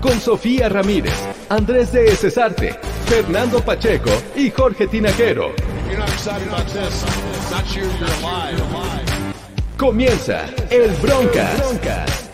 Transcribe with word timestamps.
Con 0.00 0.20
Sofía 0.20 0.68
Ramírez, 0.68 1.14
Andrés 1.48 1.92
de 1.92 2.14
Cesarte, 2.14 2.78
Fernando 3.06 3.60
Pacheco 3.60 4.10
y 4.34 4.50
Jorge 4.50 4.86
alive. 4.86 5.52
Comienza 9.76 10.46
el 10.70 10.90
Broncas. 11.02 12.25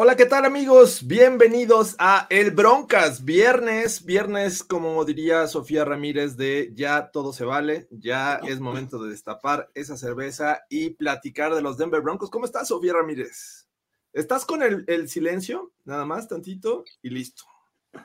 Hola, 0.00 0.14
¿qué 0.14 0.26
tal 0.26 0.44
amigos? 0.44 1.08
Bienvenidos 1.08 1.96
a 1.98 2.28
El 2.30 2.52
Broncas, 2.52 3.24
viernes, 3.24 4.04
viernes, 4.04 4.62
como 4.62 5.04
diría 5.04 5.48
Sofía 5.48 5.84
Ramírez, 5.84 6.36
de 6.36 6.70
ya 6.72 7.10
todo 7.10 7.32
se 7.32 7.44
vale, 7.44 7.88
ya 7.90 8.36
es 8.36 8.60
momento 8.60 9.02
de 9.02 9.10
destapar 9.10 9.72
esa 9.74 9.96
cerveza 9.96 10.60
y 10.68 10.90
platicar 10.90 11.52
de 11.52 11.62
los 11.62 11.78
Denver 11.78 12.00
Broncos. 12.00 12.30
¿Cómo 12.30 12.44
estás, 12.44 12.68
Sofía 12.68 12.92
Ramírez? 12.92 13.66
¿Estás 14.12 14.44
con 14.44 14.62
el, 14.62 14.84
el 14.86 15.08
silencio? 15.08 15.72
Nada 15.84 16.04
más, 16.04 16.28
tantito 16.28 16.84
y 17.02 17.10
listo. 17.10 17.42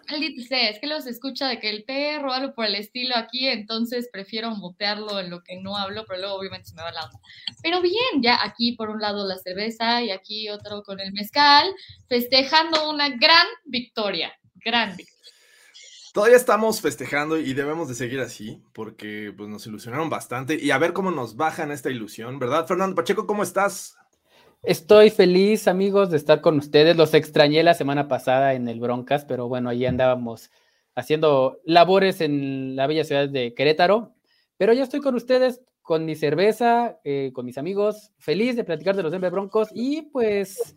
Maldita 0.10 0.42
sea, 0.48 0.70
es 0.70 0.80
que 0.80 0.88
los 0.88 1.06
escucha 1.08 1.48
de 1.48 1.60
que 1.60 1.70
el 1.70 1.84
perro 1.84 2.30
o 2.30 2.34
algo 2.34 2.54
por 2.54 2.66
el 2.66 2.76
estilo 2.76 3.16
aquí, 3.16 3.48
entonces 3.48 4.10
prefiero 4.12 4.52
mutearlo 4.52 5.20
en 5.20 5.30
lo 5.30 5.44
que 5.44 5.60
no 5.62 5.78
hablo, 5.78 6.06
pero 6.08 6.20
luego 6.20 6.36
obviamente 6.36 6.70
se 6.70 6.76
me 6.76 6.82
va 6.82 6.92
la 6.92 7.06
onda. 7.06 7.20
Pero 7.62 7.82
bien, 7.82 8.22
ya 8.22 8.44
aquí 8.44 8.74
por 8.74 8.90
un 8.90 9.02
lado 9.02 9.28
la 9.28 9.38
cerveza 9.38 10.02
y 10.02 10.12
aquí 10.12 10.50
otro 10.50 10.84
con 10.84 11.00
el 11.00 11.14
mezcal, 11.14 11.74
festejando 12.08 12.90
una 12.90 13.10
gran 13.10 13.48
victoria, 13.66 14.34
gran 14.56 14.96
victoria. 14.96 15.14
Todavía 16.14 16.38
estamos 16.38 16.80
festejando 16.80 17.40
y 17.40 17.56
debemos 17.56 17.90
de 17.90 17.96
seguir 17.96 18.20
así 18.20 18.62
porque 18.74 19.34
pues, 19.36 19.50
nos 19.50 19.66
ilusionaron 19.66 20.12
bastante 20.12 20.56
y 20.62 20.70
a 20.70 20.78
ver 20.78 20.94
cómo 20.94 21.10
nos 21.10 21.36
bajan 21.36 21.72
esta 21.72 21.90
ilusión, 21.90 22.38
¿verdad? 22.38 22.68
Fernando 22.68 22.96
Pacheco, 22.96 23.26
¿cómo 23.26 23.42
estás? 23.42 23.96
Estoy 24.64 25.10
feliz, 25.10 25.68
amigos, 25.68 26.10
de 26.10 26.16
estar 26.16 26.40
con 26.40 26.58
ustedes. 26.58 26.96
Los 26.96 27.14
extrañé 27.14 27.64
la 27.64 27.74
semana 27.74 28.08
pasada 28.08 28.54
en 28.54 28.70
el 28.70 28.80
Broncas, 28.80 29.26
pero 29.26 29.50
bueno, 29.50 29.68
ahí 29.70 29.86
andábamos 29.86 30.52
haciendo 30.96 31.60
labores 31.66 32.22
en 32.22 32.78
la 32.78 32.88
bella 32.88 33.04
ciudad 33.04 33.28
de 33.28 33.54
Querétaro. 33.54 34.16
Pero 34.56 34.72
ya 34.72 34.84
estoy 34.84 35.02
con 35.02 35.16
ustedes, 35.16 35.62
con 35.82 36.06
mi 36.06 36.16
cerveza, 36.16 36.98
eh, 37.04 37.32
con 37.34 37.46
mis 37.46 37.58
amigos, 37.58 38.14
feliz 38.20 38.56
de 38.56 38.64
platicar 38.64 38.96
de 38.96 39.04
los 39.04 39.12
Denver 39.12 39.32
Broncos 39.32 39.68
y 39.74 40.04
pues 40.04 40.76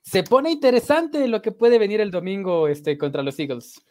se 0.00 0.22
pone 0.22 0.52
interesante 0.52 1.26
lo 1.26 1.42
que 1.42 1.50
puede 1.50 1.80
venir 1.80 2.00
el 2.00 2.12
domingo 2.12 2.68
este, 2.68 2.96
contra 2.96 3.24
los 3.24 3.36
Eagles. 3.40 3.84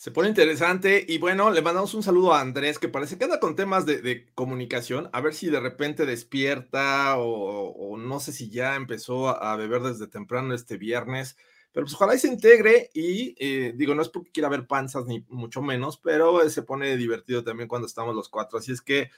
Se 0.00 0.10
pone 0.10 0.30
interesante 0.30 1.04
y 1.06 1.18
bueno, 1.18 1.50
le 1.50 1.60
mandamos 1.60 1.92
un 1.92 2.02
saludo 2.02 2.32
a 2.32 2.40
Andrés 2.40 2.78
que 2.78 2.88
parece 2.88 3.18
que 3.18 3.24
anda 3.24 3.38
con 3.38 3.54
temas 3.54 3.84
de, 3.84 4.00
de 4.00 4.32
comunicación, 4.34 5.10
a 5.12 5.20
ver 5.20 5.34
si 5.34 5.50
de 5.50 5.60
repente 5.60 6.06
despierta 6.06 7.16
o, 7.18 7.98
no 7.98 8.18
sé 8.18 8.32
si 8.32 8.48
ya 8.48 8.76
empezó 8.76 9.28
a, 9.28 9.54
beber 9.56 9.82
desde 9.82 10.06
temprano 10.06 10.54
este 10.54 10.78
viernes, 10.78 11.36
pero 11.70 11.84
pues 11.84 11.92
ojalá 11.96 12.14
y 12.14 12.18
se 12.18 12.28
integre 12.28 12.88
y 12.94 13.34
eh, 13.40 13.74
digo, 13.76 13.94
no 13.94 14.00
es 14.00 14.08
porque 14.08 14.30
quiera 14.30 14.48
ver 14.48 14.66
panzas 14.66 15.04
ni 15.04 15.20
mucho 15.28 15.60
menos, 15.60 15.98
pero 15.98 16.48
se 16.48 16.62
pone 16.62 16.96
divertido 16.96 17.44
también 17.44 17.68
cuando 17.68 17.86
estamos 17.86 18.16
los 18.16 18.30
cuatro, 18.30 18.58
así 18.58 18.72
es 18.72 18.80
que 18.80 19.10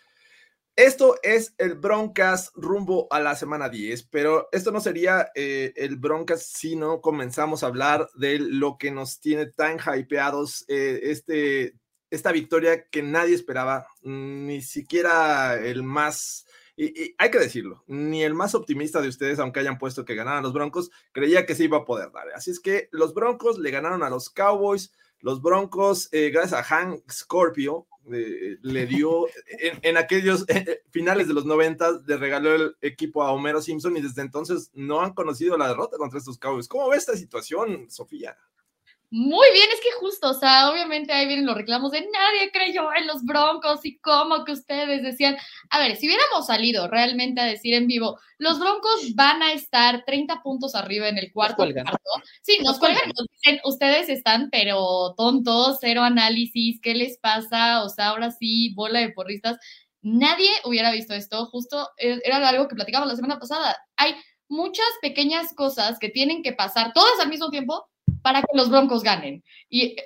esto 0.77 1.16
es 1.22 1.55
el 1.59 1.75
Broncas 1.75 2.50
rumbo 2.55 3.06
a 3.10 3.21
la 3.21 3.37
semana 3.37 3.69
10, 3.69 4.05
pero 4.05 4.49
esto 4.53 4.72
no 4.72 4.81
sería 4.81 5.31
eh, 5.34 5.75
el 5.77 5.97
Broncas 5.97 6.47
si 6.47 6.77
no 6.77 7.03
comenzamos 7.03 7.62
a 7.62 7.66
hablar 7.66 8.09
de 8.15 8.38
lo 8.38 8.78
que 8.78 8.91
nos 8.91 9.21
tiene 9.21 9.47
tan 9.47 9.78
hypeados 9.78 10.65
eh, 10.69 11.00
este, 11.05 11.75
esta 12.10 12.33
victoria 12.33 12.87
que 12.88 13.03
nadie 13.03 13.34
esperaba, 13.34 13.87
ni 14.03 14.62
siquiera 14.62 15.56
el 15.56 15.83
más, 15.83 16.47
y, 16.75 17.15
hay 17.19 17.31
que 17.31 17.39
decirlo, 17.39 17.84
ni 17.87 18.22
el 18.22 18.33
más 18.33 18.54
optimista 18.54 19.03
de 19.03 19.09
ustedes, 19.09 19.39
aunque 19.41 19.60
hayan 19.60 19.78
puesto 19.78 20.06
que 20.06 20.15
ganaran 20.15 20.43
los 20.43 20.54
Broncos, 20.54 20.91
creía 21.12 21.44
que 21.44 21.54
se 21.54 21.65
iba 21.65 21.78
a 21.78 21.84
poder 21.84 22.12
dar. 22.12 22.28
Así 22.34 22.50
es 22.50 22.60
que 22.60 22.89
los 22.93 23.12
Broncos 23.12 23.59
le 23.59 23.71
ganaron 23.71 24.03
a 24.03 24.10
los 24.10 24.31
Cowboys. 24.31 24.93
Los 25.21 25.41
Broncos, 25.41 26.09
eh, 26.12 26.31
gracias 26.31 26.60
a 26.60 26.65
Hank 26.65 27.10
Scorpio, 27.10 27.87
eh, 28.10 28.58
le 28.62 28.86
dio 28.86 29.26
en, 29.46 29.96
aquellos 29.96 30.44
eh, 30.48 30.82
finales 30.90 31.28
de 31.28 31.34
los 31.34 31.46
90 31.46 32.02
le 32.06 32.16
regaló 32.16 32.54
el 32.54 32.76
equipo 32.80 33.22
a 33.22 33.30
Homero 33.30 33.62
Simpson 33.62 33.96
y 33.96 34.00
desde 34.00 34.22
entonces 34.22 34.70
no 34.74 35.00
han 35.00 35.14
conocido 35.14 35.56
la 35.56 35.68
derrota 35.68 35.98
contra 35.98 36.18
estos 36.18 36.38
Cowboys. 36.38 36.68
¿Cómo 36.68 36.88
ve 36.88 36.96
esta 36.96 37.16
situación, 37.16 37.91
Sofía? 37.91 38.36
Muy 39.14 39.46
bien, 39.52 39.68
es 39.70 39.80
que 39.82 39.92
justo, 40.00 40.30
o 40.30 40.34
sea, 40.34 40.70
obviamente 40.70 41.12
ahí 41.12 41.26
vienen 41.26 41.44
los 41.44 41.54
reclamos 41.54 41.92
de 41.92 42.00
nadie 42.00 42.50
creyó 42.50 42.94
en 42.94 43.06
los 43.06 43.22
Broncos 43.22 43.84
y 43.84 43.98
cómo 43.98 44.42
que 44.46 44.52
ustedes 44.52 45.02
decían, 45.02 45.36
a 45.68 45.80
ver, 45.80 45.96
si 45.96 46.06
hubiéramos 46.06 46.46
salido 46.46 46.88
realmente 46.88 47.42
a 47.42 47.44
decir 47.44 47.74
en 47.74 47.86
vivo, 47.86 48.18
los 48.38 48.58
Broncos 48.58 49.14
van 49.14 49.42
a 49.42 49.52
estar 49.52 50.02
30 50.06 50.42
puntos 50.42 50.74
arriba 50.74 51.08
en 51.08 51.18
el 51.18 51.30
cuarto 51.30 51.56
cuarto, 51.56 52.00
sí, 52.40 52.56
nos, 52.60 52.68
nos 52.68 52.78
cuelgan, 52.78 53.02
nos 53.14 53.26
dicen, 53.28 53.60
ustedes 53.66 54.08
están 54.08 54.48
pero 54.50 55.12
tontos, 55.14 55.76
cero 55.82 56.04
análisis, 56.04 56.80
¿qué 56.80 56.94
les 56.94 57.18
pasa? 57.18 57.84
O 57.84 57.90
sea, 57.90 58.08
ahora 58.08 58.30
sí, 58.30 58.72
bola 58.72 59.00
de 59.00 59.10
porristas. 59.10 59.58
Nadie 60.00 60.48
hubiera 60.64 60.90
visto 60.90 61.12
esto, 61.12 61.44
justo 61.48 61.90
eh, 61.98 62.18
era 62.24 62.48
algo 62.48 62.66
que 62.66 62.76
platicamos 62.76 63.08
la 63.08 63.16
semana 63.16 63.38
pasada. 63.38 63.76
Hay 63.96 64.14
muchas 64.48 64.88
pequeñas 65.02 65.52
cosas 65.52 65.98
que 65.98 66.08
tienen 66.08 66.42
que 66.42 66.54
pasar 66.54 66.94
todas 66.94 67.20
al 67.20 67.28
mismo 67.28 67.50
tiempo 67.50 67.91
para 68.22 68.41
que 68.41 68.56
los 68.56 68.71
Broncos 68.71 69.03
ganen. 69.03 69.44
Y 69.69 69.97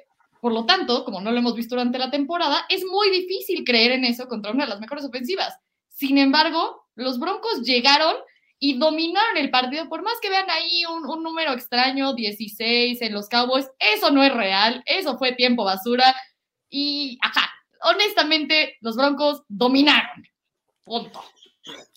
por 0.40 0.52
lo 0.52 0.66
tanto, 0.66 1.04
como 1.04 1.20
no 1.20 1.32
lo 1.32 1.38
hemos 1.38 1.54
visto 1.54 1.74
durante 1.74 1.98
la 1.98 2.10
temporada, 2.10 2.66
es 2.68 2.84
muy 2.84 3.10
difícil 3.10 3.64
creer 3.64 3.92
en 3.92 4.04
eso 4.04 4.28
contra 4.28 4.52
una 4.52 4.64
de 4.64 4.70
las 4.70 4.80
mejores 4.80 5.04
ofensivas. 5.04 5.54
Sin 5.88 6.18
embargo, 6.18 6.84
los 6.94 7.18
Broncos 7.18 7.62
llegaron 7.62 8.14
y 8.58 8.78
dominaron 8.78 9.36
el 9.36 9.50
partido, 9.50 9.88
por 9.88 10.02
más 10.02 10.14
que 10.20 10.30
vean 10.30 10.48
ahí 10.50 10.84
un, 10.86 11.06
un, 11.06 11.22
número 11.22 11.52
extraño, 11.52 12.14
16 12.14 13.02
en 13.02 13.12
los 13.12 13.28
Cowboys, 13.28 13.68
eso 13.78 14.10
no 14.10 14.22
es 14.22 14.32
real, 14.32 14.82
eso 14.86 15.18
fue 15.18 15.32
tiempo 15.32 15.64
basura. 15.64 16.14
Y, 16.70 17.18
ajá, 17.22 17.50
honestamente, 17.82 18.76
los 18.80 18.96
Broncos 18.96 19.42
dominaron. 19.48 20.26
Punto. 20.84 21.22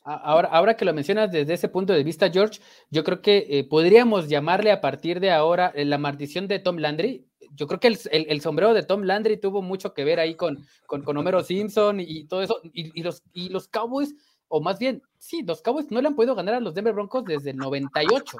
Ahora, 0.03 0.49
ahora 0.49 0.75
que 0.75 0.85
lo 0.85 0.93
mencionas 0.93 1.31
desde 1.31 1.53
ese 1.53 1.69
punto 1.69 1.93
de 1.93 2.03
vista, 2.03 2.29
George, 2.31 2.61
yo 2.89 3.03
creo 3.03 3.21
que 3.21 3.45
eh, 3.49 3.63
podríamos 3.63 4.27
llamarle 4.27 4.71
a 4.71 4.81
partir 4.81 5.19
de 5.19 5.31
ahora 5.31 5.71
eh, 5.75 5.85
la 5.85 5.97
maldición 5.97 6.47
de 6.47 6.59
Tom 6.59 6.77
Landry. 6.77 7.25
Yo 7.53 7.67
creo 7.67 7.79
que 7.79 7.87
el, 7.87 7.99
el, 8.11 8.25
el, 8.29 8.41
sombrero 8.41 8.73
de 8.73 8.83
Tom 8.83 9.03
Landry 9.03 9.37
tuvo 9.37 9.61
mucho 9.61 9.93
que 9.93 10.03
ver 10.03 10.19
ahí 10.19 10.35
con, 10.35 10.65
con, 10.87 11.03
con 11.03 11.17
Homero 11.17 11.43
Simpson 11.43 11.99
y, 11.99 12.03
y 12.03 12.23
todo 12.25 12.41
eso. 12.41 12.59
Y, 12.63 12.99
y, 12.99 13.03
los, 13.03 13.23
y 13.33 13.49
los 13.49 13.67
Cowboys, 13.67 14.15
o 14.47 14.61
más 14.61 14.79
bien, 14.79 15.01
sí, 15.17 15.43
los 15.43 15.61
Cowboys 15.61 15.91
no 15.91 16.01
le 16.01 16.07
han 16.07 16.15
podido 16.15 16.35
ganar 16.35 16.55
a 16.55 16.59
los 16.59 16.73
Denver 16.73 16.93
Broncos 16.93 17.25
desde 17.25 17.51
el 17.51 17.57
98. 17.57 18.37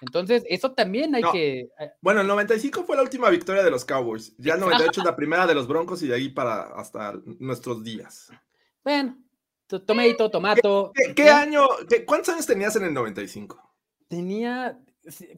Entonces, 0.00 0.44
eso 0.48 0.72
también 0.72 1.14
hay 1.14 1.22
no. 1.22 1.32
que. 1.32 1.60
eh, 1.78 1.92
Bueno, 2.00 2.20
el 2.20 2.26
95 2.26 2.84
fue 2.84 2.96
la 2.96 3.02
última 3.02 3.30
victoria 3.30 3.62
de 3.62 3.70
los 3.70 3.84
Cowboys. 3.84 4.34
Ya 4.38 4.54
el 4.54 4.60
98 4.60 5.00
es 5.00 5.06
la 5.06 5.16
primera 5.16 5.46
de 5.46 5.54
los 5.54 5.68
Broncos 5.68 6.02
y 6.02 6.08
de 6.08 6.14
ahí 6.14 6.28
para 6.28 6.62
hasta 6.74 7.14
nuestros 7.38 7.84
días. 7.84 8.30
Bueno, 8.82 9.16
tomato, 9.66 10.30
tomato. 10.30 10.92
¿Qué, 10.94 11.08
qué, 11.08 11.14
qué 11.14 11.30
año? 11.30 11.66
Qué, 11.88 12.04
¿Cuántos 12.04 12.34
años 12.34 12.46
tenías 12.46 12.76
en 12.76 12.84
el 12.84 12.94
95? 12.94 13.60
Tenía, 14.08 14.78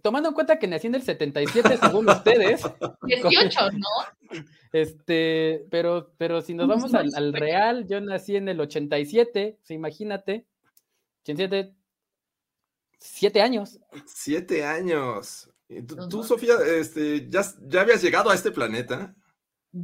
tomando 0.02 0.28
en 0.28 0.34
cuenta 0.34 0.58
que 0.58 0.66
nací 0.66 0.86
en 0.86 0.96
el 0.96 1.02
77 1.02 1.78
según 1.78 2.08
ustedes. 2.08 2.62
18, 3.02 3.70
¿no? 3.72 4.40
Este, 4.72 5.66
pero, 5.70 6.12
pero 6.18 6.42
si 6.42 6.54
nos 6.54 6.68
vamos 6.68 6.94
al, 6.94 7.14
al, 7.14 7.32
real, 7.32 7.86
yo 7.86 8.00
nací 8.00 8.36
en 8.36 8.48
el 8.48 8.60
87, 8.60 9.58
o 9.68 9.72
imagínate. 9.72 10.46
87, 11.22 11.74
siete 12.98 13.40
años. 13.40 13.78
Siete 14.06 14.64
años. 14.64 15.50
¿Tú, 15.86 16.08
tú 16.08 16.22
Sofía, 16.22 16.54
este, 16.78 17.28
ya, 17.28 17.42
ya 17.62 17.80
habías 17.80 18.02
llegado 18.02 18.30
a 18.30 18.34
este 18.34 18.52
planeta? 18.52 19.14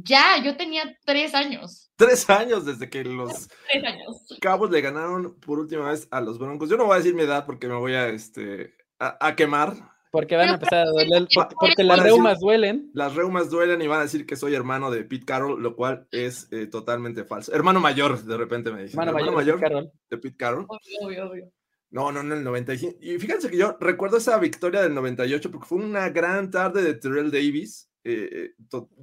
Ya, 0.01 0.41
yo 0.43 0.57
tenía 0.57 0.97
tres 1.05 1.35
años. 1.35 1.91
Tres 1.95 2.27
años 2.27 2.65
desde 2.65 2.89
que 2.89 3.03
los 3.03 3.47
tres 3.71 3.83
años. 3.83 4.25
Cabos 4.41 4.71
le 4.71 4.81
ganaron 4.81 5.39
por 5.39 5.59
última 5.59 5.91
vez 5.91 6.07
a 6.09 6.19
los 6.19 6.39
Broncos. 6.39 6.67
Yo 6.67 6.77
no 6.77 6.85
voy 6.85 6.95
a 6.95 6.97
decir 6.97 7.13
mi 7.13 7.21
edad 7.21 7.45
porque 7.45 7.67
me 7.67 7.75
voy 7.75 7.93
a, 7.93 8.07
este, 8.07 8.73
a, 8.97 9.27
a 9.27 9.35
quemar. 9.35 9.75
Porque 10.09 10.35
van 10.35 10.49
a 10.49 10.53
empezar 10.53 10.79
a 10.79 10.89
doler, 10.89 11.27
porque, 11.59 11.83
las 11.83 11.99
reumas 11.99 12.39
duelen. 12.39 12.89
Las 12.93 13.15
reumas 13.15 13.49
duelen 13.49 13.81
y 13.81 13.87
van 13.87 13.99
a 13.99 14.03
decir 14.03 14.25
que 14.25 14.35
soy 14.35 14.55
hermano 14.55 14.89
de 14.89 15.03
Pete 15.03 15.25
Carroll, 15.25 15.61
lo 15.61 15.75
cual 15.75 16.07
es 16.11 16.47
eh, 16.51 16.67
totalmente 16.67 17.23
falso. 17.23 17.53
Hermano 17.53 17.79
mayor, 17.79 18.23
de 18.23 18.37
repente 18.37 18.71
me 18.71 18.83
dicen. 18.83 18.99
Hermano, 18.99 19.31
mayor, 19.31 19.59
de, 19.59 20.17
Pete 20.17 20.37
Carroll. 20.37 20.65
Obvio, 20.67 21.29
obvio, 21.29 21.51
No, 21.91 22.11
no, 22.11 22.23
no, 22.23 22.35
el 22.35 22.43
95. 22.43 22.97
Y 23.01 23.17
fíjense 23.19 23.49
que 23.49 23.57
yo 23.57 23.77
recuerdo 23.79 24.17
esa 24.17 24.37
victoria 24.39 24.81
del 24.81 24.93
98 24.95 25.51
porque 25.51 25.67
fue 25.67 25.79
una 25.79 26.09
gran 26.09 26.49
tarde 26.51 26.81
de 26.83 26.93
Terrell 26.95 27.31
Davis. 27.31 27.89
Eh, 28.03 28.53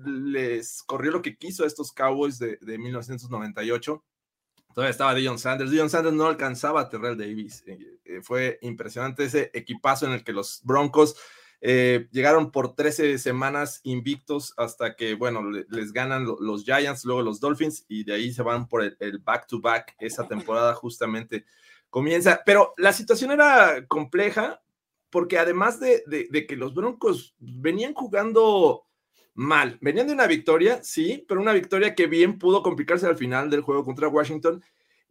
les 0.04 0.82
corrió 0.82 1.10
lo 1.12 1.22
que 1.22 1.36
quiso 1.36 1.64
a 1.64 1.66
estos 1.66 1.92
Cowboys 1.92 2.38
de, 2.38 2.58
de 2.60 2.78
1998 2.78 4.04
Todavía 4.74 4.90
estaba 4.90 5.14
Dion 5.14 5.38
Sanders. 5.38 5.70
Dion 5.70 5.90
Sanders 5.90 6.14
no 6.14 6.26
alcanzaba 6.26 6.82
a 6.82 6.88
Terrell 6.88 7.16
Davis. 7.16 7.64
Eh, 7.66 7.98
eh, 8.04 8.20
fue 8.22 8.58
impresionante 8.62 9.24
ese 9.24 9.50
equipazo 9.52 10.06
en 10.06 10.12
el 10.12 10.24
que 10.24 10.32
los 10.32 10.60
Broncos 10.64 11.16
eh, 11.60 12.08
llegaron 12.12 12.50
por 12.52 12.74
13 12.74 13.18
semanas 13.18 13.80
invictos 13.82 14.54
hasta 14.56 14.94
que, 14.94 15.14
bueno, 15.14 15.42
les 15.50 15.92
ganan 15.92 16.24
los 16.24 16.64
Giants, 16.64 17.04
luego 17.04 17.22
los 17.22 17.40
Dolphins 17.40 17.84
y 17.88 18.04
de 18.04 18.14
ahí 18.14 18.32
se 18.32 18.42
van 18.42 18.68
por 18.68 18.82
el 18.82 19.18
back-to-back. 19.18 19.96
Esa 19.98 20.28
temporada 20.28 20.74
justamente 20.74 21.44
comienza. 21.90 22.40
Pero 22.46 22.72
la 22.76 22.92
situación 22.92 23.32
era 23.32 23.86
compleja 23.88 24.62
porque 25.10 25.38
además 25.38 25.80
de, 25.80 26.04
de 26.06 26.46
que 26.46 26.54
los 26.54 26.72
Broncos 26.72 27.34
venían 27.40 27.94
jugando 27.94 28.84
mal. 29.34 29.78
Venían 29.80 30.06
de 30.06 30.12
una 30.12 30.26
victoria, 30.26 30.82
sí, 30.82 31.24
pero 31.28 31.40
una 31.40 31.52
victoria 31.52 31.94
que 31.94 32.06
bien 32.06 32.38
pudo 32.38 32.62
complicarse 32.62 33.06
al 33.06 33.16
final 33.16 33.50
del 33.50 33.62
juego 33.62 33.84
contra 33.84 34.08
Washington. 34.08 34.62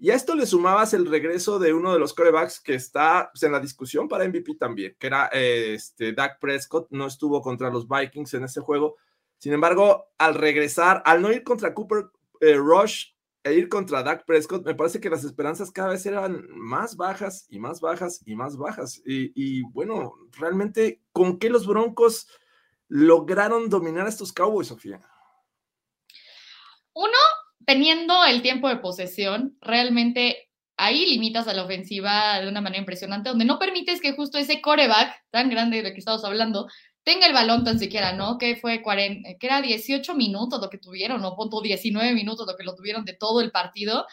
Y 0.01 0.11
a 0.11 0.15
esto 0.15 0.33
le 0.33 0.45
sumabas 0.45 0.93
el 0.93 1.07
regreso 1.07 1.59
de 1.59 1.73
uno 1.73 1.91
de 1.91 1.99
los 1.99 2.13
corebacks 2.13 2.61
que 2.61 2.73
está 2.73 3.29
pues, 3.33 3.43
en 3.43 3.51
la 3.51 3.59
discusión 3.59 4.07
para 4.07 4.25
MVP 4.25 4.55
también, 4.55 4.95
que 4.97 5.07
era 5.07 5.25
este, 5.27 6.13
Dak 6.13 6.39
Prescott. 6.39 6.87
No 6.91 7.05
estuvo 7.05 7.41
contra 7.41 7.69
los 7.69 7.87
Vikings 7.87 8.33
en 8.35 8.45
ese 8.45 8.61
juego. 8.61 8.95
Sin 9.39 9.51
embargo, 9.51 10.05
al 10.17 10.35
regresar, 10.35 11.01
al 11.05 11.21
no 11.21 11.31
ir 11.31 11.43
contra 11.43 11.73
Cooper 11.73 12.05
eh, 12.39 12.55
Rush 12.55 13.07
e 13.43 13.53
ir 13.53 13.67
contra 13.67 14.03
Dak 14.03 14.25
Prescott, 14.25 14.65
me 14.65 14.75
parece 14.75 15.01
que 15.01 15.09
las 15.09 15.25
esperanzas 15.25 15.71
cada 15.71 15.89
vez 15.89 16.05
eran 16.05 16.45
más 16.51 16.95
bajas 16.95 17.45
y 17.49 17.59
más 17.59 17.81
bajas 17.81 18.21
y 18.25 18.35
más 18.35 18.55
bajas. 18.55 19.01
Y, 19.05 19.31
y 19.35 19.63
bueno, 19.63 20.13
realmente, 20.37 21.01
¿con 21.11 21.39
qué 21.39 21.49
los 21.49 21.67
Broncos? 21.67 22.29
Lograron 22.89 23.69
dominar 23.69 24.05
a 24.05 24.09
estos 24.09 24.33
Cowboys, 24.33 24.67
Sofía? 24.67 24.99
Uno, 26.93 27.17
teniendo 27.65 28.25
el 28.25 28.41
tiempo 28.41 28.67
de 28.67 28.77
posesión, 28.77 29.57
realmente 29.61 30.49
ahí 30.75 31.05
limitas 31.05 31.47
a 31.47 31.53
la 31.53 31.63
ofensiva 31.63 32.39
de 32.41 32.49
una 32.49 32.61
manera 32.61 32.79
impresionante, 32.79 33.29
donde 33.29 33.45
no 33.45 33.59
permites 33.59 34.01
que 34.01 34.13
justo 34.13 34.37
ese 34.37 34.61
coreback 34.61 35.23
tan 35.29 35.49
grande 35.49 35.83
de 35.83 35.93
que 35.93 35.99
estamos 35.99 36.23
hablando 36.25 36.67
tenga 37.03 37.27
el 37.27 37.33
balón 37.33 37.63
tan 37.63 37.79
siquiera, 37.79 38.13
¿no? 38.13 38.37
Que 38.37 38.55
fue 38.55 38.81
40, 38.81 39.37
que 39.39 39.47
era 39.47 39.61
18 39.61 40.15
minutos 40.15 40.59
lo 40.61 40.69
que 40.69 40.77
tuvieron, 40.77 41.23
o 41.23 41.35
punto 41.35 41.61
19 41.61 42.13
minutos 42.13 42.47
lo 42.47 42.55
que 42.55 42.63
lo 42.63 42.75
tuvieron 42.75 43.05
de 43.05 43.13
todo 43.13 43.41
el 43.41 43.51
partido. 43.51 44.05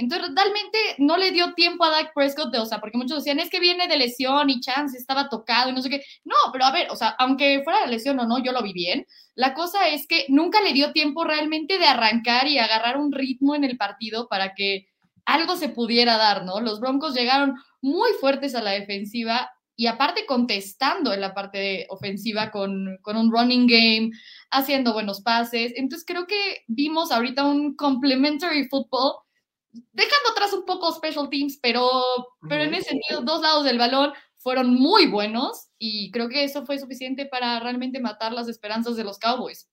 Entonces, 0.00 0.30
realmente 0.34 0.78
no 0.96 1.18
le 1.18 1.30
dio 1.30 1.52
tiempo 1.52 1.84
a 1.84 1.90
Dak 1.90 2.14
Prescott, 2.14 2.50
de, 2.50 2.58
o 2.58 2.64
sea, 2.64 2.80
porque 2.80 2.96
muchos 2.96 3.18
decían, 3.18 3.38
es 3.38 3.50
que 3.50 3.60
viene 3.60 3.86
de 3.86 3.98
lesión 3.98 4.48
y 4.48 4.60
chance 4.60 4.96
estaba 4.96 5.28
tocado 5.28 5.68
y 5.68 5.74
no 5.74 5.82
sé 5.82 5.90
qué. 5.90 6.02
No, 6.24 6.34
pero 6.52 6.64
a 6.64 6.72
ver, 6.72 6.90
o 6.90 6.96
sea, 6.96 7.10
aunque 7.18 7.60
fuera 7.62 7.82
de 7.82 7.88
lesión 7.88 8.18
o 8.18 8.26
no, 8.26 8.42
yo 8.42 8.52
lo 8.52 8.62
vi 8.62 8.72
bien. 8.72 9.06
La 9.34 9.52
cosa 9.52 9.88
es 9.88 10.06
que 10.06 10.24
nunca 10.28 10.62
le 10.62 10.72
dio 10.72 10.92
tiempo 10.92 11.22
realmente 11.24 11.78
de 11.78 11.84
arrancar 11.84 12.48
y 12.48 12.58
agarrar 12.58 12.96
un 12.96 13.12
ritmo 13.12 13.54
en 13.54 13.64
el 13.64 13.76
partido 13.76 14.26
para 14.26 14.54
que 14.54 14.88
algo 15.26 15.56
se 15.56 15.68
pudiera 15.68 16.16
dar, 16.16 16.46
¿no? 16.46 16.60
Los 16.60 16.80
Broncos 16.80 17.14
llegaron 17.14 17.56
muy 17.82 18.10
fuertes 18.20 18.54
a 18.54 18.62
la 18.62 18.70
defensiva 18.70 19.50
y 19.76 19.86
aparte 19.86 20.24
contestando 20.24 21.12
en 21.12 21.20
la 21.20 21.34
parte 21.34 21.86
ofensiva 21.90 22.50
con, 22.50 22.98
con, 23.02 23.18
un 23.18 23.30
running 23.30 23.66
game, 23.66 24.10
haciendo 24.50 24.94
buenos 24.94 25.20
pases. 25.20 25.74
Entonces 25.76 26.06
creo 26.06 26.26
que 26.26 26.64
vimos 26.68 27.12
ahorita 27.12 27.44
un 27.44 27.76
complementary 27.76 28.66
football 28.68 29.14
dejando 29.72 30.30
atrás 30.30 30.52
un 30.52 30.64
poco 30.64 30.92
special 30.92 31.28
teams, 31.30 31.58
pero, 31.62 31.88
pero 32.48 32.64
en 32.64 32.74
ese 32.74 32.90
sentido, 32.90 33.22
dos 33.22 33.40
lados 33.40 33.64
del 33.64 33.78
balón 33.78 34.12
fueron 34.38 34.74
muy 34.74 35.06
buenos 35.06 35.68
y 35.78 36.10
creo 36.10 36.28
que 36.28 36.44
eso 36.44 36.64
fue 36.64 36.78
suficiente 36.78 37.26
para 37.26 37.60
realmente 37.60 38.00
matar 38.00 38.32
las 38.32 38.48
esperanzas 38.48 38.96
de 38.96 39.04
los 39.04 39.18
Cowboys. 39.18 39.68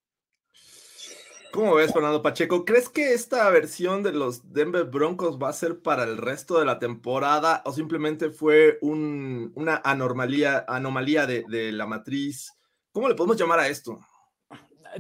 ¿Cómo 1.52 1.76
ves, 1.76 1.94
Fernando 1.94 2.22
Pacheco? 2.22 2.66
¿Crees 2.66 2.90
que 2.90 3.14
esta 3.14 3.50
versión 3.50 4.04
de 4.04 4.12
los 4.12 4.54
Denver 4.54 4.84
Broncos 4.84 5.40
va 5.42 5.50
a 5.50 5.54
ser 5.54 5.82
para 5.82 6.04
el 6.04 6.18
resto 6.18 6.60
de 6.60 6.66
la 6.66 6.78
temporada 6.78 7.64
o 7.66 7.72
simplemente 7.72 8.30
fue 8.32 8.78
una 8.82 9.82
anomalía, 9.84 10.66
anomalía 10.68 11.26
de, 11.26 11.46
de 11.48 11.72
la 11.72 11.88
matriz? 11.88 12.54
¿Cómo 12.92 13.08
le 13.08 13.16
podemos 13.16 13.38
llamar 13.38 13.60
a 13.60 13.70
esto? 13.70 14.00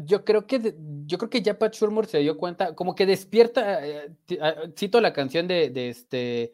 Yo 0.05 0.23
creo 0.23 0.45
que 0.45 0.75
yo 1.05 1.17
creo 1.17 1.29
que 1.29 1.41
ya 1.41 1.57
Pat 1.57 1.73
Shurmur 1.73 2.05
se 2.05 2.19
dio 2.19 2.37
cuenta, 2.37 2.75
como 2.75 2.95
que 2.95 3.05
despierta, 3.05 3.85
eh, 3.85 4.09
ah, 4.41 4.55
cito 4.75 5.01
la 5.01 5.13
canción 5.13 5.47
de, 5.47 5.71
este 5.89 6.53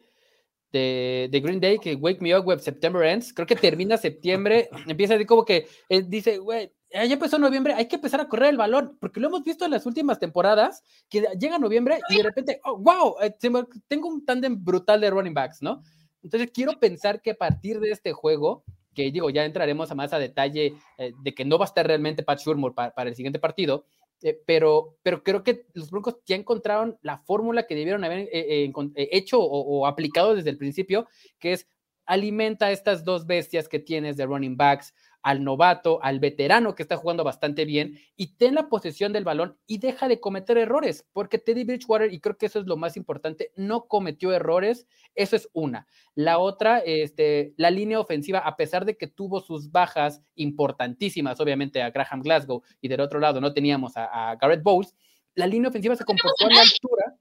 de, 0.72 1.40
Green 1.42 1.60
Day, 1.60 1.78
que 1.78 1.94
Wake 1.94 2.20
Me 2.20 2.36
Up 2.36 2.46
When 2.46 2.60
September 2.60 3.02
Ends, 3.04 3.32
creo 3.32 3.46
que 3.46 3.56
termina 3.56 3.96
septiembre, 3.96 4.68
empieza 4.86 5.14
a 5.14 5.16
decir 5.16 5.26
como 5.26 5.44
que 5.44 5.66
eh, 5.88 6.02
dice, 6.02 6.38
güey, 6.38 6.72
ya 6.90 7.02
empezó 7.02 7.38
noviembre, 7.38 7.74
hay 7.74 7.86
que 7.86 7.96
empezar 7.96 8.20
a 8.20 8.28
correr 8.28 8.50
el 8.50 8.56
balón, 8.56 8.96
porque 9.00 9.20
lo 9.20 9.28
hemos 9.28 9.42
visto 9.42 9.64
en 9.64 9.72
las 9.72 9.86
últimas 9.86 10.18
temporadas, 10.18 10.82
que 11.08 11.26
llega 11.38 11.58
noviembre 11.58 11.98
y 12.08 12.16
de 12.18 12.22
repente, 12.22 12.60
oh, 12.64 12.78
wow, 12.78 13.16
eh, 13.20 13.34
tengo 13.38 14.08
un 14.08 14.24
tándem 14.24 14.62
brutal 14.62 15.00
de 15.00 15.10
running 15.10 15.34
backs, 15.34 15.60
¿no? 15.60 15.82
Entonces 16.22 16.50
quiero 16.52 16.72
pensar 16.80 17.20
que 17.20 17.32
a 17.32 17.34
partir 17.34 17.80
de 17.80 17.90
este 17.90 18.12
juego 18.12 18.64
que 18.94 19.10
digo, 19.10 19.30
ya 19.30 19.44
entraremos 19.44 19.90
a 19.90 19.94
más 19.94 20.12
a 20.12 20.18
detalle 20.18 20.74
eh, 20.98 21.12
de 21.22 21.34
que 21.34 21.44
no 21.44 21.58
va 21.58 21.64
a 21.64 21.68
estar 21.68 21.86
realmente 21.86 22.22
Pat 22.22 22.40
Shurmur 22.40 22.74
para, 22.74 22.92
el 23.08 23.14
siguiente 23.14 23.38
partido, 23.38 23.84
eh, 24.22 24.40
pero, 24.46 24.96
pero 25.02 25.22
creo 25.22 25.42
que 25.42 25.66
los 25.74 25.90
Broncos 25.90 26.18
ya 26.24 26.36
encontraron 26.36 26.98
la 27.02 27.18
fórmula 27.18 27.66
que 27.66 27.74
debieron 27.74 28.04
haber 28.04 28.28
eh, 28.32 28.72
hecho 28.94 29.40
o, 29.40 29.60
o, 29.60 29.86
aplicado 29.86 30.34
desde 30.34 30.50
el 30.50 30.58
principio, 30.58 31.06
que 31.38 31.52
es 31.52 31.68
alimenta 32.06 32.70
estas 32.70 33.04
dos 33.04 33.26
bestias 33.26 33.68
que 33.68 33.78
tienes 33.78 34.16
de 34.16 34.26
running 34.26 34.56
backs, 34.56 34.94
al 35.24 35.42
novato, 35.42 35.98
al 36.02 36.20
veterano 36.20 36.74
que 36.74 36.82
está 36.82 36.98
jugando 36.98 37.24
bastante 37.24 37.64
bien 37.64 37.98
y 38.14 38.36
ten 38.36 38.54
la 38.54 38.68
posesión 38.68 39.12
del 39.12 39.24
balón 39.24 39.56
y 39.66 39.78
deja 39.78 40.06
de 40.06 40.20
cometer 40.20 40.58
errores, 40.58 41.08
porque 41.14 41.38
Teddy 41.38 41.64
Bridgewater, 41.64 42.12
y 42.12 42.20
creo 42.20 42.36
que 42.36 42.46
eso 42.46 42.60
es 42.60 42.66
lo 42.66 42.76
más 42.76 42.98
importante, 42.98 43.50
no 43.56 43.86
cometió 43.86 44.32
errores, 44.32 44.86
eso 45.14 45.34
es 45.34 45.48
una. 45.54 45.86
La 46.14 46.38
otra, 46.38 46.78
este, 46.80 47.54
la 47.56 47.70
línea 47.70 47.98
ofensiva, 47.98 48.40
a 48.40 48.54
pesar 48.54 48.84
de 48.84 48.98
que 48.98 49.06
tuvo 49.06 49.40
sus 49.40 49.72
bajas 49.72 50.20
importantísimas, 50.34 51.40
obviamente 51.40 51.80
a 51.80 51.90
Graham 51.90 52.20
Glasgow 52.20 52.62
y 52.82 52.88
del 52.88 53.00
otro 53.00 53.18
lado 53.18 53.40
no 53.40 53.54
teníamos 53.54 53.96
a, 53.96 54.30
a 54.30 54.36
Garrett 54.36 54.62
Bowles, 54.62 54.94
la 55.34 55.46
línea 55.46 55.70
ofensiva 55.70 55.96
se 55.96 56.04
comportó 56.04 56.46
a 56.46 56.50
la 56.50 56.60
altura 56.60 57.16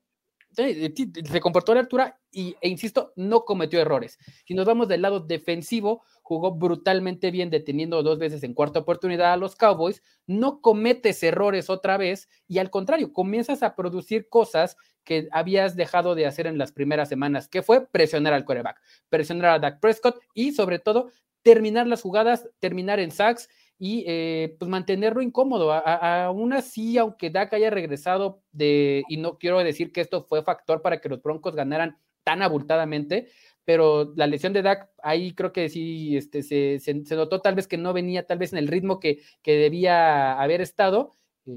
se 0.53 1.39
comportó 1.41 1.71
a 1.71 1.75
la 1.75 1.81
altura 1.81 2.19
y, 2.31 2.55
e 2.61 2.69
insisto, 2.69 3.13
no 3.15 3.43
cometió 3.43 3.79
errores. 3.79 4.17
Si 4.45 4.53
nos 4.53 4.65
vamos 4.65 4.87
del 4.87 5.01
lado 5.01 5.19
defensivo, 5.19 6.03
jugó 6.33 6.51
brutalmente 6.51 7.31
bien, 7.31 7.49
deteniendo 7.49 8.03
dos 8.03 8.19
veces 8.19 8.43
en 8.43 8.53
cuarta 8.53 8.79
oportunidad 8.79 9.33
a 9.33 9.37
los 9.37 9.55
Cowboys, 9.55 10.01
no 10.27 10.61
cometes 10.61 11.21
errores 11.23 11.69
otra 11.69 11.97
vez 11.97 12.29
y 12.47 12.59
al 12.59 12.69
contrario, 12.69 13.13
comienzas 13.13 13.63
a 13.63 13.75
producir 13.75 14.29
cosas 14.29 14.77
que 15.03 15.27
habías 15.31 15.75
dejado 15.75 16.15
de 16.15 16.25
hacer 16.25 16.47
en 16.47 16.57
las 16.57 16.71
primeras 16.71 17.09
semanas, 17.09 17.47
que 17.47 17.61
fue 17.61 17.85
presionar 17.87 18.33
al 18.33 18.45
quarterback, 18.45 18.81
presionar 19.09 19.51
a 19.51 19.59
Dak 19.59 19.79
Prescott 19.79 20.19
y 20.33 20.53
sobre 20.53 20.79
todo 20.79 21.09
terminar 21.41 21.87
las 21.87 22.01
jugadas, 22.01 22.49
terminar 22.59 22.99
en 22.99 23.11
sacks 23.11 23.49
y 23.77 24.05
eh, 24.07 24.55
pues 24.57 24.69
mantenerlo 24.69 25.21
incómodo. 25.21 25.73
Aún 25.73 26.53
así, 26.53 26.97
aunque 26.97 27.29
Dak 27.29 27.53
haya 27.53 27.69
regresado 27.69 28.41
de, 28.51 29.03
y 29.09 29.17
no 29.17 29.37
quiero 29.37 29.59
decir 29.59 29.91
que 29.91 30.01
esto 30.01 30.23
fue 30.23 30.41
factor 30.41 30.81
para 30.81 31.01
que 31.01 31.09
los 31.09 31.21
Broncos 31.21 31.55
ganaran 31.55 31.97
tan 32.23 32.41
abultadamente, 32.41 33.27
pero 33.65 34.13
la 34.15 34.27
lesión 34.27 34.53
de 34.53 34.61
Dak, 34.61 34.89
ahí 35.01 35.33
creo 35.33 35.53
que 35.53 35.69
sí 35.69 36.17
este, 36.17 36.43
se, 36.43 36.93
notó 37.15 37.41
tal 37.41 37.55
vez 37.55 37.67
que 37.67 37.77
no 37.77 37.93
venía 37.93 38.25
tal 38.25 38.37
vez 38.37 38.53
en 38.53 38.59
el 38.59 38.67
ritmo 38.67 38.99
que, 38.99 39.21
que 39.41 39.55
debía 39.55 40.39
haber 40.39 40.61
estado. 40.61 41.11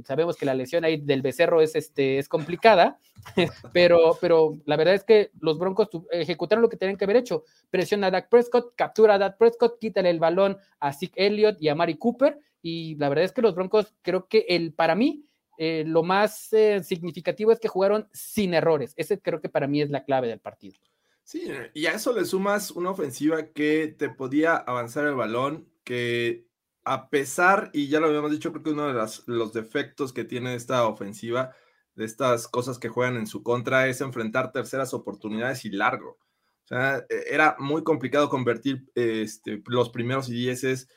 sabemos 0.04 0.36
que 0.36 0.46
la 0.46 0.54
lesión 0.54 0.84
ahí 0.84 0.98
del 0.98 1.22
becerro 1.22 1.60
es, 1.60 1.74
este, 1.74 2.18
es 2.18 2.28
complicada, 2.28 2.98
pero, 3.72 4.16
pero 4.20 4.58
la 4.66 4.76
verdad 4.76 4.94
es 4.94 5.04
que 5.04 5.30
los 5.40 5.58
Broncos 5.58 5.88
ejecutaron 6.12 6.62
lo 6.62 6.68
que 6.68 6.76
tenían 6.76 6.96
que 6.96 7.04
haber 7.04 7.16
hecho. 7.16 7.44
Presiona 7.70 8.08
a 8.08 8.10
Dak 8.10 8.28
Prescott, 8.28 8.74
captura 8.76 9.14
a 9.14 9.18
Dak 9.18 9.38
Prescott, 9.38 9.78
quítale 9.78 10.10
el 10.10 10.20
balón 10.20 10.58
a 10.80 10.92
Zeke 10.92 11.26
Elliott 11.26 11.56
y 11.60 11.68
a 11.68 11.74
Mari 11.74 11.96
Cooper. 11.96 12.38
Y 12.62 12.96
la 12.96 13.08
verdad 13.08 13.24
es 13.24 13.32
que 13.32 13.42
los 13.42 13.54
Broncos, 13.54 13.94
creo 14.02 14.26
que 14.28 14.44
el, 14.48 14.72
para 14.72 14.96
mí, 14.96 15.24
eh, 15.58 15.84
lo 15.86 16.02
más 16.02 16.52
eh, 16.52 16.82
significativo 16.82 17.50
es 17.52 17.60
que 17.60 17.68
jugaron 17.68 18.08
sin 18.12 18.54
errores. 18.54 18.92
Ese 18.96 19.20
creo 19.20 19.40
que 19.40 19.48
para 19.48 19.66
mí 19.66 19.80
es 19.80 19.90
la 19.90 20.04
clave 20.04 20.28
del 20.28 20.40
partido. 20.40 20.78
Sí, 21.26 21.50
y 21.74 21.86
a 21.86 21.92
eso 21.92 22.12
le 22.12 22.24
sumas 22.24 22.70
una 22.70 22.90
ofensiva 22.90 23.48
que 23.48 23.88
te 23.98 24.08
podía 24.08 24.54
avanzar 24.54 25.08
el 25.08 25.16
balón, 25.16 25.68
que 25.82 26.46
a 26.84 27.10
pesar, 27.10 27.70
y 27.72 27.88
ya 27.88 27.98
lo 27.98 28.06
habíamos 28.06 28.30
dicho, 28.30 28.52
creo 28.52 28.62
que 28.62 28.70
uno 28.70 28.94
de 28.94 29.08
los 29.26 29.52
defectos 29.52 30.12
que 30.12 30.22
tiene 30.22 30.54
esta 30.54 30.86
ofensiva, 30.86 31.52
de 31.96 32.04
estas 32.04 32.46
cosas 32.46 32.78
que 32.78 32.90
juegan 32.90 33.16
en 33.16 33.26
su 33.26 33.42
contra, 33.42 33.88
es 33.88 34.00
enfrentar 34.02 34.52
terceras 34.52 34.94
oportunidades 34.94 35.64
y 35.64 35.70
largo. 35.70 36.10
O 36.10 36.68
sea, 36.68 36.98
e, 37.08 37.24
era 37.28 37.56
muy 37.58 37.82
complicado 37.82 38.28
convertir 38.28 38.88
este, 38.94 39.60
los 39.66 39.90
primeros 39.90 40.28
y 40.28 40.34
dieces 40.34 40.88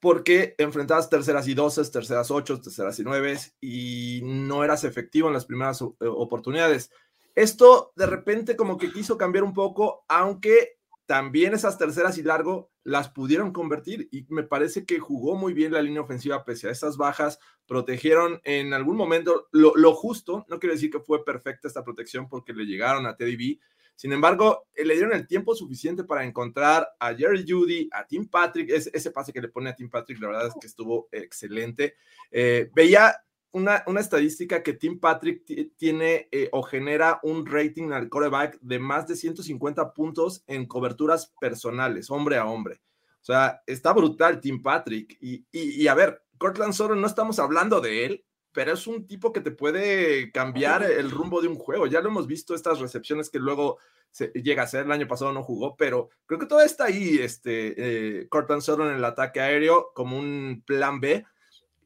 porque 0.00 0.54
enfrentabas 0.56 1.10
terceras 1.10 1.48
y 1.48 1.54
doces, 1.54 1.90
terceras 1.90 2.30
ocho, 2.30 2.62
terceras 2.62 2.98
y 2.98 3.02
nueve 3.02 3.38
y 3.60 4.22
no 4.24 4.64
eras 4.64 4.84
efectivo 4.84 5.28
en 5.28 5.34
las 5.34 5.44
primeras 5.44 5.82
eh, 5.82 5.86
oportunidades. 6.00 6.90
Esto 7.36 7.92
de 7.96 8.06
repente 8.06 8.56
como 8.56 8.78
que 8.78 8.90
quiso 8.90 9.18
cambiar 9.18 9.44
un 9.44 9.52
poco, 9.52 10.04
aunque 10.08 10.78
también 11.04 11.54
esas 11.54 11.78
terceras 11.78 12.16
y 12.18 12.22
largo 12.22 12.72
las 12.82 13.10
pudieron 13.10 13.52
convertir 13.52 14.08
y 14.10 14.26
me 14.28 14.42
parece 14.42 14.86
que 14.86 14.98
jugó 14.98 15.36
muy 15.36 15.52
bien 15.52 15.72
la 15.72 15.82
línea 15.82 16.00
ofensiva 16.00 16.44
pese 16.44 16.68
a 16.68 16.72
esas 16.72 16.96
bajas, 16.96 17.38
protegieron 17.66 18.40
en 18.44 18.72
algún 18.72 18.96
momento 18.96 19.48
lo, 19.52 19.94
justo, 19.94 20.46
no 20.48 20.58
quiero 20.58 20.74
decir 20.74 20.90
que 20.90 21.00
fue 21.00 21.24
perfecta 21.24 21.68
esta 21.68 21.84
protección 21.84 22.28
porque 22.28 22.54
le 22.54 22.64
llegaron 22.64 23.06
a 23.06 23.16
Teddy 23.16 23.36
B, 23.36 23.60
sin 23.96 24.12
embargo, 24.12 24.66
eh, 24.74 24.84
le 24.84 24.94
dieron 24.94 25.14
el 25.14 25.26
tiempo 25.26 25.54
suficiente 25.54 26.04
para 26.04 26.24
encontrar 26.24 26.88
a 26.98 27.14
Jerry 27.14 27.44
Judy, 27.48 27.88
a 27.92 28.06
Tim 28.06 28.28
Patrick, 28.28 28.70
ese, 28.70 29.10
pase 29.10 29.32
que 29.32 29.40
le 29.40 29.48
pone 29.48 29.70
a 29.70 29.74
Tim 29.74 29.88
Patrick, 29.88 30.20
la 30.20 30.28
verdad 30.28 30.48
es 30.48 30.54
que 30.60 30.66
estuvo 30.66 31.08
excelente. 31.12 31.96
Eh, 32.30 32.70
veía 32.74 33.16
una, 33.56 33.82
una, 33.86 34.00
estadística 34.00 34.62
que 34.62 34.74
Tim 34.74 35.00
Patrick 35.00 35.42
tiene 35.78 36.28
eh, 36.30 36.50
o 36.52 36.62
genera 36.62 37.20
un 37.22 37.46
rating 37.46 37.90
al 37.90 38.10
coreback 38.10 38.58
de 38.60 38.78
más 38.78 39.08
de 39.08 39.16
150 39.16 39.94
puntos 39.94 40.44
en 40.46 40.66
coberturas 40.66 41.32
personales, 41.40 42.10
hombre 42.10 42.36
a 42.36 42.44
hombre. 42.44 42.82
O 43.22 43.24
sea, 43.24 43.62
está 43.66 43.94
brutal 43.94 44.40
Tim 44.42 44.60
Patrick. 44.60 45.16
Y, 45.22 45.46
y, 45.50 45.88
a 45.88 45.94
ver, 45.94 46.22
Cortland 46.36 46.74
Soro, 46.74 46.94
no 46.94 47.06
estamos 47.06 47.38
hablando 47.38 47.80
de 47.80 48.04
él, 48.04 48.24
pero 48.52 48.74
es 48.74 48.86
un 48.86 49.06
tipo 49.06 49.32
que 49.32 49.40
te 49.40 49.50
puede 49.50 50.30
cambiar 50.32 50.82
el 50.82 51.10
rumbo 51.10 51.40
de 51.40 51.48
un 51.48 51.56
juego. 51.56 51.86
Ya 51.86 52.02
lo 52.02 52.10
hemos 52.10 52.26
visto, 52.26 52.54
estas 52.54 52.78
recepciones 52.78 53.30
que 53.30 53.38
luego 53.38 53.78
se, 54.10 54.28
llega 54.34 54.64
a 54.64 54.66
ser, 54.66 54.84
el 54.84 54.92
año 54.92 55.08
pasado 55.08 55.32
no 55.32 55.42
jugó, 55.42 55.76
pero 55.76 56.10
creo 56.26 56.38
que 56.38 56.46
todo 56.46 56.60
está 56.60 56.84
ahí, 56.84 57.18
este, 57.20 58.20
eh, 58.20 58.28
Cortland 58.28 58.60
Sutton 58.60 58.90
en 58.90 58.96
el 58.96 59.04
ataque 59.04 59.40
aéreo 59.40 59.92
como 59.94 60.18
un 60.18 60.62
plan 60.66 61.00
B. 61.00 61.24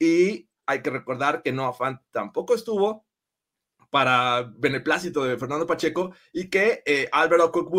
Y 0.00 0.49
hay 0.66 0.82
que 0.82 0.90
recordar 0.90 1.42
que 1.42 1.52
Noah 1.52 1.72
Fant 1.72 2.00
tampoco 2.10 2.54
estuvo 2.54 3.04
para 3.90 4.52
beneplácito 4.56 5.24
de 5.24 5.36
Fernando 5.36 5.66
Pacheco 5.66 6.12
y 6.32 6.48
que 6.48 6.82
eh, 6.86 7.08
Albert 7.10 7.42
O'Cook 7.42 7.72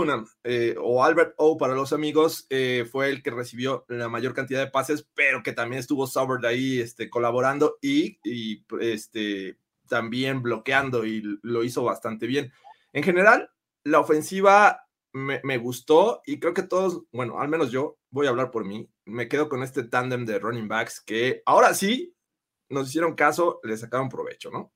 eh, 0.43 0.75
o 0.77 1.03
Albert 1.03 1.33
O 1.37 1.57
para 1.57 1.73
los 1.73 1.93
amigos 1.93 2.45
eh, 2.49 2.85
fue 2.91 3.09
el 3.09 3.23
que 3.23 3.31
recibió 3.31 3.85
la 3.87 4.09
mayor 4.09 4.33
cantidad 4.33 4.59
de 4.59 4.71
pases, 4.71 5.07
pero 5.15 5.41
que 5.41 5.53
también 5.53 5.79
estuvo 5.79 6.05
Sauber 6.05 6.41
de 6.41 6.47
ahí 6.49 6.79
este, 6.79 7.09
colaborando 7.09 7.77
y, 7.81 8.19
y 8.23 8.65
este, 8.81 9.57
también 9.87 10.41
bloqueando 10.41 11.05
y 11.05 11.23
lo 11.41 11.63
hizo 11.63 11.83
bastante 11.83 12.27
bien. 12.27 12.51
En 12.91 13.03
general, 13.03 13.49
la 13.85 14.01
ofensiva 14.01 14.85
me, 15.13 15.39
me, 15.43 15.57
gustó 15.57 16.21
y 16.25 16.39
creo 16.39 16.53
que 16.53 16.63
todos, 16.63 17.03
bueno, 17.11 17.39
al 17.39 17.47
menos 17.47 17.71
yo 17.71 17.97
voy 18.09 18.27
a 18.27 18.31
hablar 18.31 18.51
por 18.51 18.65
mí, 18.65 18.89
me 19.05 19.29
quedo 19.29 19.47
con 19.47 19.63
este 19.63 19.83
tándem 19.83 20.25
de 20.25 20.39
running 20.39 20.67
backs 20.67 21.01
que 21.01 21.41
ahora 21.45 21.73
sí 21.73 22.13
nos 22.71 22.89
hicieron 22.89 23.15
caso, 23.15 23.59
le 23.63 23.77
sacaron 23.77 24.09
provecho, 24.09 24.49
¿no? 24.49 24.71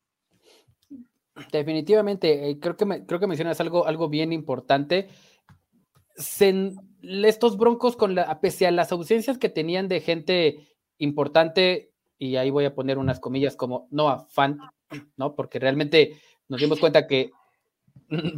Definitivamente, 1.51 2.49
eh, 2.49 2.59
creo, 2.59 2.77
que 2.77 2.85
me, 2.85 3.05
creo 3.05 3.19
que 3.19 3.27
mencionas 3.27 3.59
algo, 3.59 3.85
algo 3.85 4.07
bien 4.07 4.31
importante. 4.31 5.09
estos 6.15 7.57
broncos, 7.57 7.97
con 7.97 8.15
la, 8.15 8.39
pese 8.39 8.67
a 8.67 8.71
las 8.71 8.91
ausencias 8.91 9.37
que 9.37 9.49
tenían 9.49 9.87
de 9.87 9.99
gente 9.99 10.67
importante, 10.97 11.91
y 12.17 12.37
ahí 12.37 12.49
voy 12.49 12.65
a 12.65 12.73
poner 12.73 12.97
unas 12.97 13.19
comillas 13.19 13.57
como 13.57 13.87
no 13.91 14.27
fan, 14.29 14.59
¿no? 15.17 15.35
Porque 15.35 15.59
realmente 15.59 16.19
nos 16.47 16.61
dimos 16.61 16.79
cuenta 16.79 17.05
que 17.05 17.31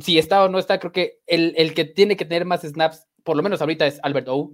si 0.02 0.18
está 0.18 0.44
o 0.44 0.50
no 0.50 0.58
está, 0.58 0.80
creo 0.80 0.92
que 0.92 1.20
el, 1.28 1.54
el 1.58 1.76
que 1.76 1.86
tiene 1.86 2.18
que 2.18 2.26
tener 2.26 2.46
más 2.46 2.62
snaps, 2.62 3.08
por 3.24 3.38
lo 3.38 3.44
menos 3.44 3.62
ahorita, 3.62 3.86
es 3.86 4.00
Albert 4.02 4.28
O. 4.30 4.54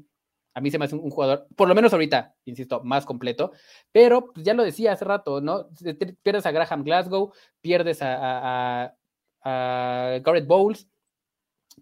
A 0.53 0.61
mí 0.61 0.69
se 0.69 0.77
me 0.77 0.85
hace 0.85 0.95
un, 0.95 1.09
jugador, 1.09 1.47
por 1.55 1.67
lo 1.67 1.75
menos 1.75 1.93
ahorita, 1.93 2.35
insisto, 2.45 2.81
más 2.83 3.05
completo. 3.05 3.51
Pero 3.91 4.31
pues, 4.33 4.45
ya 4.45 4.53
lo 4.53 4.63
decía 4.63 4.93
hace 4.93 5.05
rato, 5.05 5.41
¿no? 5.41 5.69
Pierdes 6.21 6.45
a 6.45 6.51
Graham 6.51 6.83
Glasgow, 6.83 7.33
pierdes 7.61 7.99
a, 8.01 8.95
Garrett 9.43 10.47
Bowles, 10.47 10.87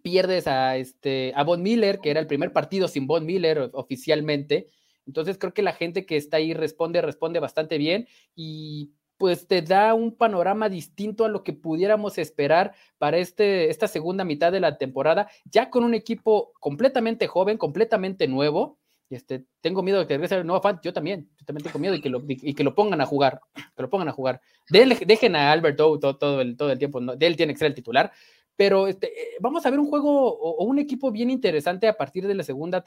pierdes 0.01 0.47
a, 0.47 0.77
este, 0.77 1.33
a 1.35 1.43
Von 1.43 1.61
Miller, 1.61 1.99
que 1.99 2.11
era 2.11 2.19
el 2.19 2.27
primer 2.27 2.53
partido 2.53 2.87
sin 2.87 3.07
Von 3.07 3.25
Miller 3.25 3.69
oficialmente. 3.73 4.67
Entonces 5.05 5.37
creo 5.37 5.53
que 5.53 5.61
la 5.61 5.73
gente 5.73 6.05
que 6.05 6.15
está 6.15 6.37
ahí 6.37 6.53
responde, 6.53 7.01
responde 7.01 7.39
bastante 7.39 7.77
bien. 7.77 8.07
Y 8.35 8.91
pues 9.21 9.45
te 9.45 9.61
da 9.61 9.93
un 9.93 10.15
panorama 10.15 10.67
distinto 10.67 11.25
a 11.25 11.29
lo 11.29 11.43
que 11.43 11.53
pudiéramos 11.53 12.17
esperar 12.17 12.73
para 12.97 13.19
este, 13.19 13.69
esta 13.69 13.87
segunda 13.87 14.23
mitad 14.23 14.51
de 14.51 14.59
la 14.59 14.79
temporada, 14.79 15.29
ya 15.45 15.69
con 15.69 15.83
un 15.83 15.93
equipo 15.93 16.53
completamente 16.59 17.27
joven, 17.27 17.59
completamente 17.59 18.27
nuevo. 18.27 18.79
Este, 19.11 19.45
tengo 19.61 19.83
miedo 19.83 19.99
de 19.99 20.07
que 20.07 20.15
regrese 20.15 20.37
el 20.37 20.47
nuevo 20.47 20.59
fan, 20.59 20.79
yo 20.81 20.91
también, 20.91 21.29
yo 21.37 21.45
también 21.45 21.65
tengo 21.65 21.77
miedo 21.77 21.93
y 21.93 22.01
que 22.01 22.09
lo, 22.09 22.23
y 22.27 22.55
que 22.55 22.63
lo 22.63 22.73
pongan 22.73 22.99
a 22.99 23.05
jugar, 23.05 23.41
que 23.53 23.83
lo 23.83 23.91
pongan 23.91 24.07
a 24.07 24.11
jugar. 24.11 24.41
dejen 24.71 25.35
a 25.35 25.51
Albert 25.51 25.77
todo, 25.77 25.99
todo, 25.99 26.41
el, 26.41 26.57
todo 26.57 26.71
el 26.71 26.79
tiempo, 26.79 26.99
de 26.99 27.27
él 27.27 27.35
tiene 27.35 27.53
que 27.53 27.59
ser 27.59 27.67
el 27.67 27.75
titular, 27.75 28.11
pero 28.55 28.87
este, 28.87 29.05
eh, 29.07 29.35
vamos 29.39 29.63
a 29.67 29.69
ver 29.69 29.79
un 29.79 29.87
juego 29.87 30.35
o, 30.35 30.65
un 30.65 30.79
equipo 30.79 31.11
bien 31.11 31.29
interesante 31.29 31.87
a 31.87 31.95
partir 31.95 32.25
de 32.25 32.33
la 32.33 32.41
segunda 32.43 32.83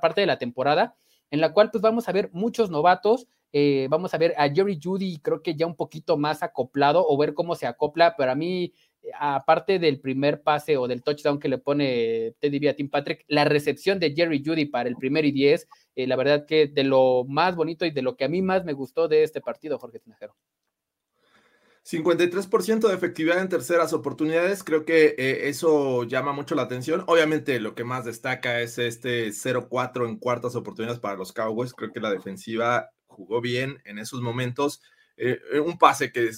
parte 0.00 0.20
de 0.20 0.26
la 0.28 0.38
temporada, 0.38 0.94
en 1.32 1.40
la 1.40 1.52
cual 1.52 1.72
pues 1.72 1.82
vamos 1.82 2.08
a 2.08 2.12
ver 2.12 2.30
muchos 2.32 2.70
novatos, 2.70 3.26
eh, 3.56 3.86
vamos 3.88 4.12
a 4.12 4.18
ver 4.18 4.34
a 4.36 4.52
Jerry 4.52 4.80
Judy, 4.82 5.20
creo 5.20 5.40
que 5.40 5.54
ya 5.54 5.64
un 5.64 5.76
poquito 5.76 6.16
más 6.16 6.42
acoplado 6.42 7.06
o 7.06 7.16
ver 7.16 7.34
cómo 7.34 7.54
se 7.54 7.68
acopla, 7.68 8.16
pero 8.16 8.32
a 8.32 8.34
mí, 8.34 8.74
eh, 9.00 9.10
aparte 9.16 9.78
del 9.78 10.00
primer 10.00 10.42
pase 10.42 10.76
o 10.76 10.88
del 10.88 11.04
touchdown 11.04 11.38
que 11.38 11.48
le 11.48 11.58
pone 11.58 12.34
Teddy 12.40 12.58
B 12.58 12.68
a 12.68 12.74
Tim 12.74 12.90
Patrick, 12.90 13.24
la 13.28 13.44
recepción 13.44 14.00
de 14.00 14.12
Jerry 14.12 14.42
Judy 14.44 14.64
para 14.64 14.88
el 14.88 14.96
primer 14.96 15.24
y 15.24 15.30
diez, 15.30 15.68
eh, 15.94 16.08
la 16.08 16.16
verdad 16.16 16.46
que 16.46 16.66
de 16.66 16.82
lo 16.82 17.26
más 17.28 17.54
bonito 17.54 17.86
y 17.86 17.92
de 17.92 18.02
lo 18.02 18.16
que 18.16 18.24
a 18.24 18.28
mí 18.28 18.42
más 18.42 18.64
me 18.64 18.72
gustó 18.72 19.06
de 19.06 19.22
este 19.22 19.40
partido, 19.40 19.78
Jorge 19.78 20.00
Tinajero. 20.00 20.34
53% 21.84 22.88
de 22.88 22.94
efectividad 22.94 23.40
en 23.40 23.48
terceras 23.48 23.92
oportunidades, 23.92 24.64
creo 24.64 24.84
que 24.84 25.14
eso 25.16 26.02
llama 26.02 26.32
mucho 26.32 26.56
la 26.56 26.62
atención. 26.62 27.04
Obviamente 27.06 27.60
lo 27.60 27.76
que 27.76 27.84
más 27.84 28.04
destaca 28.04 28.60
es 28.60 28.78
este 28.78 29.28
0-4 29.28 30.08
en 30.08 30.16
cuartas 30.18 30.56
oportunidades 30.56 30.98
para 30.98 31.14
los 31.14 31.32
Cowboys. 31.32 31.72
Creo 31.72 31.92
que 31.92 32.00
la 32.00 32.10
defensiva 32.10 32.90
jugó 33.14 33.40
bien 33.40 33.80
en 33.84 33.98
esos 33.98 34.20
momentos. 34.20 34.82
Eh, 35.16 35.40
eh, 35.52 35.60
un 35.60 35.78
pase 35.78 36.12
que 36.12 36.30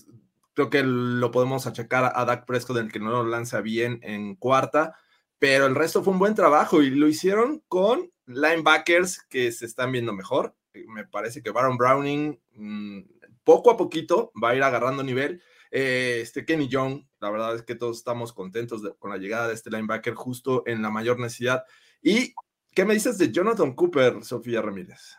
creo 0.55 0.71
que 0.71 0.83
lo 0.85 1.31
podemos 1.31 1.67
achacar 1.67 2.13
a 2.15 2.25
Dak 2.25 2.47
Prescott, 2.47 2.77
del 2.77 2.93
que 2.93 3.01
no 3.01 3.11
lo 3.11 3.25
lanza 3.25 3.61
bien 3.61 3.99
en 4.03 4.37
cuarta, 4.37 4.97
pero 5.39 5.67
el 5.67 5.75
resto 5.75 6.03
fue 6.03 6.13
un 6.13 6.19
buen 6.19 6.35
trabajo 6.35 6.83
y 6.83 6.91
lo 6.91 7.09
hicieron 7.09 7.63
con 7.69 8.11
linebackers 8.27 9.23
que 9.25 9.53
se 9.53 9.67
están 9.67 9.93
viendo 9.93 10.13
mejor. 10.13 10.55
Eh, 10.75 10.85
me 10.89 11.07
parece 11.07 11.43
que 11.43 11.51
Baron 11.51 11.77
Browning 11.77 12.39
mm, 12.55 13.01
poco 13.45 13.71
a 13.71 13.77
poquito 13.77 14.33
va 14.43 14.51
a 14.51 14.57
ir 14.57 14.63
agarrando 14.63 15.03
nivel. 15.03 15.43
este 15.71 16.45
Kenny 16.45 16.69
Young, 16.69 17.05
la 17.21 17.31
verdad 17.31 17.57
es 17.57 17.63
que 17.63 17.75
todos 17.75 17.99
estamos 17.99 18.33
contentos 18.33 18.83
con 18.99 19.11
la 19.11 19.19
llegada 19.19 19.49
de 19.49 19.55
este 19.55 19.71
linebacker 19.71 20.15
justo 20.15 20.63
en 20.67 20.83
la 20.83 20.91
mayor 20.91 21.19
necesidad. 21.19 21.65
¿Y 22.03 22.35
qué 22.75 22.85
me 22.85 22.95
dices 22.95 23.19
de 23.19 23.33
Jonathan 23.33 23.75
Cooper, 23.75 24.23
Sofía 24.25 24.63
Ramírez? 24.63 25.17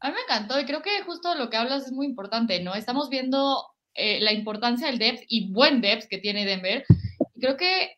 A 0.00 0.08
mí 0.08 0.14
me 0.14 0.22
encantó 0.22 0.58
y 0.58 0.64
creo 0.64 0.82
que 0.82 1.02
justo 1.02 1.34
lo 1.34 1.50
que 1.50 1.56
hablas 1.56 1.86
es 1.86 1.92
muy 1.92 2.06
importante, 2.06 2.60
¿no? 2.60 2.74
Estamos 2.74 3.10
viendo 3.10 3.64
eh, 3.94 4.20
la 4.20 4.32
importancia 4.32 4.86
del 4.86 4.98
depth 4.98 5.24
y 5.28 5.52
buen 5.52 5.80
depth 5.80 6.08
que 6.08 6.18
tiene 6.18 6.46
Denver. 6.46 6.84
creo 7.38 7.56
que 7.56 7.96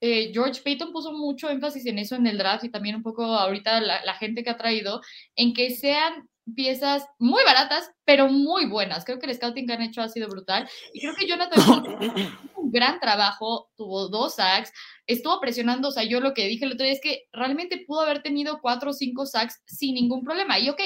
eh, 0.00 0.30
George 0.32 0.62
Payton 0.64 0.92
puso 0.92 1.12
mucho 1.12 1.48
énfasis 1.48 1.86
en 1.86 1.98
eso 1.98 2.16
en 2.16 2.26
el 2.26 2.38
draft 2.38 2.64
y 2.64 2.70
también 2.70 2.96
un 2.96 3.02
poco 3.02 3.22
ahorita 3.24 3.80
la, 3.80 4.14
gente 4.14 4.42
que 4.42 4.50
ha 4.50 4.56
traído, 4.56 5.00
en 5.36 5.54
que 5.54 5.70
sean 5.70 6.28
piezas 6.56 7.06
muy 7.18 7.44
baratas, 7.44 7.88
pero 8.04 8.28
muy 8.28 8.66
buenas. 8.66 9.04
Creo 9.04 9.20
que 9.20 9.26
el 9.26 9.34
scouting 9.36 9.66
que 9.66 9.72
han 9.74 9.82
hecho 9.82 10.02
ha 10.02 10.08
sido 10.08 10.28
brutal. 10.28 10.68
Y 10.92 11.00
creo 11.00 11.14
que 11.14 11.28
Jonathan 11.28 11.60
un 12.56 12.72
gran 12.72 12.98
trabajo, 12.98 13.70
tuvo 13.76 14.08
dos 14.08 14.34
sacks, 14.36 14.72
estuvo 15.06 15.38
presionando, 15.40 15.88
o 15.88 15.92
sea, 15.92 16.02
yo 16.02 16.20
lo 16.20 16.34
que 16.34 16.48
dije 16.48 16.64
el 16.64 16.72
otro 16.72 16.84
día 16.84 16.94
es 16.94 17.00
que 17.00 17.24
realmente 17.32 17.84
pudo 17.86 18.00
haber 18.00 18.22
tenido 18.22 18.60
cuatro 18.60 18.90
o 18.90 18.94
cinco 18.94 19.24
sacks 19.26 19.62
sin 19.66 19.94
ningún 19.94 20.24
problema. 20.24 20.58
Y 20.58 20.68
ok, 20.68 20.80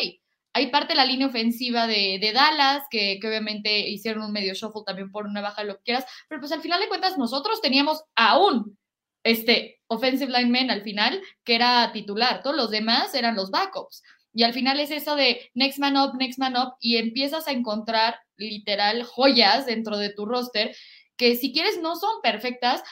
hay 0.57 0.69
parte 0.69 0.95
de 0.95 0.97
la 0.97 1.05
línea 1.05 1.27
ofensiva 1.27 1.87
de, 1.87 2.31
Dallas, 2.33 2.85
que, 2.91 3.21
obviamente 3.23 3.91
hicieron 3.91 4.23
un 4.25 4.33
medio 4.33 4.55
shuffle 4.55 4.85
también 4.87 5.13
por 5.13 5.27
una 5.27 5.43
baja, 5.43 5.65
lo 5.65 5.77
que 5.77 5.83
quieras, 5.83 6.07
pero 6.31 6.41
pues 6.41 6.51
al 6.51 6.63
final 6.63 6.81
de 6.81 6.89
cuentas 6.89 7.19
nosotros 7.19 7.61
teníamos 7.61 8.05
aún 8.15 8.79
este 9.23 9.83
offensive 9.87 10.33
lineman 10.33 10.71
al 10.71 10.81
final, 10.81 11.21
que 11.45 11.57
era 11.57 11.93
titular, 11.93 12.43
todos 12.43 12.57
los 12.57 12.71
demás 12.71 13.15
eran 13.15 13.37
los 13.37 13.51
backups. 13.51 14.03
Y 14.33 14.45
al 14.45 14.55
final 14.55 14.81
es 14.81 14.91
eso 14.91 15.15
de 15.15 15.51
next 15.53 15.79
man 15.79 15.99
up, 15.99 16.17
next 16.17 16.39
man 16.39 16.57
up, 16.57 16.77
y 16.81 16.97
empiezas 16.97 17.49
a 17.49 17.53
encontrar 17.53 18.19
literal 18.39 19.03
joyas 19.03 19.67
dentro 19.67 19.99
de 19.99 20.09
tu 20.09 20.25
roster 20.25 20.75
que 21.19 21.37
si 21.37 21.53
quieres 21.53 21.83
no 21.83 21.97
son 21.97 22.23
perfectas, 22.23 22.83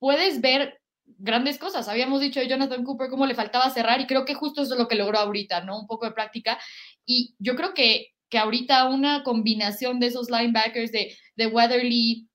puedes 0.00 0.40
ver 0.40 0.82
grandes 1.18 1.58
cosas. 1.58 1.88
Habíamos 1.88 2.20
dicho 2.20 2.40
de 2.40 2.48
Jonathan 2.48 2.84
Cooper 2.84 3.08
cómo 3.10 3.26
le 3.26 3.34
faltaba 3.34 3.70
cerrar 3.70 4.00
y 4.00 4.06
creo 4.06 4.24
que 4.24 4.34
justo 4.34 4.62
eso 4.62 4.74
es 4.74 4.80
lo 4.80 4.88
que 4.88 4.96
logró 4.96 5.18
ahorita, 5.18 5.62
¿no? 5.62 5.78
Un 5.78 5.86
poco 5.86 6.06
de 6.06 6.12
práctica. 6.12 6.58
Y 7.06 7.34
yo 7.38 7.56
creo 7.56 7.74
que, 7.74 8.08
que 8.28 8.38
ahorita 8.38 8.88
una 8.88 9.22
combinación 9.22 10.00
de 10.00 10.08
esos 10.08 10.30
linebackers 10.30 10.92
de, 10.92 11.16
de 11.36 11.46
Weatherly 11.46 12.28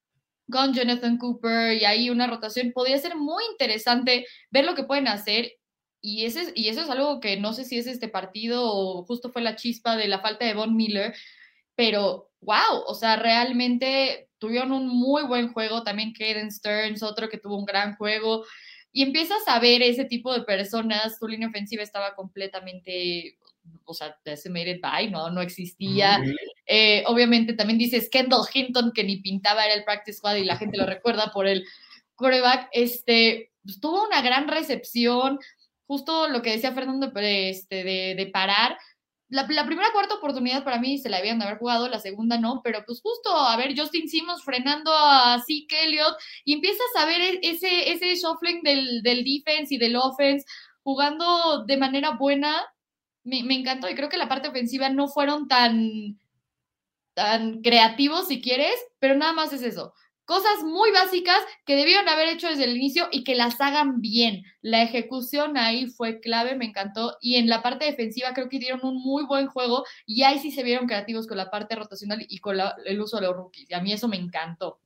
con 0.49 0.73
Jonathan 0.73 1.17
Cooper 1.17 1.73
y 1.77 1.85
ahí 1.85 2.09
una 2.09 2.27
rotación 2.27 2.71
podría 2.71 2.97
ser 2.97 3.15
muy 3.15 3.43
interesante 3.51 4.25
ver 4.49 4.65
lo 4.65 4.75
que 4.75 4.83
pueden 4.83 5.07
hacer. 5.07 5.53
Y, 6.01 6.25
ese, 6.25 6.53
y 6.55 6.69
eso 6.69 6.81
es 6.81 6.89
algo 6.89 7.19
que 7.19 7.37
no 7.37 7.53
sé 7.53 7.65
si 7.65 7.77
es 7.77 7.87
este 7.87 8.07
partido 8.07 8.63
o 8.63 9.03
justo 9.05 9.29
fue 9.31 9.41
la 9.41 9.55
chispa 9.55 9.97
de 9.97 10.07
la 10.07 10.19
falta 10.19 10.45
de 10.45 10.53
Von 10.53 10.75
Miller, 10.75 11.13
pero 11.75 12.31
wow, 12.41 12.83
o 12.87 12.93
sea, 12.93 13.17
realmente 13.17 14.29
tuvieron 14.39 14.71
un 14.71 14.87
muy 14.87 15.23
buen 15.23 15.53
juego. 15.53 15.83
También 15.83 16.13
Caden 16.13 16.51
Stearns, 16.51 17.03
otro 17.03 17.29
que 17.29 17.37
tuvo 17.37 17.57
un 17.57 17.65
gran 17.65 17.95
juego. 17.95 18.45
Y 18.91 19.03
empiezas 19.03 19.41
a 19.47 19.59
ver 19.59 19.81
ese 19.81 20.05
tipo 20.05 20.33
de 20.33 20.43
personas. 20.43 21.19
Tu 21.19 21.27
línea 21.27 21.49
ofensiva 21.49 21.83
estaba 21.83 22.15
completamente, 22.15 23.37
o 23.85 23.93
sea, 23.93 24.15
decimated 24.25 24.79
by, 24.81 25.09
no, 25.09 25.29
no 25.29 25.41
existía. 25.41 26.21
Eh, 26.65 27.03
obviamente 27.07 27.53
también 27.53 27.79
dices 27.79 28.09
Kendall 28.09 28.47
Hinton, 28.53 28.91
que 28.93 29.03
ni 29.03 29.17
pintaba, 29.17 29.65
era 29.65 29.73
el 29.73 29.83
practice 29.83 30.17
squad 30.17 30.35
y 30.35 30.45
la 30.45 30.57
gente 30.57 30.77
lo 30.77 30.85
recuerda 30.85 31.31
por 31.31 31.47
el 31.47 31.65
coreback. 32.15 32.69
Este, 32.71 33.51
pues, 33.63 33.79
tuvo 33.79 34.05
una 34.05 34.21
gran 34.21 34.47
recepción. 34.47 35.39
Justo 35.85 36.27
lo 36.27 36.41
que 36.41 36.51
decía 36.51 36.73
Fernando 36.73 37.11
este, 37.15 37.83
de, 37.83 38.15
de 38.15 38.25
parar 38.27 38.77
la, 39.29 39.45
primera 39.45 39.91
cuarta 39.91 40.15
oportunidad 40.15 40.63
para 40.63 40.79
mí 40.79 40.97
se 40.99 41.09
la 41.09 41.17
habían 41.17 41.39
de 41.39 41.45
haber 41.45 41.57
jugado, 41.57 41.89
la 41.89 41.99
segunda 41.99 42.37
no, 42.37 42.61
pero 42.63 42.83
pues 42.85 43.01
justo, 43.01 43.35
a 43.35 43.57
ver, 43.57 43.77
Justin 43.77 44.07
Simmons 44.07 44.43
frenando 44.43 44.91
a 44.93 45.41
Zeke 45.45 45.83
Elliott 45.83 46.17
y 46.45 46.53
empiezas 46.53 46.87
a 46.97 47.05
ver 47.05 47.19
e, 47.21 47.39
ese, 47.43 47.91
ese 47.91 48.15
shuffling 48.15 48.61
del, 48.63 49.01
del 49.03 49.23
defense 49.25 49.75
y 49.75 49.77
del 49.77 49.97
offense 49.97 50.45
jugando 50.81 51.65
de 51.65 51.77
manera 51.77 52.11
buena. 52.11 52.61
Me, 53.27 53.55
encantó 53.55 53.89
y 53.89 53.95
creo 53.95 54.09
que 54.09 54.17
la 54.17 54.29
parte 54.29 54.47
ofensiva 54.47 54.89
no 54.89 55.07
fueron 55.07 55.47
tan, 55.47 56.19
tan 57.13 57.61
creativos, 57.61 58.27
si 58.27 58.41
quieres, 58.41 58.75
pero 58.99 59.15
nada 59.15 59.33
más 59.33 59.53
es 59.53 59.61
eso 59.61 59.93
cosas 60.27 60.61
muy 60.65 60.91
básicas 60.91 61.39
que 61.65 61.77
debieron 61.77 62.07
haber 62.09 62.27
hecho 62.27 62.49
desde 62.49 62.65
el 62.65 62.75
inicio 62.75 63.07
y 63.13 63.23
que 63.23 63.33
las 63.33 63.61
hagan 63.61 64.01
bien. 64.01 64.43
La 64.61 64.83
ejecución 64.83 65.57
ahí 65.57 65.87
fue 65.87 66.19
clave, 66.19 66.57
me 66.57 66.65
encantó. 66.65 67.17
Y 67.21 67.37
en 67.37 67.47
la 67.47 67.63
parte 67.63 67.85
defensiva 67.85 68.33
creo 68.33 68.49
que 68.49 68.59
dieron 68.59 68.81
un 68.83 69.01
muy 69.01 69.25
buen 69.25 69.47
juego 69.47 69.85
y 70.05 70.23
ahí 70.23 70.39
sí 70.39 70.51
se 70.51 70.63
vieron 70.63 70.85
creativos 70.85 71.27
con 71.27 71.37
la 71.37 71.49
parte 71.49 71.75
rotacional 71.75 72.25
y 72.27 72.39
con 72.39 72.57
el 72.85 73.01
uso 73.01 73.15
de 73.17 73.23
los 73.25 73.37
rookies. 73.37 73.69
Y 73.69 73.73
a 73.73 73.79
mí 73.79 73.93
eso 73.93 74.09
me 74.09 74.17
encantó. 74.17 74.81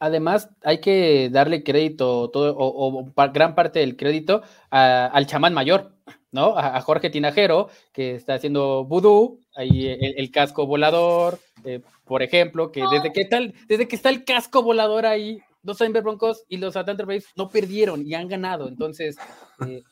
Además, 0.00 0.50
hay 0.62 0.80
que 0.80 1.30
darle 1.30 1.62
crédito, 1.62 2.30
todo, 2.30 2.54
o, 2.56 3.12
gran 3.32 3.54
parte 3.54 3.78
del 3.78 3.96
crédito 3.96 4.42
al 4.70 5.26
chamán 5.26 5.54
mayor, 5.54 5.92
¿no? 6.32 6.58
A, 6.58 6.80
Jorge 6.80 7.10
Tinajero, 7.10 7.68
que 7.92 8.16
está 8.16 8.34
haciendo 8.34 8.84
vudú, 8.84 9.40
ahí 9.54 9.86
el, 9.86 10.30
casco 10.30 10.66
volador, 10.66 11.38
eh, 11.64 11.80
por 12.04 12.22
ejemplo, 12.22 12.72
que 12.72 12.84
desde 12.90 13.12
que, 13.12 13.24
tal, 13.24 13.54
desde 13.68 13.88
que 13.88 13.96
está 13.96 14.10
el 14.10 14.24
casco 14.24 14.62
volador 14.62 15.06
ahí, 15.06 15.40
los 15.62 15.78
Denver 15.78 16.02
Broncos 16.02 16.44
y 16.48 16.58
los 16.58 16.76
Atlanta 16.76 17.04
Braves 17.04 17.28
no 17.36 17.48
perdieron 17.48 18.06
y 18.06 18.14
han 18.14 18.28
ganado. 18.28 18.68
Entonces, 18.68 19.16
eh, 19.66 19.82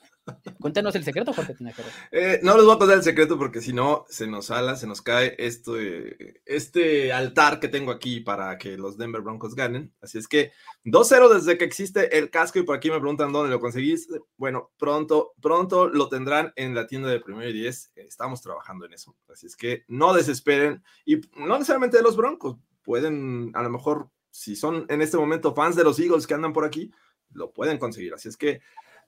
Cuéntanos 0.60 0.94
el 0.94 1.04
secreto, 1.04 1.32
Jorge 1.32 1.54
Tinajero. 1.54 1.88
Eh, 2.12 2.40
no 2.42 2.56
les 2.56 2.64
voy 2.64 2.74
a 2.74 2.78
contar 2.78 2.96
el 2.96 3.02
secreto 3.02 3.38
porque 3.38 3.60
si 3.60 3.72
no, 3.72 4.04
se 4.08 4.26
nos 4.26 4.46
sala, 4.46 4.76
se 4.76 4.86
nos 4.86 5.02
cae 5.02 5.34
este, 5.38 6.40
este 6.46 7.12
altar 7.12 7.58
que 7.58 7.68
tengo 7.68 7.90
aquí 7.90 8.20
para 8.20 8.56
que 8.58 8.76
los 8.76 8.96
Denver 8.96 9.22
Broncos 9.22 9.54
ganen. 9.54 9.92
Así 10.00 10.18
es 10.18 10.28
que 10.28 10.52
2-0 10.84 11.34
desde 11.34 11.58
que 11.58 11.64
existe 11.64 12.16
el 12.16 12.30
casco 12.30 12.58
y 12.58 12.62
por 12.62 12.76
aquí 12.76 12.90
me 12.90 13.00
preguntan 13.00 13.32
dónde 13.32 13.50
lo 13.50 13.60
conseguiste. 13.60 14.20
Bueno, 14.36 14.70
pronto, 14.78 15.32
pronto 15.40 15.88
lo 15.88 16.08
tendrán 16.08 16.52
en 16.56 16.74
la 16.74 16.86
tienda 16.86 17.08
de 17.08 17.20
primero 17.20 17.50
y 17.50 17.54
10. 17.54 17.92
Estamos 17.96 18.42
trabajando 18.42 18.86
en 18.86 18.92
eso. 18.92 19.16
Así 19.32 19.46
es 19.46 19.56
que 19.56 19.84
no 19.88 20.14
desesperen 20.14 20.84
y 21.04 21.16
no 21.36 21.54
necesariamente 21.54 21.96
de 21.96 22.02
los 22.02 22.16
Broncos. 22.16 22.56
Pueden, 22.82 23.50
a 23.54 23.62
lo 23.62 23.70
mejor, 23.70 24.10
si 24.30 24.56
son 24.56 24.86
en 24.88 25.02
este 25.02 25.16
momento 25.16 25.54
fans 25.54 25.76
de 25.76 25.84
los 25.84 25.98
Eagles 25.98 26.26
que 26.26 26.34
andan 26.34 26.52
por 26.52 26.64
aquí, 26.64 26.92
lo 27.32 27.52
pueden 27.52 27.78
conseguir. 27.78 28.14
Así 28.14 28.28
es 28.28 28.36
que 28.36 28.60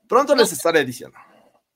Pronto 0.08 0.34
les 0.34 0.52
estaré 0.52 0.84
diciendo. 0.84 1.16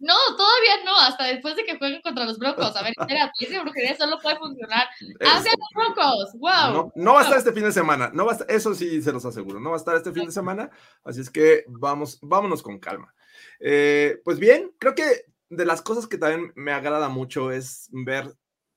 No, 0.00 0.14
todavía 0.36 0.84
no, 0.84 0.97
hasta 1.00 1.25
después 1.25 1.56
de 1.56 1.64
que 1.64 1.76
jueguen 1.76 2.00
contra 2.02 2.25
los 2.25 2.38
Broncos. 2.38 2.76
A 2.76 2.82
ver, 2.82 2.93
espera, 2.97 3.32
esa 3.41 3.62
brujería 3.62 3.97
solo 3.97 4.19
puede 4.21 4.36
funcionar 4.36 4.86
hacia 5.21 5.52
los 5.52 5.69
Broncos. 5.75 6.32
¡Wow! 6.34 6.93
No, 6.95 7.14
va 7.14 7.21
a 7.21 7.23
estar 7.25 7.38
este 7.38 7.52
fin 7.52 7.64
de 7.64 7.73
semana, 7.73 8.10
no 8.14 8.25
va 8.25 8.32
a 8.32 8.45
eso 8.49 8.75
sí 8.75 9.02
se 9.02 9.12
los 9.12 9.25
aseguro, 9.25 9.58
no 9.58 9.71
va 9.71 9.76
a 9.76 9.78
estar 9.78 9.97
este 9.97 10.12
fin 10.12 10.26
de 10.26 10.32
semana, 10.32 10.71
así 11.02 11.21
es 11.21 11.30
que 11.30 11.64
vamos, 11.67 12.19
vámonos 12.23 12.62
con 12.62 12.78
calma. 12.78 13.12
Eh, 13.58 14.21
pues 14.25 14.38
bien, 14.38 14.73
creo 14.78 14.95
que 14.95 15.25
de 15.50 15.64
las 15.64 15.82
cosas 15.82 16.06
que 16.06 16.19
también 16.19 16.52
me 16.54 16.73
agrada 16.73 17.08
mucho 17.08 17.50
es 17.50 17.88
ver 17.91 18.32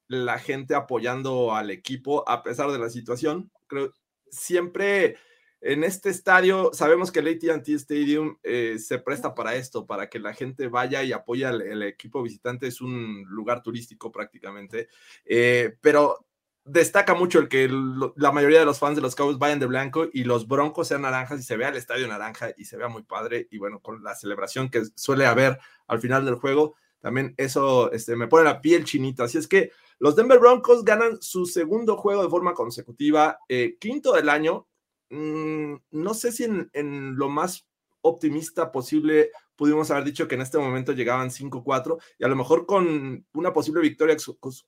la 0.08 0.40
gente 0.40 0.74
apoyando 0.74 1.54
al 1.54 1.70
equipo 1.70 2.28
a 2.28 2.42
pesar 2.42 2.72
de 2.72 2.80
la 2.80 2.90
situación. 2.90 3.52
Creo 3.68 3.94
siempre 4.32 5.18
en 5.62 5.84
este 5.84 6.10
estadio, 6.10 6.72
sabemos 6.74 7.12
que 7.12 7.20
el 7.20 7.28
ATT 7.28 7.70
Stadium 7.70 8.38
eh, 8.42 8.78
se 8.80 8.98
presta 8.98 9.36
para 9.36 9.56
esto, 9.56 9.86
para 9.86 10.10
que 10.10 10.18
la 10.20 10.34
gente 10.34 10.68
vaya 10.68 11.04
y 11.04 11.14
apoye 11.14 11.46
al, 11.46 11.84
equipo 11.84 12.24
visitante. 12.24 12.66
Es 12.66 12.82
un 12.82 13.24
lugar 13.28 13.62
turístico 13.62 14.12
prácticamente, 14.12 14.90
eh, 15.24 15.78
pero 15.80 16.26
destaca 16.64 17.14
mucho 17.14 17.40
el 17.40 17.48
que 17.48 17.70
la 18.16 18.32
mayoría 18.32 18.60
de 18.60 18.66
los 18.66 18.80
fans 18.80 18.96
de 18.96 19.02
los 19.02 19.16
Cowboys 19.16 19.38
vayan 19.38 19.60
de 19.60 19.66
blanco 19.68 20.08
y 20.12 20.24
los 20.24 20.48
Broncos 20.48 20.88
sean 20.88 21.04
naranjas 21.04 21.40
y 21.40 21.44
se 21.44 21.58
vea 21.58 21.70
el 21.70 21.76
estadio 21.78 22.08
naranja 22.08 22.52
y 22.58 22.66
se 22.66 22.78
vea 22.78 22.88
muy 22.88 23.04
padre. 23.04 23.48
Y 23.52 23.60
bueno, 23.60 23.80
con 23.82 24.04
la 24.04 24.16
celebración 24.16 24.70
que 24.70 24.84
suele 24.96 25.28
haber 25.28 25.60
al 25.88 26.00
final 26.00 26.26
del 26.26 26.36
juego, 26.36 26.76
también 27.02 27.36
eso 27.38 27.92
este, 27.92 28.16
me 28.16 28.28
pone 28.28 28.46
la 28.46 28.62
piel 28.62 28.84
chinita. 28.84 29.26
Así 29.26 29.38
es 29.38 29.48
que 29.48 29.72
los 30.00 30.16
Denver 30.16 30.40
Broncos 30.40 30.84
ganan 30.84 31.22
su 31.22 31.46
segundo 31.46 31.98
juego 31.98 32.24
de 32.24 32.30
forma 32.30 32.56
consecutiva, 32.56 33.40
eh, 33.48 33.78
quinto 33.80 34.14
del 34.14 34.30
año, 34.30 34.68
Mm, 35.12 35.76
no 35.92 36.14
sé 36.14 36.32
si 36.32 36.46
en, 36.46 37.16
lo 37.18 37.30
más 37.30 37.68
optimista 38.00 38.72
posible 38.72 39.30
pudimos 39.58 39.92
haber 39.92 40.06
dicho 40.06 40.28
que 40.28 40.36
en 40.36 40.42
este 40.42 40.58
momento 40.58 40.94
llegaban 40.94 41.30
5-4 41.30 42.00
y 42.18 42.24
a 42.24 42.30
lo 42.30 42.36
mejor 42.38 42.66
con 42.66 43.28
una 43.34 43.54
posible 43.54 43.82
victoria 43.82 44.16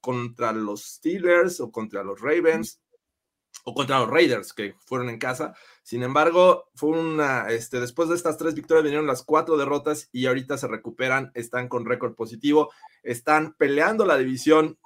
contra 0.02 0.52
los 0.52 0.84
Steelers 0.84 1.62
o 1.62 1.72
contra 1.72 2.04
los 2.04 2.20
Ravens 2.20 2.82
o 3.64 3.74
contra 3.74 4.00
los 4.00 4.10
Raiders 4.10 4.54
que 4.54 4.76
fueron 4.86 5.10
en 5.10 5.18
casa. 5.18 5.54
Sin 5.82 6.04
embargo, 6.04 6.66
fue 6.76 6.90
una, 6.90 7.50
este, 7.50 7.80
después 7.80 8.10
de 8.10 8.16
estas 8.16 8.38
tres 8.38 8.54
victorias 8.54 8.84
vinieron 8.84 9.08
las 9.08 9.24
cuatro 9.24 9.58
derrotas 9.58 10.10
y 10.12 10.26
ahorita 10.26 10.58
se 10.58 10.68
recuperan, 10.68 11.32
están 11.34 11.70
con 11.70 11.86
récord 11.86 12.16
positivo, 12.16 12.72
están 13.04 13.54
peleando 13.54 14.06
la 14.06 14.18
división 14.18 14.78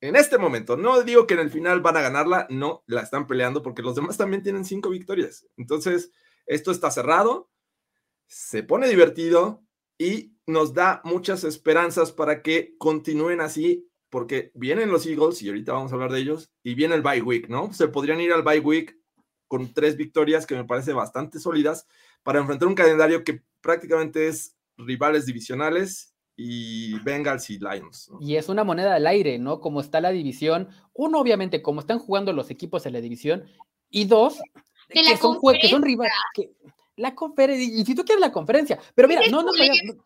en 0.00 0.16
este 0.16 0.38
momento. 0.38 0.76
No 0.76 1.02
digo 1.02 1.26
que 1.26 1.34
en 1.34 1.40
el 1.40 1.50
final 1.50 1.80
van 1.80 1.96
a 1.96 2.02
ganarla, 2.02 2.46
no, 2.50 2.82
la 2.86 3.02
están 3.02 3.26
peleando 3.26 3.62
porque 3.62 3.82
los 3.82 3.94
demás 3.94 4.16
también 4.16 4.42
tienen 4.42 4.64
cinco 4.64 4.90
victorias. 4.90 5.46
Entonces, 5.56 6.12
esto 6.46 6.70
está 6.70 6.90
cerrado, 6.90 7.50
se 8.26 8.62
pone 8.62 8.88
divertido 8.88 9.62
y 9.98 10.36
nos 10.46 10.72
da 10.74 11.00
muchas 11.04 11.44
esperanzas 11.44 12.12
para 12.12 12.42
que 12.42 12.74
continúen 12.78 13.40
así, 13.40 13.86
porque 14.10 14.50
vienen 14.54 14.90
los 14.90 15.04
Eagles, 15.04 15.42
y 15.42 15.48
ahorita 15.48 15.72
vamos 15.72 15.92
a 15.92 15.96
hablar 15.96 16.12
de 16.12 16.20
ellos, 16.20 16.50
y 16.62 16.74
viene 16.74 16.94
el 16.94 17.02
bye 17.02 17.20
week, 17.20 17.48
¿no? 17.48 17.72
Se 17.74 17.88
podrían 17.88 18.20
ir 18.20 18.32
al 18.32 18.42
bye 18.42 18.60
week 18.60 18.96
con 19.48 19.74
tres 19.74 19.96
victorias 19.96 20.46
que 20.46 20.54
me 20.54 20.64
parece 20.64 20.92
bastante 20.92 21.38
sólidas 21.38 21.86
para 22.22 22.38
enfrentar 22.38 22.68
un 22.68 22.74
calendario 22.74 23.24
que 23.24 23.42
prácticamente 23.60 24.28
es 24.28 24.56
rivales 24.76 25.26
divisionales 25.26 26.14
y 26.40 26.96
Bengals 27.00 27.50
y 27.50 27.58
Lions. 27.58 28.12
Y 28.20 28.36
es 28.36 28.48
una 28.48 28.62
moneda 28.62 28.94
al 28.94 29.08
aire, 29.08 29.40
¿no? 29.40 29.60
Como 29.60 29.80
está 29.80 30.00
la 30.00 30.10
división, 30.10 30.68
uno 30.94 31.18
obviamente 31.18 31.60
como 31.62 31.80
están 31.80 31.98
jugando 31.98 32.32
los 32.32 32.48
equipos 32.50 32.86
en 32.86 32.92
la 32.92 33.00
división 33.00 33.44
y 33.90 34.04
dos 34.04 34.40
que, 34.88 35.16
son, 35.16 35.38
que 35.60 35.68
son 35.68 35.82
rivales. 35.82 36.14
la 36.94 37.16
conferencia, 37.16 37.80
y 37.80 37.84
si 37.84 37.92
tú 37.96 38.04
quieres 38.04 38.20
la 38.20 38.30
conferencia, 38.30 38.78
pero 38.94 39.08
mira, 39.08 39.22
no 39.28 39.42
nos, 39.42 39.58
vayamos, 39.58 39.96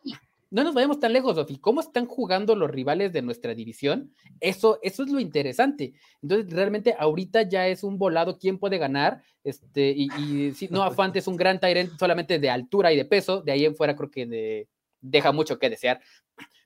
no, 0.51 0.65
nos 0.65 0.73
vayamos 0.73 0.99
tan 0.99 1.13
lejos, 1.13 1.37
Sofi, 1.37 1.59
¿cómo 1.59 1.83
están 1.83 2.07
jugando 2.07 2.57
los 2.57 2.71
rivales 2.71 3.13
de 3.13 3.21
nuestra 3.21 3.55
división? 3.55 4.15
Eso, 4.41 4.79
eso 4.83 5.03
es 5.03 5.11
lo 5.11 5.21
interesante. 5.21 5.93
Entonces, 6.23 6.51
realmente 6.51 6.97
ahorita 6.99 7.43
ya 7.43 7.69
es 7.69 7.85
un 7.85 7.99
volado 7.99 8.39
quién 8.39 8.57
puede 8.59 8.79
ganar, 8.79 9.23
este, 9.45 9.93
y, 9.95 10.09
y 10.19 10.53
si 10.55 10.69
no, 10.69 10.83
Afante 10.83 11.19
es 11.19 11.27
un 11.27 11.37
gran 11.37 11.61
Tyrant 11.61 11.99
solamente 11.99 12.39
de 12.39 12.49
altura 12.49 12.91
y 12.91 12.97
de 12.97 13.05
peso, 13.05 13.43
de 13.43 13.53
ahí 13.53 13.67
en 13.67 13.77
fuera 13.77 13.95
creo 13.95 14.11
que 14.11 14.25
de 14.25 14.69
deja 15.03 15.33
mucho 15.33 15.59
que 15.59 15.69
desear. 15.69 16.01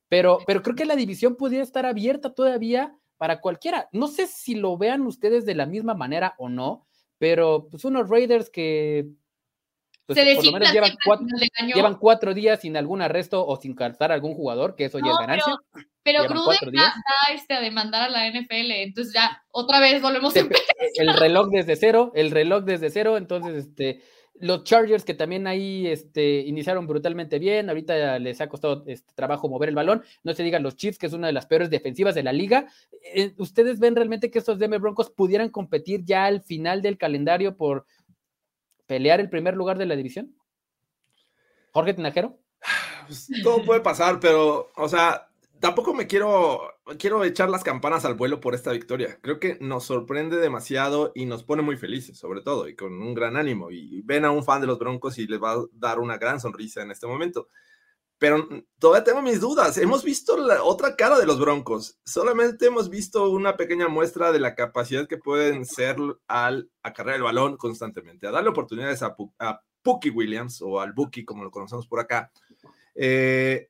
Pero, 0.09 0.39
pero 0.47 0.63
creo 0.63 0.77
que 0.77 0.85
la 0.85 0.95
división 0.95 1.35
podría 1.35 1.63
estar 1.63 1.85
abierta 1.85 2.33
todavía 2.33 2.97
para 3.17 3.41
cualquiera. 3.41 3.89
No 3.91 4.07
sé 4.07 4.29
si 4.29 4.55
lo 4.55 4.77
vean 4.79 5.03
ustedes 5.03 5.45
de 5.45 5.57
la 5.57 5.67
misma 5.67 5.95
manera 5.95 6.35
o 6.39 6.49
no, 6.49 6.87
pero 7.19 7.67
pues 7.69 7.85
unos 7.85 8.09
Raiders 8.09 8.51
que 8.51 9.09
pues, 10.07 10.37
por 10.37 10.45
lo 10.45 10.53
menos 10.53 10.73
llevan 10.73 10.93
cuatro, 11.05 11.27
llevan 11.75 11.97
cuatro, 11.97 12.35
días 12.35 12.61
sin 12.61 12.77
algún 12.77 13.03
arresto 13.03 13.45
o 13.45 13.57
sin 13.57 13.75
cartar 13.75 14.13
algún 14.13 14.35
jugador, 14.35 14.77
que 14.77 14.85
eso 14.85 15.01
ya 15.01 15.11
es 15.11 15.19
ganancia. 15.19 15.57
Pero, 16.05 16.23
pero 16.23 16.29
Gruden 16.29 16.73
va 16.79 16.93
este, 17.35 17.55
a 17.55 17.61
demandar 17.61 18.03
a 18.03 18.09
la 18.09 18.31
NFL, 18.31 18.71
entonces 18.71 19.13
ya 19.13 19.43
otra 19.51 19.81
vez 19.81 20.01
volvemos 20.01 20.37
a 20.37 20.41
empezar. 20.41 20.77
El 20.95 21.13
reloj 21.15 21.49
desde 21.51 21.75
cero, 21.75 22.13
el 22.15 22.31
reloj 22.31 22.63
desde 22.63 22.91
cero, 22.91 23.17
entonces 23.17 23.67
este 23.67 24.01
los 24.41 24.65
Chargers 24.65 25.05
que 25.05 25.15
también 25.15 25.47
ahí 25.47 25.87
este, 25.87 26.41
iniciaron 26.41 26.87
brutalmente 26.87 27.39
bien, 27.39 27.69
ahorita 27.69 28.19
les 28.19 28.41
ha 28.41 28.49
costado 28.49 28.85
este, 28.87 29.13
trabajo 29.15 29.49
mover 29.49 29.69
el 29.69 29.75
balón, 29.75 30.03
no 30.25 30.35
se 30.35 30.43
digan 30.43 30.63
los 30.63 30.77
Chiefs, 30.77 30.99
que 30.99 31.07
es 31.07 31.13
una 31.13 31.27
de 31.27 31.33
las 31.33 31.47
peores 31.47 31.71
defensivas 31.71 32.15
de 32.15 32.23
la 32.23 32.33
liga. 32.33 32.67
Eh, 33.15 33.35
¿Ustedes 33.39 33.79
ven 33.79 33.97
realmente 33.97 34.31
que 34.31 34.39
estos 34.39 34.59
Denver 34.59 34.81
Broncos 34.81 35.11
pudieran 35.11 35.49
competir 35.49 36.05
ya 36.05 36.27
al 36.27 36.43
final 36.43 36.83
del 36.83 36.99
calendario 36.99 37.57
por 37.57 37.87
pelear 38.87 39.21
el 39.21 39.31
primer 39.31 39.57
lugar 39.57 39.79
de 39.79 39.87
la 39.87 39.97
división? 39.97 40.35
Jorge 41.73 41.95
Tinajero. 41.95 42.39
pues, 43.07 43.29
todo 43.43 43.65
puede 43.65 43.81
pasar, 43.81 44.19
pero, 44.21 44.71
o 44.77 44.89
sea, 44.89 45.26
tampoco 45.61 45.95
me 45.95 46.07
quiero, 46.07 46.61
quiero 46.99 47.25
echar 47.25 47.49
las 47.49 47.65
campanas 47.65 48.05
al 48.05 48.15
vuelo 48.15 48.41
por 48.41 48.55
esta 48.55 48.73
victoria. 48.73 49.19
Creo 49.23 49.41
que 49.41 49.59
nos 49.61 49.85
sorprende 49.85 50.37
demasiado 50.37 51.13
y 51.15 51.27
nos 51.27 51.45
pone 51.45 51.63
muy 51.63 51.77
felices, 51.77 52.19
sobre 52.19 52.43
todo, 52.43 52.69
y 52.69 52.77
con 52.77 53.01
un 53.01 53.15
gran 53.15 53.37
ánimo. 53.37 53.71
Y 53.71 54.03
ven 54.03 54.25
a 54.25 54.31
un 54.31 54.45
fan 54.45 54.61
de 54.61 54.67
los 54.67 54.79
Broncos 54.79 55.19
y 55.19 55.27
les 55.27 55.43
va 55.43 55.53
a 55.53 55.65
dar 55.73 55.99
una 55.99 56.19
gran 56.19 56.41
sonrisa 56.41 56.83
en 56.83 56.91
este 56.91 57.07
momento. 57.07 57.49
Pero 58.19 58.49
todavía 58.79 59.05
tengo 59.05 59.21
mis 59.21 59.41
dudas. 59.41 59.77
Hemos 59.77 60.03
visto 60.03 60.39
la 60.39 60.63
otra 60.63 60.97
cara 60.97 61.19
de 61.19 61.27
los 61.27 61.39
Broncos. 61.39 61.99
Solamente 62.05 62.67
hemos 62.67 62.89
visto 62.89 63.29
una 63.31 63.57
pequeña 63.57 63.89
muestra 63.89 64.33
de 64.33 64.41
la 64.41 64.55
capacidad 64.55 65.07
que 65.07 65.19
pueden 65.19 65.67
ser 65.67 65.97
al 66.27 66.71
acarrear 66.83 67.17
el 67.17 67.23
balón 67.23 67.57
constantemente, 67.59 68.27
a 68.27 68.31
darle 68.31 68.51
oportunidades 68.51 69.03
a, 69.03 69.15
a 69.39 69.61
Pookie 69.83 70.11
Williams 70.11 70.63
o 70.63 70.81
al 70.81 70.95
Buki, 70.95 71.25
como 71.25 71.45
lo 71.45 71.51
conocemos 71.51 71.87
por 71.87 72.01
acá. 72.01 72.31
Eh, 72.95 73.69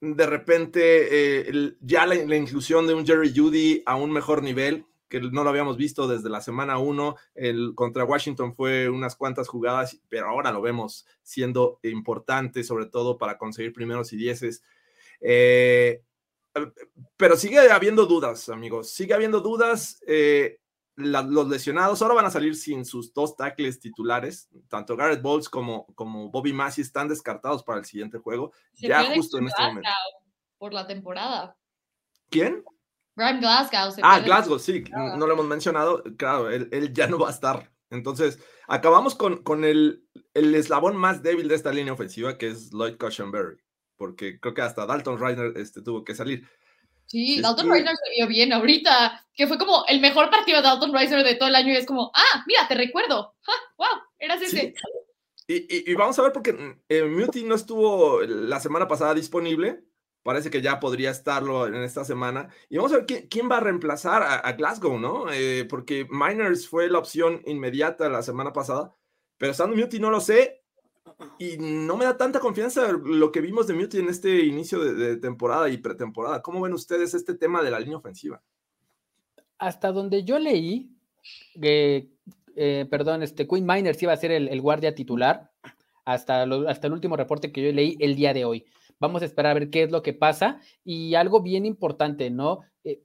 de 0.00 0.26
repente, 0.26 1.50
eh, 1.50 1.72
ya 1.80 2.06
la, 2.06 2.14
inclusión 2.36 2.86
de 2.86 2.94
un 2.94 3.06
Jerry 3.06 3.32
Judy 3.36 3.82
a 3.84 3.96
un 3.96 4.10
mejor 4.10 4.42
nivel, 4.42 4.86
que 5.08 5.20
no 5.20 5.42
lo 5.42 5.50
habíamos 5.50 5.76
visto 5.76 6.06
desde 6.06 6.30
la 6.30 6.40
semana 6.40 6.78
1, 6.78 7.16
el 7.34 7.72
contra 7.74 8.04
Washington 8.04 8.54
fue 8.54 8.88
unas 8.88 9.16
cuantas 9.16 9.48
jugadas, 9.48 10.00
pero 10.08 10.28
ahora 10.28 10.52
lo 10.52 10.62
vemos 10.62 11.04
siendo 11.22 11.80
importante, 11.82 12.62
sobre 12.64 12.86
todo 12.86 13.18
para 13.18 13.36
conseguir 13.36 13.72
primeros 13.72 14.12
y 14.12 14.16
dieces. 14.16 14.62
Eh, 15.20 16.02
pero 17.16 17.36
sigue 17.36 17.58
habiendo 17.70 18.06
dudas, 18.06 18.48
amigos, 18.48 18.90
sigue 18.90 19.12
habiendo 19.12 19.40
dudas. 19.40 20.00
Eh, 20.06 20.59
los 21.00 21.48
lesionados 21.48 22.02
ahora 22.02 22.14
van 22.14 22.26
a 22.26 22.30
salir 22.30 22.54
sin 22.54 22.84
sus 22.84 23.12
dos 23.12 23.36
tackles 23.36 23.80
titulares. 23.80 24.48
Tanto 24.68 24.96
Garrett 24.96 25.22
Bowles 25.22 25.48
como, 25.48 25.86
como 25.94 26.30
Bobby 26.30 26.52
Massey 26.52 26.82
están 26.82 27.08
descartados 27.08 27.62
para 27.62 27.78
el 27.78 27.84
siguiente 27.84 28.18
juego. 28.18 28.52
ya 28.74 29.14
justo 29.14 29.38
en 29.38 29.48
este 29.48 29.62
momento. 29.62 29.90
Por 30.58 30.72
la 30.72 30.86
temporada. 30.86 31.56
¿Quién? 32.28 32.64
Brian 33.16 33.40
Glasgow. 33.40 33.94
ah, 34.02 34.20
Glasgow, 34.20 34.58
sí, 34.58 34.84
no 34.92 35.26
lo 35.26 35.32
hemos 35.32 35.46
mencionado. 35.46 36.02
Claro, 36.16 36.48
él, 36.50 36.92
ya 36.92 37.06
no 37.06 37.18
va 37.18 37.28
a 37.28 37.32
estar. 37.32 37.70
Entonces, 37.90 38.38
acabamos 38.68 39.14
con, 39.14 39.42
con 39.42 39.64
el, 39.64 40.04
el, 40.32 40.54
eslabón 40.54 40.96
más 40.96 41.22
débil 41.22 41.48
de 41.48 41.56
esta 41.56 41.72
línea 41.72 41.92
ofensiva, 41.92 42.38
que 42.38 42.48
es 42.48 42.72
Lloyd 42.72 42.96
Cushenberry, 42.98 43.58
porque 43.96 44.38
creo 44.38 44.54
que 44.54 44.62
hasta 44.62 44.86
Dalton 44.86 45.18
Reiner 45.18 45.52
este, 45.56 45.82
tuvo 45.82 46.04
que 46.04 46.14
salir. 46.14 46.48
Sí, 47.10 47.40
Dalton 47.40 47.68
Reisner 47.68 47.96
se 47.96 48.10
vio 48.14 48.28
bien 48.28 48.52
ahorita, 48.52 49.26
que 49.34 49.48
fue 49.48 49.58
como 49.58 49.84
el 49.88 50.00
mejor 50.00 50.30
partido 50.30 50.58
de 50.58 50.62
Dalton 50.62 50.92
Reisner 50.92 51.24
de 51.24 51.34
todo 51.34 51.48
el 51.48 51.56
año 51.56 51.72
y 51.72 51.76
es 51.76 51.84
como, 51.84 52.12
ah, 52.14 52.44
mira, 52.46 52.68
te 52.68 52.76
recuerdo, 52.76 53.34
wow, 53.76 53.88
eras 54.16 54.40
ese. 54.40 54.74
Y, 55.48 55.92
vamos 55.94 56.16
a 56.20 56.22
ver 56.22 56.30
porque 56.30 56.52
mm, 56.52 56.82
eh, 56.88 57.02
Muti 57.02 57.42
no 57.42 57.56
estuvo 57.56 58.22
la 58.22 58.60
semana 58.60 58.86
pasada 58.86 59.12
disponible, 59.12 59.82
parece 60.22 60.50
que 60.50 60.62
ya 60.62 60.78
podría 60.78 61.10
estarlo 61.10 61.66
en 61.66 61.74
esta 61.82 62.04
semana. 62.04 62.48
Y 62.68 62.76
vamos 62.76 62.92
a 62.92 62.98
ver 62.98 63.06
quién, 63.28 63.50
va 63.50 63.56
a 63.56 63.60
reemplazar 63.60 64.22
a, 64.22 64.52
Glasgow, 64.52 64.96
¿no? 64.96 65.32
Eh, 65.32 65.66
porque 65.68 66.06
Miners 66.08 66.68
fue 66.68 66.88
la 66.88 67.00
opción 67.00 67.42
inmediata 67.44 68.08
la 68.08 68.22
semana 68.22 68.52
pasada, 68.52 68.94
pero 69.36 69.50
estando 69.50 69.74
Muti 69.74 69.98
no 69.98 70.10
lo 70.10 70.20
sé 70.20 70.59
y 71.38 71.56
no 71.58 71.96
me 71.96 72.04
da 72.04 72.16
tanta 72.16 72.40
confianza 72.40 72.92
lo 72.92 73.32
que 73.32 73.40
vimos 73.40 73.66
de 73.66 73.74
Muti 73.74 73.98
en 73.98 74.08
este 74.08 74.44
inicio 74.44 74.80
de, 74.80 75.16
temporada 75.16 75.68
y 75.68 75.78
pretemporada. 75.78 76.42
¿Cómo 76.42 76.60
ven 76.60 76.72
ustedes 76.72 77.14
este 77.14 77.34
tema 77.34 77.62
de 77.62 77.70
la 77.70 77.80
línea 77.80 77.98
ofensiva? 77.98 78.42
Hasta 79.58 79.92
donde 79.92 80.24
yo 80.24 80.38
leí, 80.38 80.90
eh, 81.62 82.08
perdón, 82.90 83.22
este 83.22 83.46
Quinn 83.46 83.66
Miners 83.66 84.02
iba 84.02 84.12
a 84.12 84.16
ser 84.16 84.32
el, 84.32 84.60
guardia 84.60 84.94
titular 84.94 85.50
hasta, 86.04 86.42
hasta 86.68 86.86
el 86.86 86.92
último 86.92 87.16
reporte 87.16 87.52
que 87.52 87.62
yo 87.62 87.72
leí 87.72 87.96
el 88.00 88.16
día 88.16 88.34
de 88.34 88.44
hoy. 88.44 88.66
Vamos 88.98 89.22
a 89.22 89.24
esperar 89.24 89.52
a 89.52 89.60
ver 89.60 89.70
qué 89.70 89.84
es 89.84 89.90
lo 89.90 90.02
que 90.02 90.12
pasa 90.12 90.60
y 90.84 91.14
algo 91.14 91.40
bien 91.40 91.64
importante, 91.64 92.30
¿no? 92.30 92.60
Eh, 92.84 93.02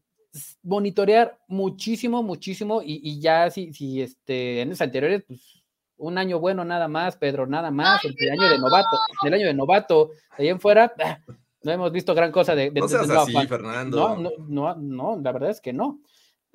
monitorear 0.64 1.40
muchísimo, 1.48 2.22
muchísimo 2.22 2.82
y, 2.84 3.20
ya 3.22 3.50
si, 3.50 3.74
si 3.74 4.02
este, 4.02 4.62
en 4.62 4.70
los 4.70 4.82
anteriores, 4.82 5.24
pues 5.26 5.65
un 5.98 6.18
año 6.18 6.40
bueno 6.40 6.66
nada 6.66 6.88
más, 6.88 7.18
Pedro, 7.18 7.48
nada 7.48 7.72
más, 7.72 8.02
el 8.04 8.32
año 8.32 8.50
de 8.50 8.60
novato, 8.60 8.98
el 9.24 9.34
año 9.34 9.48
de 9.48 9.54
novato, 9.54 10.12
ahí 10.38 10.50
en 10.50 10.60
fuera, 10.60 10.94
no 11.64 11.72
hemos 11.72 11.92
visto 11.92 12.14
gran 12.14 12.32
cosa 12.32 12.56
de, 12.56 12.72
no 12.72 12.88
seas 12.88 13.10
así, 13.10 13.48
Fernando. 13.48 14.16
No, 14.18 14.32
no, 14.48 14.76
no, 14.76 15.20
la 15.22 15.32
verdad 15.32 15.50
es 15.50 15.62
que 15.62 15.74
no. 15.74 16.00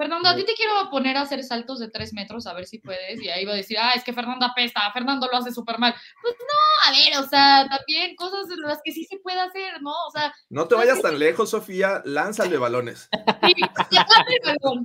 Fernando, 0.00 0.30
a 0.30 0.34
ti 0.34 0.46
te 0.46 0.54
quiero 0.54 0.72
poner 0.90 1.18
a 1.18 1.20
hacer 1.20 1.44
saltos 1.44 1.78
de 1.78 1.90
tres 1.90 2.14
metros, 2.14 2.46
a 2.46 2.54
ver 2.54 2.64
si 2.64 2.78
puedes, 2.78 3.22
y 3.22 3.28
ahí 3.28 3.44
va 3.44 3.52
a 3.52 3.56
decir, 3.56 3.76
ah, 3.78 3.92
es 3.94 4.02
que 4.02 4.14
Fernando 4.14 4.46
apesta, 4.46 4.90
Fernando 4.94 5.28
lo 5.30 5.36
hace 5.36 5.52
súper 5.52 5.78
mal. 5.78 5.94
Pues 6.22 6.34
no, 6.38 6.88
a 6.88 6.92
ver, 6.92 7.22
o 7.22 7.28
sea, 7.28 7.66
también 7.68 8.16
cosas 8.16 8.48
en 8.50 8.62
las 8.62 8.80
que 8.82 8.92
sí 8.92 9.04
se 9.04 9.18
puede 9.18 9.38
hacer, 9.38 9.82
¿no? 9.82 9.90
O 9.90 10.10
sea. 10.10 10.32
No 10.48 10.66
te 10.66 10.74
vayas 10.74 11.02
tan 11.02 11.18
lejos, 11.18 11.50
Sofía, 11.50 12.00
lánzale 12.06 12.56
balones. 12.56 13.10
Sí, 13.50 13.54
ya, 13.90 14.06
balón. 14.44 14.84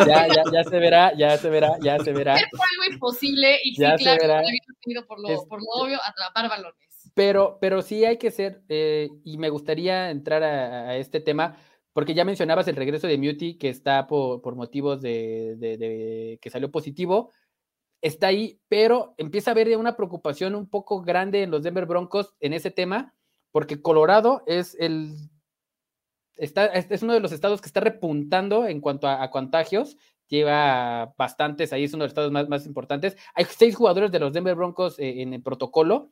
ya, 0.00 0.26
ya, 0.26 0.42
ya 0.52 0.64
se 0.64 0.78
verá, 0.78 1.12
ya 1.16 1.38
se 1.38 1.48
verá, 1.48 1.76
ya 1.80 1.98
se 1.98 2.12
verá. 2.12 2.34
Es 2.36 2.44
algo 2.44 2.92
imposible, 2.92 3.58
y 3.64 3.74
sí, 3.74 3.76
claro, 3.76 3.96
por 5.06 5.20
lo, 5.20 5.46
por 5.46 5.60
lo 5.60 5.70
obvio, 5.70 5.98
atrapar 6.04 6.48
balones. 6.48 7.10
Pero, 7.14 7.58
pero 7.60 7.80
sí 7.80 8.04
hay 8.04 8.18
que 8.18 8.30
ser, 8.30 8.62
eh, 8.68 9.08
y 9.24 9.38
me 9.38 9.50
gustaría 9.50 10.10
entrar 10.10 10.42
a 10.42 10.96
este 10.96 11.20
tema 11.20 11.56
porque 11.92 12.14
ya 12.14 12.24
mencionabas 12.24 12.68
el 12.68 12.76
regreso 12.76 13.06
de 13.06 13.18
Muti, 13.18 13.58
que 13.58 13.68
está 13.68 14.06
por, 14.06 14.54
motivos 14.54 15.02
de, 15.02 16.38
que 16.40 16.50
salió 16.50 16.70
positivo, 16.70 17.30
está 18.00 18.28
ahí, 18.28 18.60
pero 18.68 19.14
empieza 19.18 19.50
a 19.50 19.52
haber 19.52 19.76
una 19.76 19.96
preocupación 19.96 20.54
un 20.54 20.68
poco 20.68 21.02
grande 21.02 21.42
en 21.42 21.50
los 21.50 21.62
Denver 21.62 21.86
Broncos 21.86 22.34
en 22.40 22.52
ese 22.52 22.70
tema, 22.70 23.14
porque 23.50 23.82
Colorado 23.82 24.42
es 24.46 24.74
el 24.80 25.14
está, 26.36 26.66
es 26.66 27.02
uno 27.02 27.12
de 27.12 27.20
los 27.20 27.32
estados 27.32 27.60
que 27.60 27.66
está 27.66 27.80
repuntando 27.80 28.66
en 28.66 28.80
cuanto 28.80 29.06
a, 29.06 29.30
contagios, 29.30 29.96
lleva 30.28 31.14
bastantes, 31.18 31.72
ahí 31.72 31.84
es 31.84 31.92
uno 31.92 32.02
de 32.02 32.06
los 32.06 32.12
estados 32.12 32.32
más, 32.32 32.48
más 32.48 32.66
importantes. 32.66 33.16
Hay 33.34 33.44
seis 33.44 33.76
jugadores 33.76 34.10
de 34.10 34.18
los 34.18 34.32
Denver 34.32 34.54
Broncos 34.54 34.98
eh, 34.98 35.22
en 35.22 35.34
el 35.34 35.42
protocolo, 35.42 36.10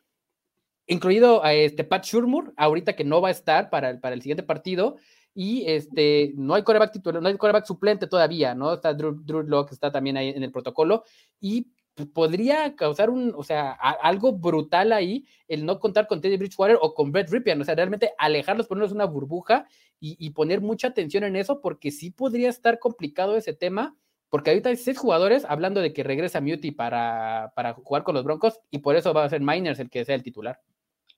incluido 0.87 1.43
a 1.43 1.55
este 1.55 1.85
Pat 1.85 2.05
Shurmur, 2.05 2.53
ahorita 2.57 2.95
que 2.95 3.05
no 3.05 3.21
va 3.21 3.29
a 3.29 3.33
estar 3.33 3.71
para, 3.71 3.99
para 4.01 4.15
el 4.15 4.23
siguiente 4.23 4.43
partido, 4.43 4.97
y 5.35 5.65
este, 5.67 6.33
no 6.37 6.55
hay 6.55 6.63
coreback 6.63 6.93
titular, 6.93 7.23
no 7.23 7.29
hay 7.29 7.37
coreback 7.37 7.67
suplente 7.67 8.07
todavía, 8.07 8.55
¿no? 8.55 8.75
Está 8.75 8.95
Drew, 8.95 9.23
Drew 9.25 9.43
Locke, 9.43 9.73
está 9.73 9.91
también 9.93 10.17
ahí 10.17 10.31
en 10.31 10.43
el 10.43 10.53
protocolo, 10.53 11.05
y 11.41 11.69
podría 12.07 12.75
causar 12.77 13.11
un, 13.11 13.33
o 13.37 13.43
sea, 13.43 13.73
algo 13.73 14.33
brutal 14.33 14.93
ahí 14.93 15.27
el 15.49 15.65
no 15.65 15.79
contar 15.79 16.07
con 16.07 16.21
Teddy 16.21 16.37
Bridgewater 16.37 16.79
o 16.81 16.95
con 16.95 17.13
Brett 17.13 17.31
Ripien, 17.31 17.61
o 17.61 17.65
sea, 17.65 17.75
realmente 17.75 18.13
alejarlos, 18.19 18.67
ponerlos 18.67 18.93
una 18.93 19.05
burbuja 19.05 19.67
y, 20.03 20.31
poner 20.31 20.63
mucha 20.63 20.89
atención 20.89 21.25
en 21.25 21.37
eso, 21.37 21.61
porque 21.61 21.91
sí 21.91 22.11
podría 22.11 22.49
estar 22.49 22.79
complicado 22.79 23.37
ese 23.37 23.53
tema, 23.53 23.95
porque 24.31 24.49
ahorita 24.49 24.71
hay 24.71 24.77
seis 24.77 24.97
jugadores 24.97 25.45
hablando 25.47 25.83
de 25.83 25.93
que 25.93 26.03
regresa 26.03 26.41
Muti 26.41 26.71
para, 26.71 27.53
para 27.55 27.75
jugar 27.75 28.03
con 28.03 28.15
los 28.15 28.25
Broncos 28.25 28.61
y 28.71 28.79
por 28.79 28.97
eso 28.97 29.13
va 29.13 29.25
a 29.25 29.29
ser 29.29 29.43
Miners 29.43 29.79
el 29.79 29.91
que 29.91 30.07
sea 30.07 30.15
el 30.15 30.23
titular. 30.23 30.59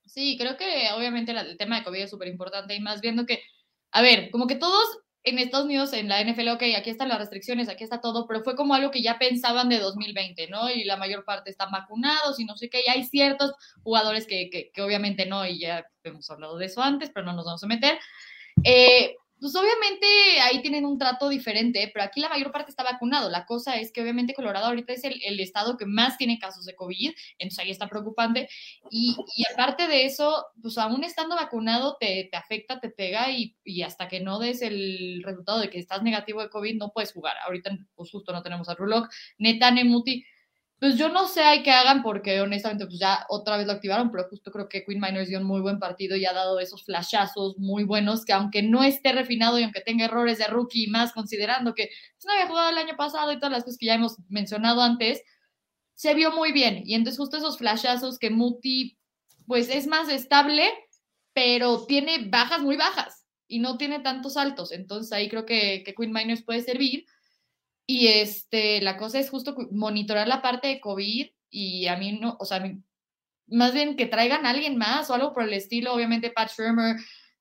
Sí, 0.05 0.37
creo 0.37 0.57
que 0.57 0.89
obviamente 0.97 1.31
el 1.31 1.57
tema 1.57 1.77
de 1.77 1.85
COVID 1.85 2.01
es 2.01 2.09
súper 2.09 2.27
importante 2.27 2.75
y 2.75 2.81
más 2.81 2.99
viendo 2.99 3.25
que 3.25 3.39
a 3.93 4.01
ver, 4.01 4.31
como 4.31 4.47
que 4.47 4.55
todos 4.55 4.85
en 5.23 5.39
Estados 5.39 5.65
Unidos, 5.65 5.93
en 5.93 6.09
la 6.09 6.21
NFL, 6.21 6.49
ok, 6.49 6.63
aquí 6.75 6.89
están 6.89 7.07
las 7.07 7.19
restricciones, 7.19 7.69
aquí 7.69 7.83
está 7.83 8.01
todo, 8.01 8.27
pero 8.27 8.43
fue 8.43 8.55
como 8.55 8.73
algo 8.73 8.91
que 8.91 9.01
ya 9.01 9.17
pensaban 9.17 9.69
de 9.69 9.79
2020, 9.79 10.49
¿no? 10.49 10.69
Y 10.69 10.83
la 10.83 10.97
mayor 10.97 11.23
parte 11.23 11.49
están 11.49 11.71
vacunados 11.71 12.39
y 12.39 12.45
no 12.45 12.57
sé 12.57 12.69
qué, 12.69 12.81
y 12.85 12.89
hay 12.89 13.05
ciertos 13.05 13.53
jugadores 13.83 14.27
que, 14.27 14.49
que, 14.49 14.69
que 14.73 14.81
obviamente 14.81 15.25
no, 15.25 15.45
y 15.45 15.59
ya 15.59 15.85
hemos 16.03 16.29
hablado 16.29 16.57
de 16.57 16.65
eso 16.65 16.81
antes, 16.81 17.09
pero 17.13 17.25
no 17.25 17.33
nos 17.33 17.45
vamos 17.45 17.63
a 17.63 17.67
meter. 17.67 17.97
Eh, 18.65 19.15
pues 19.43 19.57
obviamente 19.57 20.07
ahí 20.41 20.61
tienen 20.61 20.85
un 20.85 20.97
trato 20.97 21.27
diferente, 21.27 21.91
pero 21.93 22.05
aquí 22.05 22.21
la 22.21 22.29
mayor 22.29 22.53
parte 22.53 22.69
está 22.69 22.81
vacunado. 22.81 23.29
La 23.29 23.45
cosa 23.45 23.75
es 23.75 23.91
que 23.91 24.01
obviamente 24.01 24.33
Colorado 24.33 24.67
ahorita 24.67 24.93
es 24.93 25.03
el, 25.03 25.37
estado 25.41 25.75
que 25.75 25.85
más 25.85 26.17
tiene 26.17 26.39
casos 26.39 26.63
de 26.63 26.75
COVID, 26.75 27.11
entonces 27.39 27.59
ahí 27.59 27.69
está 27.69 27.89
preocupante. 27.89 28.47
Y, 28.89 29.17
aparte 29.51 29.89
de 29.89 30.05
eso, 30.05 30.45
pues 30.61 30.77
aún 30.77 31.03
estando 31.03 31.35
vacunado 31.35 31.97
te, 31.99 32.29
te 32.31 32.37
afecta, 32.37 32.79
te 32.79 32.89
pega 32.89 33.31
y, 33.31 33.53
hasta 33.85 34.07
que 34.07 34.21
no 34.21 34.39
des 34.39 34.61
el 34.61 35.21
resultado 35.25 35.59
de 35.59 35.69
que 35.69 35.77
estás 35.77 36.03
negativo 36.03 36.41
de 36.41 36.49
COVID 36.49 36.77
no 36.77 36.93
puedes 36.93 37.11
jugar. 37.11 37.35
Ahorita 37.45 37.77
pues 37.95 38.11
justo 38.11 38.31
no 38.31 38.43
tenemos 38.43 38.69
a 38.69 38.75
Rulock, 38.75 39.11
Neta, 39.39 39.71
Nemuti 39.71 40.23
pues 40.83 40.97
yo 40.97 41.07
no 41.07 41.29
sé 41.29 41.41
hay 41.43 41.63
que 41.63 41.71
hagan 41.71 42.03
porque 42.03 42.41
honestamente 42.41 42.85
pues 42.85 42.99
ya 42.99 43.25
otra 43.29 43.55
vez 43.55 43.65
lo 43.65 43.71
activaron, 43.71 44.11
pero 44.11 44.27
justo 44.27 44.51
creo 44.51 44.67
que 44.67 44.83
Queen 44.83 44.99
Miners 44.99 45.29
dio 45.29 45.39
un 45.39 45.45
muy 45.45 45.61
buen 45.61 45.79
partido 45.79 46.17
y 46.17 46.25
ha 46.25 46.33
dado 46.33 46.59
esos 46.59 46.83
flashazos 46.83 47.57
muy 47.57 47.85
buenos 47.85 48.25
que 48.25 48.33
aunque 48.33 48.63
no 48.63 48.83
esté 48.83 49.13
refinado 49.13 49.57
y 49.57 49.63
aunque 49.63 49.79
tenga 49.79 50.03
errores 50.03 50.39
de 50.39 50.47
rookie 50.47 50.83
y 50.83 50.87
más 50.87 51.13
considerando 51.13 51.73
que 51.73 51.85
pues, 51.85 52.25
no 52.25 52.33
había 52.33 52.49
jugado 52.49 52.69
el 52.71 52.77
año 52.79 52.97
pasado 52.97 53.31
y 53.31 53.37
todas 53.37 53.53
las 53.53 53.63
cosas 53.63 53.77
que 53.77 53.85
ya 53.85 53.93
hemos 53.93 54.17
mencionado 54.27 54.81
antes, 54.81 55.21
se 55.93 56.13
vio 56.15 56.33
muy 56.33 56.51
bien. 56.51 56.83
Y 56.85 56.95
entonces 56.95 57.17
justo 57.17 57.37
esos 57.37 57.57
flashazos 57.57 58.19
que 58.19 58.29
Muti 58.29 58.97
pues 59.47 59.69
es 59.69 59.87
más 59.87 60.09
estable, 60.09 60.69
pero 61.31 61.85
tiene 61.85 62.27
bajas 62.27 62.59
muy 62.59 62.75
bajas 62.75 63.23
y 63.47 63.59
no 63.59 63.77
tiene 63.77 64.01
tantos 64.01 64.35
altos. 64.35 64.73
Entonces 64.73 65.13
ahí 65.13 65.29
creo 65.29 65.45
que, 65.45 65.81
que 65.85 65.93
Queen 65.93 66.11
Miners 66.11 66.43
puede 66.43 66.61
servir. 66.61 67.05
Y 67.85 68.07
este, 68.07 68.81
la 68.81 68.97
cosa 68.97 69.19
es 69.19 69.29
justo 69.29 69.55
monitorar 69.71 70.27
la 70.27 70.41
parte 70.41 70.67
de 70.67 70.79
COVID 70.79 71.27
y 71.49 71.87
a 71.87 71.97
mí 71.97 72.17
no, 72.19 72.37
o 72.39 72.45
sea, 72.45 72.63
más 73.47 73.73
bien 73.73 73.95
que 73.95 74.05
traigan 74.05 74.45
a 74.45 74.51
alguien 74.51 74.77
más 74.77 75.09
o 75.09 75.13
algo 75.13 75.33
por 75.33 75.43
el 75.43 75.53
estilo, 75.53 75.93
obviamente 75.93 76.31
Pat 76.31 76.51
Shermer, 76.51 76.95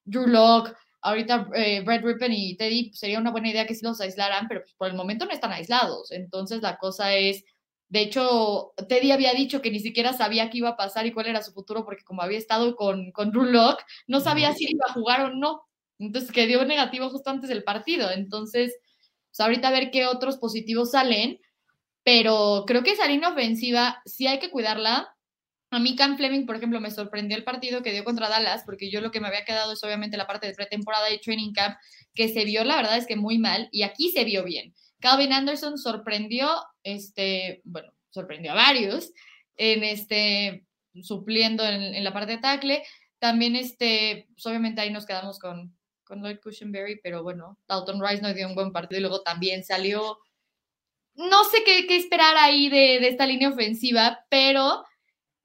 Drew 0.04 0.26
Locke, 0.26 0.74
ahorita 1.00 1.48
eh, 1.54 1.82
Brett 1.82 2.04
Rippen 2.04 2.32
y 2.32 2.56
Teddy, 2.56 2.90
pues, 2.90 2.98
sería 2.98 3.18
una 3.18 3.30
buena 3.30 3.50
idea 3.50 3.66
que 3.66 3.74
sí 3.74 3.84
los 3.84 4.00
aislaran, 4.00 4.48
pero 4.48 4.62
pues, 4.62 4.74
por 4.74 4.88
el 4.88 4.94
momento 4.94 5.24
no 5.26 5.32
están 5.32 5.52
aislados. 5.52 6.10
Entonces 6.12 6.60
la 6.62 6.76
cosa 6.78 7.14
es, 7.14 7.44
de 7.88 8.00
hecho, 8.00 8.72
Teddy 8.88 9.12
había 9.12 9.34
dicho 9.34 9.62
que 9.62 9.70
ni 9.70 9.80
siquiera 9.80 10.12
sabía 10.12 10.50
qué 10.50 10.58
iba 10.58 10.70
a 10.70 10.76
pasar 10.76 11.06
y 11.06 11.12
cuál 11.12 11.26
era 11.26 11.42
su 11.42 11.52
futuro, 11.52 11.84
porque 11.84 12.04
como 12.04 12.22
había 12.22 12.38
estado 12.38 12.74
con, 12.74 13.12
con 13.12 13.30
Drew 13.30 13.44
Locke, 13.44 13.84
no 14.06 14.20
sabía 14.20 14.54
si 14.54 14.70
iba 14.70 14.86
a 14.88 14.92
jugar 14.92 15.22
o 15.22 15.34
no. 15.34 15.62
Entonces 15.98 16.32
que 16.32 16.46
dio 16.46 16.64
negativo 16.64 17.10
justo 17.10 17.30
antes 17.30 17.48
del 17.48 17.64
partido. 17.64 18.10
Entonces, 18.10 18.74
pues 19.32 19.40
ahorita 19.40 19.68
a 19.68 19.72
ver 19.72 19.90
qué 19.90 20.06
otros 20.06 20.36
positivos 20.36 20.92
salen, 20.92 21.40
pero 22.04 22.64
creo 22.66 22.84
que 22.84 22.92
esa 22.92 23.08
línea 23.08 23.30
ofensiva 23.30 24.00
sí 24.04 24.26
hay 24.26 24.38
que 24.38 24.50
cuidarla 24.50 25.12
a 25.72 25.78
mí 25.78 25.96
Cam 25.96 26.18
Fleming, 26.18 26.44
por 26.44 26.56
ejemplo, 26.56 26.82
me 26.82 26.90
sorprendió 26.90 27.34
el 27.34 27.44
partido 27.44 27.82
que 27.82 27.92
dio 27.92 28.04
contra 28.04 28.28
Dallas, 28.28 28.62
porque 28.66 28.90
yo 28.90 29.00
lo 29.00 29.10
que 29.10 29.20
me 29.20 29.28
había 29.28 29.46
quedado 29.46 29.72
es 29.72 29.82
obviamente 29.82 30.18
la 30.18 30.26
parte 30.26 30.46
de 30.46 30.52
pretemporada 30.52 31.10
y 31.10 31.18
training 31.18 31.54
camp, 31.54 31.78
que 32.14 32.28
se 32.28 32.44
vio, 32.44 32.62
la 32.62 32.76
verdad 32.76 32.98
es 32.98 33.06
que 33.06 33.16
muy 33.16 33.38
mal, 33.38 33.70
y 33.72 33.82
aquí 33.82 34.12
se 34.12 34.24
vio 34.24 34.44
bien. 34.44 34.74
Calvin 35.00 35.32
Anderson 35.32 35.78
sorprendió, 35.78 36.50
este, 36.82 37.62
bueno, 37.64 37.90
sorprendió 38.10 38.52
a 38.52 38.56
varios, 38.56 39.12
en 39.56 39.82
este, 39.82 40.66
supliendo 41.00 41.64
en, 41.64 42.04
la 42.04 42.12
parte 42.12 42.32
de 42.32 42.38
tackle. 42.42 42.82
También, 43.18 43.56
este, 43.56 44.26
pues, 44.34 44.44
obviamente 44.44 44.82
ahí 44.82 44.90
nos 44.90 45.06
quedamos 45.06 45.38
con, 45.38 45.74
con 46.04 46.22
Lloyd 46.22 46.38
Cushenberry, 46.42 47.00
pero 47.02 47.22
bueno, 47.22 47.58
Dalton 47.68 48.00
Rice 48.00 48.22
no 48.22 48.32
dio 48.34 48.48
un 48.48 48.54
buen 48.54 48.72
partido 48.72 48.98
y 48.98 49.02
luego 49.02 49.22
también 49.22 49.64
salió. 49.64 50.18
No 51.14 51.44
sé 51.44 51.62
qué, 51.64 51.84
esperar 51.96 52.36
ahí 52.36 52.68
de, 52.68 52.98
de 53.00 53.08
esta 53.08 53.26
línea 53.26 53.50
ofensiva, 53.50 54.24
pero 54.30 54.84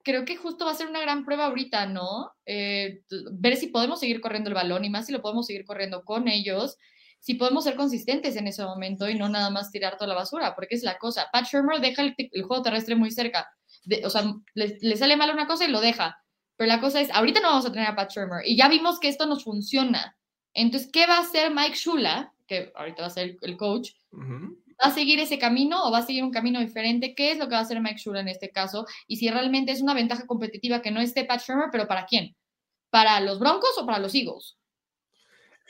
creo 0.08 0.24
que 0.24 0.36
justo 0.36 0.64
va 0.64 0.70
a 0.70 0.74
ser 0.74 0.88
una 0.88 1.00
gran 1.00 1.24
prueba 1.24 1.44
ahorita, 1.44 1.84
¿no? 1.84 2.32
Eh, 2.46 3.02
ver 3.32 3.56
si 3.56 3.66
podemos 3.66 4.00
seguir 4.00 4.22
corriendo 4.22 4.48
el 4.48 4.54
balón 4.54 4.84
y 4.86 4.88
más 4.90 5.04
si 5.04 5.12
lo 5.12 5.20
podemos 5.20 5.46
seguir 5.46 5.66
corriendo 5.66 6.02
con 6.02 6.28
ellos, 6.28 6.78
si 7.20 7.34
podemos 7.34 7.64
ser 7.64 7.76
consistentes 7.76 8.36
en 8.36 8.46
ese 8.46 8.64
momento 8.64 9.08
y 9.08 9.18
no 9.18 9.28
nada 9.28 9.50
más 9.50 9.70
tirar 9.70 9.98
toda 9.98 10.08
la 10.08 10.14
basura, 10.14 10.54
porque 10.54 10.76
es 10.76 10.82
la 10.82 10.96
cosa. 10.96 11.28
Pat 11.30 11.44
Shermer 11.44 11.80
deja 11.80 12.02
el, 12.02 12.14
juego 12.42 12.62
terrestre 12.62 12.94
muy 12.94 13.10
cerca. 13.10 13.48
o 14.04 14.10
sea, 14.10 14.32
le, 14.54 14.96
sale 14.96 15.16
mal 15.16 15.30
una 15.30 15.46
cosa 15.46 15.66
y 15.66 15.70
lo 15.70 15.82
deja. 15.82 16.16
Pero 16.56 16.68
la 16.68 16.80
cosa 16.80 17.02
es, 17.02 17.10
ahorita 17.10 17.40
no 17.40 17.48
vamos 17.48 17.66
a 17.66 17.72
tener 17.72 17.86
a 17.86 17.94
Pat 17.94 18.10
Shermer 18.10 18.46
y 18.46 18.56
ya 18.56 18.68
vimos 18.68 18.98
que 19.00 19.08
esto 19.08 19.26
nos 19.26 19.44
funciona. 19.44 20.16
Entonces, 20.58 20.90
¿qué 20.92 21.06
va 21.06 21.18
a 21.18 21.20
hacer 21.20 21.54
Mike 21.54 21.76
Shula, 21.76 22.32
que 22.46 22.72
ahorita 22.74 23.02
va 23.02 23.06
a 23.06 23.10
ser 23.10 23.36
el, 23.40 23.56
coach? 23.56 23.92
¿Va 24.12 24.90
a 24.90 24.94
seguir 24.94 25.20
ese 25.20 25.38
camino 25.38 25.84
o 25.84 25.92
va 25.92 25.98
a 25.98 26.06
seguir 26.06 26.24
un 26.24 26.32
camino 26.32 26.58
diferente? 26.58 27.14
¿Qué 27.14 27.32
es 27.32 27.38
lo 27.38 27.46
que 27.46 27.52
va 27.52 27.58
a 27.58 27.62
hacer 27.62 27.80
Mike 27.80 28.00
Shula 28.00 28.20
en 28.20 28.28
este 28.28 28.50
caso? 28.50 28.86
Y 29.06 29.16
si 29.16 29.30
realmente 29.30 29.70
es 29.70 29.82
una 29.82 29.94
ventaja 29.94 30.26
competitiva 30.26 30.82
que 30.82 30.90
no 30.90 31.00
esté 31.00 31.24
Pat 31.24 31.42
Shermer, 31.42 31.68
pero 31.70 31.86
¿para 31.86 32.06
quién? 32.06 32.36
¿Para 32.90 33.20
los 33.20 33.38
Broncos 33.38 33.70
o 33.78 33.86
para 33.86 34.00
los 34.00 34.14
Eagles? 34.14 34.58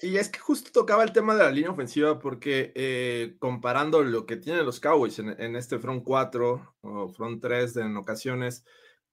Y 0.01 0.17
es 0.17 0.29
que 0.29 0.39
justo 0.39 0.71
tocaba 0.73 1.03
el 1.03 1.13
tema 1.13 1.35
de 1.35 1.43
la 1.43 1.51
línea 1.51 1.71
ofensiva 1.71 2.19
porque 2.19 2.73
eh, 2.75 3.37
comparando 3.39 4.03
lo 4.03 4.27
que 4.27 4.37
tienen 4.37 4.65
los 4.65 4.81
Cowboys 4.81 5.19
en, 5.19 5.57
este 5.57 5.79
front 5.81 6.05
4 6.05 6.77
o 6.83 7.09
front 7.09 7.43
3 7.43 7.77
en 7.79 7.97
ocasiones 7.97 8.65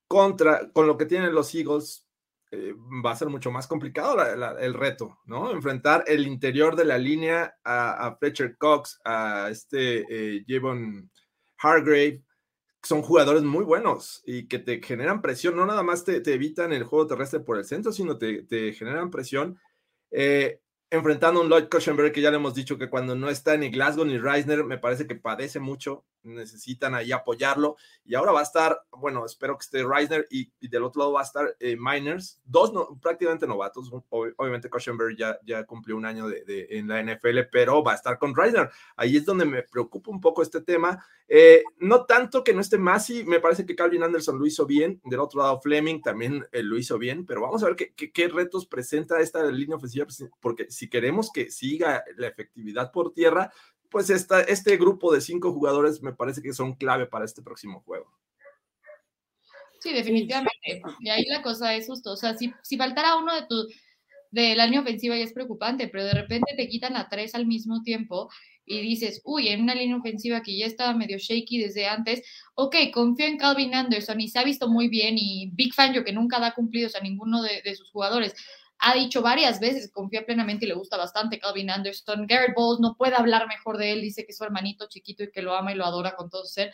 contra 0.08 0.72
con 0.72 0.86
lo 0.86 0.98
que 0.98 1.08
tienen 1.08 1.34
los 1.34 1.54
Eagles, 1.56 2.05
eh, 2.52 2.74
va 3.04 3.12
a 3.12 3.16
ser 3.16 3.30
mucho 3.30 3.52
más 3.52 3.68
complicado 3.68 4.18
el 4.60 4.74
reto, 4.74 5.20
¿no? 5.26 5.52
Enfrentar 5.52 6.04
el 6.08 6.28
interior 6.28 6.76
de 6.76 6.86
la 6.86 6.98
línea 6.98 7.56
a, 7.64 8.16
Fletcher 8.20 8.58
Cox, 8.58 9.00
a 9.04 9.50
este 9.50 10.06
eh, 10.10 10.46
Javon 10.48 11.10
Hargrave, 11.58 12.24
son 12.84 13.02
jugadores 13.02 13.44
muy 13.44 13.64
buenos 13.64 14.22
y 14.26 14.48
que 14.48 14.60
te 14.60 14.82
generan 14.82 15.22
presión, 15.22 15.56
no 15.56 15.66
nada 15.66 15.82
más 15.82 16.04
te, 16.04 16.22
evitan 16.32 16.72
el 16.72 16.84
juego 16.84 17.08
terrestre 17.08 17.40
por 17.40 17.58
el 17.58 17.66
centro, 17.66 17.92
sino 17.92 18.18
te, 18.18 18.44
te 18.44 18.74
generan 18.74 19.10
presión. 19.10 19.60
Eh, 20.12 20.62
enfrentando 20.92 21.40
a 21.40 21.44
un 21.44 21.50
Lloyd 21.50 21.68
Cushenberry 21.70 22.12
que 22.12 22.22
ya 22.22 22.30
le 22.30 22.38
hemos 22.38 22.54
dicho 22.54 22.78
que 22.78 22.90
cuando 22.90 23.16
no 23.16 23.30
está 23.30 23.58
ni 23.58 23.70
Glasgow 23.70 24.06
ni 24.06 24.20
Reisner, 24.20 24.64
me 24.64 24.78
parece 24.78 25.08
que 25.08 25.16
padece 25.16 25.60
mucho, 25.60 26.06
necesitan 26.26 26.96
ahí 26.96 27.12
apoyarlo. 27.12 27.78
Y 28.04 28.16
ahora 28.16 28.32
va 28.32 28.42
a 28.42 28.44
estar, 28.44 28.82
bueno, 28.92 29.26
espero 29.26 29.58
que 29.58 29.64
esté 29.64 29.84
Reisner 29.84 30.28
y, 30.30 30.52
del 30.68 30.84
otro 30.84 31.00
lado 31.00 31.14
va 31.14 31.22
a 31.22 31.26
estar 31.26 31.56
eh, 31.60 31.78
Miners, 31.80 32.42
dos 32.44 32.72
prácticamente 33.02 33.48
novatos. 33.48 33.92
obviamente 34.10 34.70
Cushenberry 34.70 35.16
ya, 35.18 35.40
ya 35.46 35.64
cumplió 35.66 35.96
un 35.96 36.06
año 36.06 36.28
de, 36.28 36.68
en 36.72 36.88
la 36.88 37.02
NFL, 37.02 37.40
pero 37.52 37.84
va 37.84 37.94
a 37.94 37.96
estar 37.96 38.18
con 38.18 38.36
Reisner. 38.36 38.70
Ahí 38.96 39.18
es 39.18 39.26
donde 39.26 39.46
me 39.46 39.64
preocupa 39.64 40.12
un 40.12 40.22
poco 40.22 40.42
este 40.42 40.62
tema. 40.62 41.04
Eh, 41.28 41.64
no 41.80 42.06
tanto 42.06 42.44
que 42.44 42.54
no 42.54 42.62
esté 42.62 42.78
Masi, 42.78 43.24
me 43.24 43.40
parece 43.40 43.66
que 43.66 43.76
Calvin 43.76 44.04
Anderson 44.04 44.38
lo 44.38 44.46
hizo 44.46 44.66
bien. 44.66 45.02
Del 45.04 45.20
otro 45.20 45.42
lado, 45.42 45.60
Fleming 45.62 46.02
también 46.02 46.46
eh, 46.52 46.62
lo 46.64 46.78
hizo 46.78 46.98
bien, 46.98 47.26
pero 47.26 47.42
vamos 47.42 47.64
a 47.64 47.68
ver 47.68 47.76
qué, 47.76 47.94
qué, 47.94 48.28
retos 48.28 48.66
presenta 48.66 49.20
esta 49.20 49.44
línea 49.52 49.78
ofensiva, 49.78 50.06
pues, 50.06 50.24
porque 50.40 50.70
si 50.70 50.90
queremos 50.90 51.32
que 51.32 51.50
siga 51.52 52.04
la 52.18 52.28
efectividad 52.28 52.92
por 52.92 53.14
tierra, 53.14 53.52
pues 53.90 54.10
esta, 54.10 54.42
este 54.42 54.78
grupo 54.78 55.14
de 55.14 55.22
cinco 55.22 55.52
jugadores 55.54 56.02
me 56.02 56.14
parece 56.14 56.42
que 56.42 56.54
son 56.54 56.76
clave 56.76 57.06
para 57.06 57.26
este 57.26 57.42
próximo 57.42 57.82
juego. 57.82 58.12
Sí, 59.80 59.94
definitivamente. 59.94 60.82
Y 61.00 61.10
ahí 61.10 61.26
la 61.28 61.42
cosa 61.42 61.76
es 61.76 61.88
justo, 61.88 62.14
o 62.14 62.16
sea, 62.16 62.36
si, 62.36 62.52
si 62.64 62.78
faltara 62.78 63.18
uno 63.18 63.36
de 63.36 63.46
tu 63.48 63.68
de 64.36 64.54
la 64.54 64.66
línea 64.66 64.82
ofensiva 64.82 65.16
ya 65.16 65.24
es 65.24 65.32
preocupante, 65.32 65.88
pero 65.88 66.04
de 66.04 66.12
repente 66.12 66.56
te 66.58 66.68
quitan 66.68 66.98
a 66.98 67.08
tres 67.08 67.36
al 67.36 67.46
mismo 67.46 67.84
tiempo 67.84 68.30
y 68.66 68.82
dices, 68.82 69.22
uy, 69.24 69.48
en 69.48 69.62
una 69.62 69.76
línea 69.76 69.96
ofensiva 69.96 70.42
que 70.42 70.58
ya 70.58 70.66
estaba 70.66 70.94
medio 70.94 71.18
shaky 71.18 71.60
desde 71.60 71.86
antes, 71.86 72.22
ok, 72.56 72.76
confío 72.94 73.28
en 73.28 73.38
Calvin 73.38 73.74
Anderson 73.74 74.20
y 74.20 74.28
se 74.28 74.40
ha 74.40 74.44
visto 74.44 74.68
muy 74.68 74.90
bien 74.90 75.16
y 75.18 75.52
Big 75.54 75.74
Fan, 75.74 75.94
yo 75.94 76.04
que 76.04 76.12
nunca 76.12 76.40
da 76.40 76.54
cumplidos 76.54 76.96
a 76.96 77.00
ninguno 77.00 77.42
de, 77.44 77.76
sus 77.76 77.90
jugadores, 77.92 78.36
ha 78.80 78.94
dicho 78.94 79.22
varias 79.22 79.60
veces, 79.60 79.92
confía 79.92 80.26
plenamente 80.26 80.66
y 80.66 80.68
le 80.68 80.76
gusta 80.76 80.98
bastante 80.98 81.40
Calvin 81.40 81.70
Anderson. 81.70 82.28
Garrett 82.28 82.56
Bowles 82.56 82.80
no 82.80 82.96
puede 82.98 83.16
hablar 83.16 83.48
mejor 83.48 83.78
de 83.78 83.94
él, 83.94 84.02
dice 84.02 84.26
que 84.26 84.32
es 84.32 84.38
su 84.38 84.44
hermanito 84.44 84.88
chiquito 84.88 85.24
y 85.24 85.32
que 85.32 85.42
lo 85.42 85.56
ama 85.56 85.72
y 85.72 85.76
lo 85.76 85.86
adora 85.86 86.16
con 86.16 86.30
todo 86.30 86.46
ser. 86.46 86.74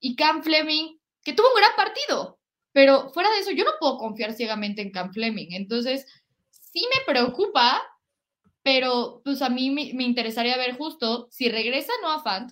Y 0.00 0.16
Cam 0.16 0.42
Fleming, 0.42 0.98
que 1.22 1.32
tuvo 1.32 1.48
un 1.48 1.60
gran 1.60 1.74
partido, 1.76 2.38
pero 2.72 3.10
fuera 3.10 3.30
de 3.30 3.40
eso, 3.40 3.50
yo 3.52 3.64
no 3.64 3.72
puedo 3.80 3.96
confiar 3.98 4.32
ciegamente 4.34 4.82
en 4.82 4.90
Cam 4.90 5.12
Fleming. 5.12 5.48
Entonces, 5.52 6.06
sí 6.50 6.86
me 6.94 7.12
preocupa 7.12 7.82
pero 8.66 9.20
pues 9.22 9.42
a 9.42 9.48
mí 9.48 9.70
me, 9.70 10.02
interesaría 10.02 10.56
ver 10.56 10.76
justo 10.76 11.28
si 11.30 11.48
regresa 11.48 11.92
Noah 12.02 12.20
Fant, 12.24 12.50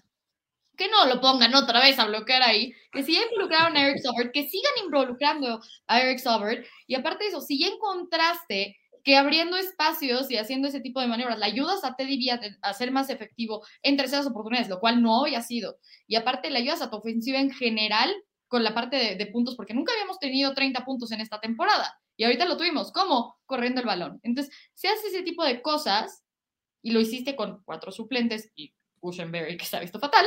que 0.77 0.87
no 0.87 1.07
lo 1.07 1.21
pongan 1.21 1.53
otra 1.57 1.81
vez 1.81 1.99
a 1.99 2.07
bloquear 2.07 2.41
ahí, 2.41 2.73
que 2.93 3.03
sigan 3.03 3.25
involucrando 3.33 3.81
a 3.81 3.83
Eric 3.83 4.01
Sobert, 4.01 4.33
que 4.33 4.47
sigan 4.47 4.73
involucrando 4.85 5.61
a 5.89 6.01
Eric 6.01 6.21
Sobert, 6.21 6.65
y 6.87 6.95
aparte 6.95 7.25
de 7.25 7.31
eso, 7.31 7.41
si 7.41 7.59
ya 7.59 7.67
encontraste 7.67 8.77
que 9.05 9.17
abriendo 9.17 9.57
espacios 9.57 10.31
y 10.31 10.39
haciendo 10.39 10.67
ese 10.67 10.81
tipo 10.81 11.01
de 11.01 11.07
maniobras 11.07 11.39
le 11.39 11.45
ayudas 11.45 11.85
a 11.85 11.95
Teddy 11.95 12.27
B 12.27 12.57
a, 12.63 12.73
ser 12.73 12.91
más 12.91 13.11
efectivo 13.11 13.65
en 13.83 13.97
terceras 13.97 14.27
oportunidades, 14.27 14.69
lo 14.69 14.81
cual 14.81 15.03
no 15.03 15.25
había 15.25 15.43
sido, 15.43 15.79
y 16.07 16.17
aparte 16.17 16.51
le 16.51 16.59
ayudas 16.59 16.83
a 16.83 16.91
tu 16.91 16.97
ofensiva 16.97 17.39
en 17.39 17.51
general 17.51 18.13
con 18.49 18.65
la 18.65 18.75
parte 18.75 18.97
de, 18.97 19.17
de 19.17 19.27
puntos, 19.27 19.57
porque 19.57 19.75
nunca 19.75 19.93
habíamos 19.93 20.19
tenido 20.19 20.55
30 20.55 20.85
puntos 20.85 21.13
en 21.13 21.21
esta 21.21 21.41
temporada. 21.41 21.99
Y 22.17 22.25
ahorita 22.25 22.45
lo 22.45 22.57
tuvimos. 22.57 22.93
¿Cómo? 22.93 23.37
Corriendo 23.47 23.81
el 23.81 23.87
balón. 23.87 24.21
Entonces, 24.23 24.55
si 24.75 24.87
haces 24.87 25.07
ese 25.07 25.23
tipo 25.23 25.45
de 25.45 25.61
cosas 25.63 26.25
y 26.83 26.93
lo 26.93 27.01
hiciste 27.01 27.35
con 27.35 27.63
cuatro 27.65 27.91
suplentes 27.91 28.53
y 28.55 28.73
Cushenberry, 29.01 29.57
que 29.57 29.65
se 29.65 29.77
ha 29.77 29.81
visto 29.81 29.99
fatal, 29.99 30.27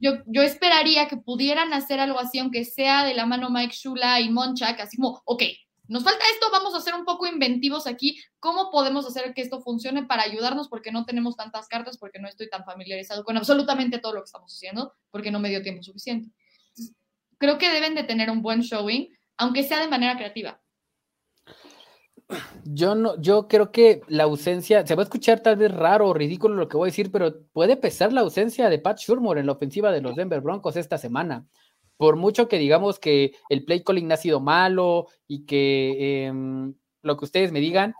yo, 0.00 0.12
yo 0.26 0.42
esperaría 0.42 1.08
que 1.08 1.16
pudieran 1.16 1.72
hacer 1.72 2.00
algo 2.00 2.18
así, 2.18 2.38
aunque 2.38 2.64
sea 2.64 3.04
de 3.04 3.14
la 3.14 3.24
mano 3.24 3.48
Mike 3.50 3.74
Shula 3.74 4.20
y 4.20 4.30
Monchak, 4.30 4.80
así 4.80 4.96
como, 4.96 5.22
ok, 5.24 5.42
nos 5.86 6.02
falta 6.02 6.24
esto, 6.32 6.46
vamos 6.50 6.74
a 6.74 6.80
ser 6.80 6.94
un 6.94 7.04
poco 7.04 7.26
inventivos 7.26 7.86
aquí. 7.86 8.18
¿Cómo 8.40 8.70
podemos 8.70 9.06
hacer 9.06 9.34
que 9.34 9.42
esto 9.42 9.60
funcione 9.60 10.04
para 10.04 10.22
ayudarnos? 10.22 10.68
Porque 10.68 10.92
no 10.92 11.04
tenemos 11.04 11.36
tantas 11.36 11.68
cartas, 11.68 11.98
porque 11.98 12.18
no 12.18 12.28
estoy 12.28 12.48
tan 12.48 12.64
familiarizado 12.64 13.24
con 13.24 13.36
absolutamente 13.36 13.98
todo 13.98 14.14
lo 14.14 14.20
que 14.20 14.26
estamos 14.26 14.52
haciendo, 14.52 14.94
porque 15.10 15.30
no 15.30 15.40
me 15.40 15.50
dio 15.50 15.62
tiempo 15.62 15.82
suficiente. 15.82 16.30
creo 17.38 17.58
que 17.58 17.70
deben 17.70 17.94
de 17.94 18.04
tener 18.04 18.30
un 18.30 18.40
buen 18.40 18.60
showing, 18.60 19.08
aunque 19.36 19.62
sea 19.62 19.80
de 19.80 19.88
manera 19.88 20.16
creativa. 20.16 20.60
Yo 22.64 22.94
no, 22.94 23.20
yo 23.20 23.48
creo 23.48 23.70
que 23.70 24.00
la 24.08 24.24
ausencia, 24.24 24.86
se 24.86 24.94
va 24.94 25.02
a 25.02 25.04
escuchar 25.04 25.40
tal 25.40 25.56
vez 25.56 25.70
raro 25.70 26.08
o 26.08 26.14
ridículo 26.14 26.54
lo 26.54 26.68
que 26.68 26.78
voy 26.78 26.86
a 26.86 26.90
decir, 26.90 27.10
pero 27.12 27.42
puede 27.52 27.76
pesar 27.76 28.12
la 28.14 28.22
ausencia 28.22 28.70
de 28.70 28.78
Pat 28.78 28.98
Shurmur 28.98 29.36
en 29.36 29.46
la 29.46 29.52
ofensiva 29.52 29.92
de 29.92 30.00
los 30.00 30.16
Denver 30.16 30.40
Broncos 30.40 30.76
esta 30.76 30.96
semana. 30.96 31.46
Por 31.96 32.16
mucho 32.16 32.48
que 32.48 32.58
digamos 32.58 32.98
que 32.98 33.34
el 33.48 33.64
play 33.64 33.82
calling 33.82 34.10
ha 34.12 34.16
sido 34.16 34.40
malo 34.40 35.06
y 35.26 35.46
que 35.46 36.26
em, 36.26 36.74
lo 37.02 37.16
que 37.16 37.24
ustedes 37.24 37.52
me 37.52 37.60
digan, 37.60 37.94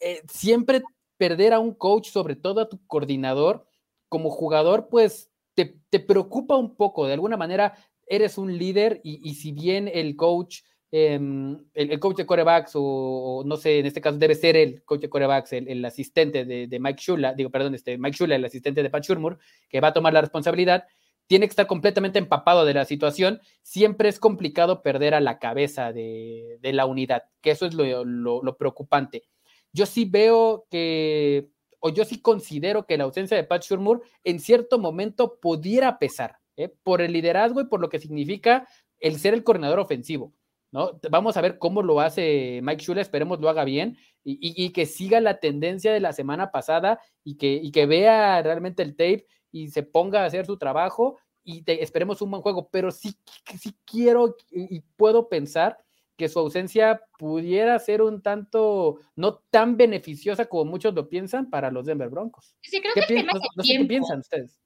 eh, 0.00 0.22
siempre 0.28 0.82
perder 1.16 1.52
a 1.52 1.58
un 1.58 1.74
coach, 1.74 2.10
sobre 2.10 2.36
todo 2.36 2.60
a 2.60 2.68
tu 2.68 2.84
coordinador, 2.86 3.66
como 4.08 4.30
jugador, 4.30 4.88
pues 4.88 5.30
te, 5.54 6.00
preocupa 6.00 6.56
un 6.56 6.76
poco. 6.76 7.06
De 7.06 7.14
alguna 7.14 7.36
manera, 7.36 7.74
eres 8.06 8.38
un 8.38 8.56
líder 8.56 9.00
y 9.02 9.34
si 9.34 9.52
bien 9.52 9.90
el 9.92 10.16
coach 10.16 10.62
Em, 10.90 11.58
el, 11.74 12.00
coach 12.00 12.16
de 12.16 12.26
corebacks, 12.26 12.72
o, 12.74 13.42
no 13.44 13.56
sé, 13.58 13.80
en 13.80 13.86
este 13.86 14.00
caso 14.00 14.16
debe 14.16 14.34
ser 14.34 14.56
el 14.56 14.82
coach 14.84 15.02
de 15.02 15.10
corebacks, 15.10 15.52
el, 15.52 15.84
asistente 15.84 16.46
de, 16.46 16.80
Mike 16.80 17.00
Shula, 17.02 17.34
digo, 17.34 17.50
perdón, 17.50 17.74
este, 17.74 17.98
Mike 17.98 18.16
Shula, 18.16 18.36
el 18.36 18.44
asistente 18.44 18.82
de 18.82 18.88
Pat 18.88 19.04
Shurmur, 19.04 19.38
que 19.68 19.80
va 19.80 19.88
a 19.88 19.92
tomar 19.92 20.14
la 20.14 20.22
responsabilidad. 20.22 20.86
Tiene 21.28 21.46
que 21.46 21.50
estar 21.50 21.66
completamente 21.66 22.18
empapado 22.18 22.64
de 22.64 22.74
la 22.74 22.86
situación, 22.86 23.40
siempre 23.62 24.08
es 24.08 24.18
complicado 24.18 24.82
perder 24.82 25.14
a 25.14 25.20
la 25.20 25.38
cabeza 25.38 25.92
de, 25.92 26.58
la 26.62 26.86
unidad, 26.86 27.24
que 27.42 27.50
eso 27.50 27.66
es 27.66 27.74
lo, 27.74 28.56
preocupante. 28.58 29.24
Yo 29.72 29.84
sí 29.84 30.06
veo 30.06 30.66
que, 30.70 31.50
o 31.80 31.90
yo 31.90 32.04
sí 32.04 32.22
considero 32.22 32.86
que 32.86 32.96
la 32.96 33.04
ausencia 33.04 33.36
de 33.36 33.44
Pat 33.44 33.62
Shurmur 33.62 34.02
en 34.24 34.40
cierto 34.40 34.78
momento 34.78 35.38
pudiera 35.38 35.98
pesar, 35.98 36.38
¿eh? 36.56 36.72
por 36.82 37.02
el 37.02 37.12
liderazgo 37.12 37.60
y 37.60 37.66
por 37.66 37.80
lo 37.80 37.90
que 37.90 37.98
significa 37.98 38.66
el 38.98 39.18
ser 39.18 39.34
el 39.34 39.44
coordinador 39.44 39.80
ofensivo. 39.80 40.32
¿no? 40.72 40.98
Vamos 41.10 41.36
a 41.36 41.42
ver 41.42 41.58
cómo 41.58 41.82
lo 41.82 42.00
hace 42.00 42.60
Mike 42.62 42.82
Shula, 42.82 43.02
esperemos 43.02 43.38
lo 43.40 43.50
haga 43.50 43.64
bien 43.64 43.98
y, 44.24 44.70
que 44.70 44.84
siga 44.86 45.20
la 45.20 45.40
tendencia 45.40 45.92
de 45.92 46.00
la 46.00 46.12
semana 46.12 46.50
pasada 46.50 47.00
y 47.24 47.36
que, 47.36 47.54
y 47.54 47.70
que 47.70 47.86
vea 47.86 48.42
realmente 48.42 48.82
el 48.82 48.94
tape 48.94 49.26
y 49.62 49.68
se 49.68 49.82
ponga 49.82 50.22
a 50.22 50.26
hacer 50.26 50.46
su 50.46 50.56
trabajo 50.56 51.18
y 51.44 51.64
esperemos 51.66 52.20
un 52.20 52.30
buen 52.30 52.42
juego, 52.42 52.68
pero 52.70 52.90
sí, 52.90 53.16
sí 53.58 53.74
quiero 53.84 54.36
y, 54.50 54.80
puedo 54.96 55.28
pensar 55.28 55.78
que 56.16 56.28
su 56.28 56.38
ausencia 56.38 57.00
pudiera 57.18 57.78
ser 57.78 58.02
un 58.02 58.20
tanto 58.20 58.98
no 59.16 59.36
tan 59.50 59.76
beneficiosa 59.76 60.46
como 60.46 60.64
muchos 60.64 60.94
lo 60.94 61.08
piensan 61.08 61.48
para 61.48 61.70
los 61.70 61.86
Denver 61.86 62.08
Broncos. 62.08 62.54
Sí, 62.60 62.80
creo 62.80 62.92
¿Qué, 62.94 63.22
no 63.22 63.62
sé 63.62 63.78
qué 63.78 63.84
piensan 63.84 64.18
ustedes. 64.18 64.58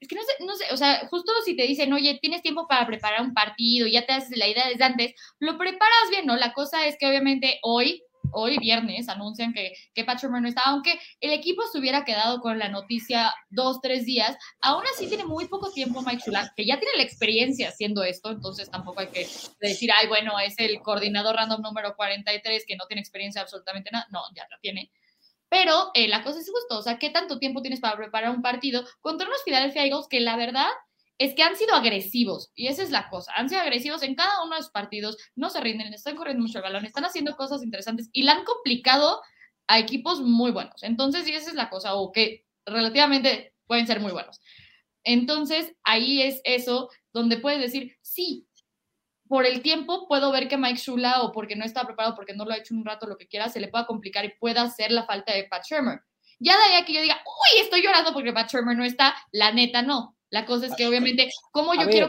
Es 0.00 0.06
que 0.06 0.14
no 0.14 0.22
sé, 0.22 0.32
no 0.44 0.54
sé, 0.54 0.64
o 0.72 0.76
sea, 0.76 1.08
justo 1.08 1.32
si 1.44 1.56
te 1.56 1.64
dicen, 1.64 1.92
oye, 1.92 2.18
tienes 2.22 2.42
tiempo 2.42 2.68
para 2.68 2.86
preparar 2.86 3.22
un 3.22 3.34
partido, 3.34 3.88
ya 3.88 4.06
te 4.06 4.12
haces 4.12 4.36
la 4.38 4.46
idea 4.46 4.68
desde 4.68 4.84
antes, 4.84 5.14
lo 5.40 5.58
preparas 5.58 6.10
bien, 6.10 6.24
¿no? 6.26 6.36
La 6.36 6.52
cosa 6.52 6.86
es 6.86 6.96
que 6.98 7.08
obviamente 7.08 7.58
hoy 7.62 8.04
hoy 8.32 8.58
viernes 8.58 9.08
anuncian 9.08 9.52
que, 9.52 9.72
que 9.94 10.04
Patrick 10.04 10.30
no 10.30 10.48
está, 10.48 10.62
aunque 10.66 10.98
el 11.20 11.32
equipo 11.32 11.62
se 11.70 11.78
hubiera 11.78 12.04
quedado 12.04 12.40
con 12.40 12.58
la 12.58 12.68
noticia 12.68 13.32
dos, 13.50 13.80
tres 13.80 14.04
días, 14.04 14.36
aún 14.60 14.84
así 14.92 15.08
tiene 15.08 15.24
muy 15.24 15.46
poco 15.46 15.70
tiempo 15.70 16.02
Mike 16.02 16.22
Shula, 16.24 16.52
que 16.56 16.66
ya 16.66 16.78
tiene 16.78 16.96
la 16.96 17.02
experiencia 17.02 17.68
haciendo 17.68 18.02
esto, 18.02 18.30
entonces 18.30 18.70
tampoco 18.70 19.00
hay 19.00 19.08
que 19.08 19.26
decir, 19.60 19.90
ay, 19.92 20.08
bueno, 20.08 20.38
es 20.38 20.54
el 20.58 20.80
coordinador 20.80 21.36
random 21.36 21.62
número 21.62 21.94
43 21.96 22.64
que 22.66 22.76
no 22.76 22.86
tiene 22.86 23.00
experiencia 23.00 23.42
absolutamente 23.42 23.90
nada, 23.92 24.06
no, 24.10 24.20
ya 24.34 24.46
la 24.50 24.58
tiene. 24.60 24.90
Pero 25.48 25.90
eh, 25.94 26.08
la 26.08 26.22
cosa 26.22 26.40
es 26.40 26.50
justo, 26.50 26.84
¿qué 26.98 27.10
tanto 27.10 27.38
tiempo 27.38 27.62
tienes 27.62 27.80
para 27.80 27.96
preparar 27.96 28.30
un 28.30 28.42
partido 28.42 28.84
contra 29.00 29.26
unos 29.26 29.42
Philadelphia 29.44 29.84
Eagles 29.84 30.06
que 30.08 30.20
la 30.20 30.36
verdad 30.36 30.68
es 31.18 31.34
que 31.34 31.42
han 31.42 31.56
sido 31.56 31.74
agresivos, 31.74 32.52
y 32.54 32.68
esa 32.68 32.82
es 32.82 32.90
la 32.90 33.08
cosa, 33.10 33.32
han 33.34 33.48
sido 33.48 33.60
agresivos 33.60 34.02
en 34.02 34.14
cada 34.14 34.42
uno 34.44 34.54
de 34.54 34.60
los 34.60 34.70
partidos, 34.70 35.16
no 35.34 35.50
se 35.50 35.60
rinden, 35.60 35.92
están 35.92 36.16
corriendo 36.16 36.42
mucho 36.42 36.58
el 36.58 36.62
balón, 36.62 36.84
están 36.84 37.04
haciendo 37.04 37.36
cosas 37.36 37.62
interesantes 37.62 38.08
y 38.12 38.22
la 38.22 38.32
han 38.32 38.44
complicado 38.44 39.20
a 39.66 39.78
equipos 39.78 40.20
muy 40.20 40.50
buenos. 40.50 40.82
Entonces, 40.82 41.28
y 41.28 41.32
esa 41.32 41.50
es 41.50 41.56
la 41.56 41.70
cosa, 41.70 41.94
o 41.94 42.12
que 42.12 42.46
relativamente 42.64 43.52
pueden 43.66 43.86
ser 43.86 44.00
muy 44.00 44.12
buenos. 44.12 44.40
Entonces, 45.04 45.74
ahí 45.84 46.22
es 46.22 46.40
eso 46.44 46.90
donde 47.12 47.38
puedes 47.38 47.60
decir, 47.60 47.96
sí, 48.00 48.46
por 49.26 49.44
el 49.44 49.60
tiempo 49.62 50.08
puedo 50.08 50.32
ver 50.32 50.48
que 50.48 50.56
Mike 50.56 50.80
Shula 50.80 51.22
o 51.22 51.32
porque 51.32 51.56
no 51.56 51.64
está 51.64 51.84
preparado, 51.84 52.14
porque 52.14 52.34
no 52.34 52.44
lo 52.44 52.52
ha 52.52 52.58
hecho 52.58 52.74
un 52.74 52.84
rato, 52.84 53.06
lo 53.06 53.18
que 53.18 53.28
quiera, 53.28 53.48
se 53.48 53.60
le 53.60 53.68
pueda 53.68 53.86
complicar 53.86 54.24
y 54.24 54.34
pueda 54.38 54.62
hacer 54.62 54.90
la 54.90 55.04
falta 55.04 55.34
de 55.34 55.44
Pat 55.44 55.64
Shermer. 55.64 56.00
Ya 56.38 56.56
de 56.56 56.62
ahí 56.62 56.82
a 56.82 56.84
que 56.84 56.94
yo 56.94 57.02
diga, 57.02 57.20
uy, 57.26 57.60
estoy 57.60 57.82
llorando 57.82 58.12
porque 58.12 58.32
Pat 58.32 58.50
Shermer 58.50 58.76
no 58.76 58.84
está, 58.84 59.14
la 59.32 59.52
neta 59.52 59.82
no. 59.82 60.17
La 60.30 60.44
cosa 60.44 60.66
es 60.66 60.74
que 60.74 60.86
obviamente, 60.86 61.30
como 61.50 61.74
yo 61.74 61.88
quiero 61.88 62.06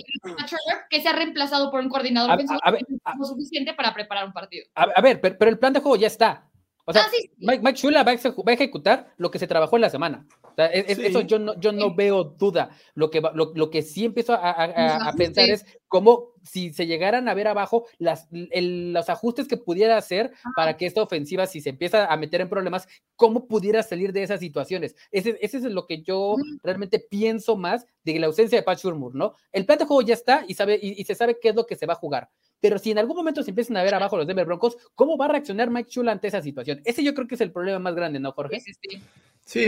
que 0.90 1.02
sea 1.02 1.14
reemplazado 1.14 1.72
por 1.72 1.80
un 1.80 1.90
coordinador 1.90 2.32
a, 2.32 3.18
suficiente 3.24 3.74
para 3.74 3.94
preparar 3.94 4.26
un 4.26 4.34
partido. 4.34 4.66
A, 4.76 5.02
ver, 5.02 5.22
pero, 5.22 5.50
el 5.50 5.58
plan 5.58 5.74
de 5.74 5.80
juego 5.80 5.96
ya 5.96 6.08
está. 6.08 6.50
O 6.86 6.92
sea, 6.92 7.04
ah, 7.04 7.12
Mike, 7.38 7.64
Mike 7.64 7.80
Shula 7.80 8.04
va 8.04 8.12
a, 8.12 8.54
ejecutar 8.54 9.14
lo 9.18 9.32
que 9.32 9.40
se 9.40 9.48
trabajó 9.48 9.78
en 9.78 9.84
la 9.84 9.90
semana. 9.90 10.26
Eso 10.68 11.22
yo 11.22 11.40
no, 11.40 11.60
yo 11.60 11.72
no 11.72 11.96
veo 11.96 12.24
duda. 12.24 12.70
Lo 12.96 13.10
que, 13.10 13.22
lo, 13.34 13.70
que 13.70 13.82
sí 13.82 14.06
empiezo 14.06 14.34
a, 14.34 15.14
pensar 15.18 15.50
es 15.50 15.66
cómo 15.88 16.34
si 16.44 16.74
se 16.74 16.88
llegaran 16.88 17.28
a 17.28 17.34
ver 17.34 17.48
abajo 17.48 17.86
las, 17.98 18.28
los 18.32 19.10
ajustes 19.10 19.48
que 19.48 19.58
pudiera 19.58 19.98
hacer 19.98 20.32
para 20.56 20.78
que 20.78 20.86
esta 20.86 21.02
ofensiva, 21.02 21.48
si 21.48 21.62
se 21.62 21.70
empieza 21.70 22.06
a 22.06 22.18
meter 22.18 22.42
en 22.42 22.50
problemas, 22.50 22.88
cómo 23.16 23.48
pudiera 23.48 23.84
salir 23.84 24.14
de 24.14 24.24
esas 24.24 24.40
situaciones. 24.40 24.96
Ese, 25.12 25.38
ese 25.42 25.58
es 25.58 25.64
lo 25.64 25.86
que 25.86 26.02
yo 26.02 26.36
realmente 26.64 27.00
pienso 27.00 27.56
más 27.56 27.86
de 28.04 28.20
la 28.20 28.28
ausencia 28.28 28.58
de 28.58 28.64
Pat 28.64 28.80
Shurmur, 28.80 29.16
¿no? 29.16 29.34
El 29.52 29.66
plan 29.66 29.78
de 29.78 29.86
juego 29.86 30.02
ya 30.02 30.14
está 30.14 30.46
y, 30.48 30.54
sabe, 30.54 30.80
y, 30.82 31.04
se 31.04 31.16
sabe 31.16 31.38
qué 31.42 31.50
es 31.50 31.56
lo 31.56 31.66
que 31.66 31.76
se 31.76 31.86
va 31.86 31.94
a 31.94 31.98
jugar. 31.98 32.30
Pero 32.60 32.78
si 32.78 32.92
en 32.92 32.98
algún 32.98 33.16
momento 33.16 33.42
se 33.44 33.52
empiezan 33.52 33.78
a 33.78 33.84
ver 33.84 33.96
abajo 33.96 34.18
los 34.18 34.28
Denver 34.28 34.46
Broncos, 34.46 34.78
¿cómo 34.96 35.18
va 35.18 35.26
a 35.26 35.30
reaccionar 35.30 35.70
Mike 35.70 35.90
Shula 35.90 36.12
ante 36.12 36.28
esa 36.28 36.42
situación? 36.42 36.82
Ese 36.84 37.04
yo 37.04 37.14
creo 37.14 37.28
que 37.28 37.36
es 37.36 37.42
el 37.42 37.52
problema 37.52 37.80
más 37.80 37.96
grande, 37.96 38.20
¿no, 38.20 38.32
Jorge? 38.34 38.60
Sí, 38.60 38.74
sí, 38.74 38.80
Sí, 38.90 39.02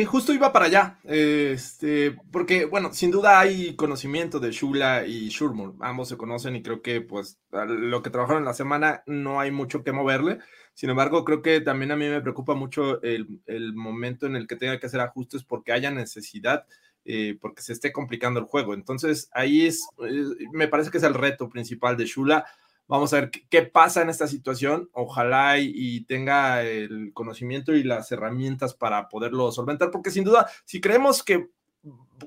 justo 0.06 0.32
iba 0.32 0.54
para 0.54 0.66
allá, 0.66 1.00
este, 1.06 2.16
porque, 2.32 2.66
bueno, 2.66 2.94
sin 2.94 3.10
duda 3.10 3.40
hay 3.40 3.76
conocimiento 3.76 4.40
de 4.40 4.52
Shula 4.52 5.08
y 5.08 5.30
Shurmur, 5.30 5.74
ambos 5.80 6.10
se 6.10 6.18
conocen 6.18 6.56
y 6.56 6.62
creo 6.62 6.84
que, 6.84 7.02
pues, 7.02 7.40
lo 7.52 8.04
que 8.04 8.12
trabajaron 8.12 8.46
la 8.46 8.54
semana 8.54 9.02
no 9.08 9.40
hay 9.40 9.50
mucho 9.50 9.84
que 9.84 9.92
moverle, 9.92 10.38
sin 10.76 10.92
embargo, 10.92 11.26
creo 11.26 11.42
que 11.42 11.62
también 11.62 11.92
a 11.92 11.96
mí 11.96 12.08
me 12.08 12.22
preocupa 12.22 12.54
mucho 12.54 13.02
el, 13.02 13.28
momento 13.74 14.28
en 14.28 14.36
el 14.36 14.46
que 14.46 14.56
tenga 14.56 14.80
que 14.80 14.86
hacer 14.86 15.00
ajustes 15.00 15.44
porque 15.44 15.72
haya 15.72 15.90
necesidad, 15.90 16.66
eh, 17.04 17.38
porque 17.42 17.64
se 17.64 17.74
esté 17.74 17.92
complicando 17.92 18.40
el 18.40 18.46
juego, 18.46 18.76
entonces 18.76 19.30
ahí 19.34 19.66
es, 19.66 19.88
eh, 20.08 20.46
me 20.54 20.68
parece 20.68 20.92
que 20.92 21.00
es 21.00 21.04
el 21.04 21.16
reto 21.16 21.50
principal 21.50 21.98
de 21.98 22.06
Shula, 22.06 22.46
Vamos 22.92 23.14
a 23.14 23.22
ver 23.22 23.32
qué, 23.32 23.62
pasa 23.62 24.02
en 24.02 24.10
esta 24.10 24.28
situación. 24.28 24.90
Ojalá 24.92 25.58
y, 25.60 26.04
tenga 26.08 26.62
el 26.62 27.14
conocimiento 27.14 27.74
y 27.74 27.84
las 27.84 28.12
herramientas 28.12 28.74
para 28.74 29.08
poderlo 29.08 29.50
solventar, 29.54 29.92
porque 29.92 30.12
sin 30.12 30.26
duda, 30.26 30.50
si 30.66 30.82
creemos 30.82 31.24
que 31.24 31.52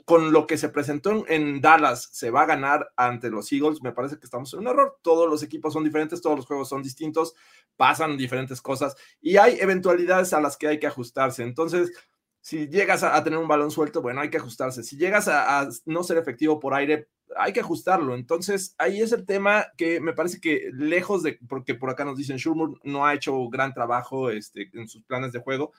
con 0.06 0.32
lo 0.32 0.46
que 0.46 0.56
se 0.56 0.70
presentó 0.70 1.26
en, 1.28 1.60
Dallas 1.60 2.08
se 2.12 2.30
va 2.30 2.44
a 2.44 2.46
ganar 2.46 2.90
ante 2.96 3.28
los 3.28 3.52
Eagles, 3.52 3.82
me 3.82 3.92
parece 3.92 4.16
que 4.16 4.24
estamos 4.24 4.54
en 4.54 4.60
un 4.60 4.68
error. 4.68 4.96
Todos 5.02 5.28
los 5.28 5.42
equipos 5.42 5.74
son 5.74 5.84
diferentes, 5.84 6.22
todos 6.22 6.36
los 6.36 6.46
juegos 6.46 6.70
son 6.70 6.82
distintos, 6.82 7.34
pasan 7.76 8.16
diferentes 8.16 8.62
cosas 8.62 8.96
y 9.20 9.36
hay 9.36 9.58
eventualidades 9.60 10.32
a 10.32 10.40
las 10.40 10.56
que 10.56 10.68
hay 10.68 10.80
que 10.80 10.86
ajustarse. 10.86 11.42
Entonces, 11.42 11.92
si 12.40 12.68
llegas 12.68 13.02
a, 13.02 13.22
tener 13.22 13.38
un 13.38 13.48
balón 13.48 13.70
suelto, 13.70 14.00
bueno, 14.00 14.22
hay 14.22 14.30
que 14.30 14.38
ajustarse. 14.38 14.82
Si 14.82 14.96
llegas 14.96 15.28
a, 15.28 15.68
no 15.84 16.02
ser 16.04 16.16
efectivo 16.16 16.58
por 16.58 16.72
aire, 16.72 17.08
hay 17.36 17.52
que 17.52 17.60
ajustarlo. 17.60 18.14
Entonces, 18.14 18.74
ahí 18.78 19.00
es 19.00 19.12
el 19.12 19.26
tema 19.26 19.66
que 19.76 20.00
me 20.00 20.12
parece 20.12 20.40
que 20.40 20.70
lejos 20.72 21.22
de, 21.22 21.38
porque 21.48 21.74
por 21.74 21.90
acá 21.90 22.04
nos 22.04 22.16
dicen, 22.16 22.36
Shurmur 22.36 22.80
no 22.84 23.06
ha 23.06 23.14
hecho 23.14 23.48
gran 23.48 23.72
trabajo 23.72 24.30
este, 24.30 24.70
en 24.72 24.88
sus 24.88 25.02
planes 25.04 25.32
de 25.32 25.40
juego. 25.40 25.72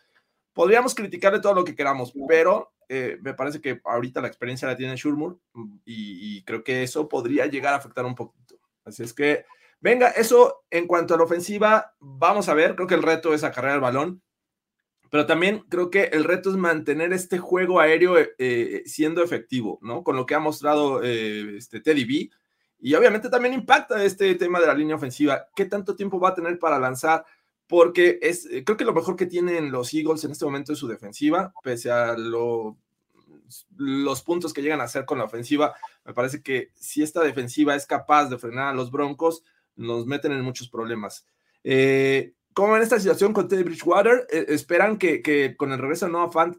Podríamos 0.53 0.95
criticarle 0.95 1.39
todo 1.39 1.53
lo 1.53 1.65
que 1.65 1.75
queramos, 1.75 2.13
pero 2.27 2.73
eh, 2.87 3.17
me 3.21 3.33
parece 3.33 3.61
que 3.61 3.81
ahorita 3.83 4.21
la 4.21 4.27
experiencia 4.27 4.67
la 4.67 4.77
tiene 4.77 4.95
Shurmur 4.95 5.39
y, 5.85 6.37
y 6.37 6.43
creo 6.43 6.63
que 6.63 6.83
eso 6.83 7.09
podría 7.09 7.45
llegar 7.45 7.73
a 7.73 7.77
afectar 7.77 8.05
un 8.05 8.15
poquito. 8.15 8.59
Así 8.85 9.03
es 9.03 9.13
que, 9.13 9.45
venga, 9.79 10.09
eso 10.09 10.65
en 10.69 10.87
cuanto 10.87 11.13
a 11.13 11.17
la 11.17 11.23
ofensiva, 11.23 11.93
vamos 11.99 12.47
a 12.47 12.53
ver, 12.53 12.75
creo 12.75 12.87
que 12.87 12.95
el 12.95 13.03
reto 13.03 13.33
es 13.33 13.43
acarrear 13.43 13.75
el 13.75 13.81
balón 13.81 14.21
pero 15.09 15.25
también 15.25 15.63
creo 15.69 15.89
que 15.89 16.05
el 16.05 16.23
reto 16.23 16.49
es 16.49 16.55
mantener 16.55 17.13
este 17.13 17.37
juego 17.37 17.79
aéreo 17.79 18.17
eh, 18.17 18.33
eh, 18.37 18.83
siendo 18.85 19.23
efectivo, 19.23 19.79
¿no? 19.81 20.03
Con 20.03 20.15
lo 20.15 20.25
que 20.25 20.35
ha 20.35 20.39
mostrado 20.39 21.01
eh, 21.03 21.57
este 21.57 21.79
Teddy 21.79 22.05
B. 22.05 22.29
Y 22.79 22.93
obviamente 22.93 23.29
también 23.29 23.53
impacta 23.53 24.03
este 24.03 24.35
tema 24.35 24.59
de 24.59 24.67
la 24.67 24.73
línea 24.73 24.95
ofensiva. 24.95 25.47
¿Qué 25.55 25.65
tanto 25.65 25.95
tiempo 25.95 26.19
va 26.19 26.29
a 26.29 26.35
tener 26.35 26.59
para 26.59 26.79
lanzar? 26.79 27.25
Porque 27.67 28.19
es, 28.21 28.47
creo 28.63 28.77
que 28.77 28.85
lo 28.85 28.93
mejor 28.93 29.15
que 29.15 29.25
tienen 29.25 29.71
los 29.71 29.93
Eagles 29.93 30.23
en 30.23 30.31
este 30.31 30.45
momento 30.45 30.73
es 30.73 30.79
su 30.79 30.87
defensiva, 30.87 31.51
pese 31.63 31.89
a 31.89 32.15
lo, 32.15 32.77
los 33.77 34.21
puntos 34.21 34.53
que 34.53 34.61
llegan 34.61 34.81
a 34.81 34.85
hacer 34.85 35.05
con 35.05 35.17
la 35.17 35.23
ofensiva. 35.23 35.73
Me 36.03 36.13
parece 36.13 36.43
que 36.43 36.69
si 36.75 37.01
esta 37.01 37.23
defensiva 37.23 37.75
es 37.75 37.87
capaz 37.87 38.29
de 38.29 38.37
frenar 38.37 38.67
a 38.67 38.73
los 38.73 38.91
Broncos, 38.91 39.43
nos 39.75 40.05
meten 40.05 40.31
en 40.31 40.41
muchos 40.41 40.69
problemas. 40.69 41.25
Eh, 41.63 42.33
como 42.55 42.77
en 42.77 42.81
esta 42.81 42.97
situación 42.97 43.33
con 43.33 43.49
Teddy 43.49 43.63
Bridgewater, 43.63 44.25
eh, 44.29 44.45
esperan 44.47 44.97
que, 44.97 45.55
con 45.57 45.73
el 45.73 45.77
regreso 45.77 46.05
de 46.05 46.13
Noah 46.13 46.31
Fant 46.31 46.55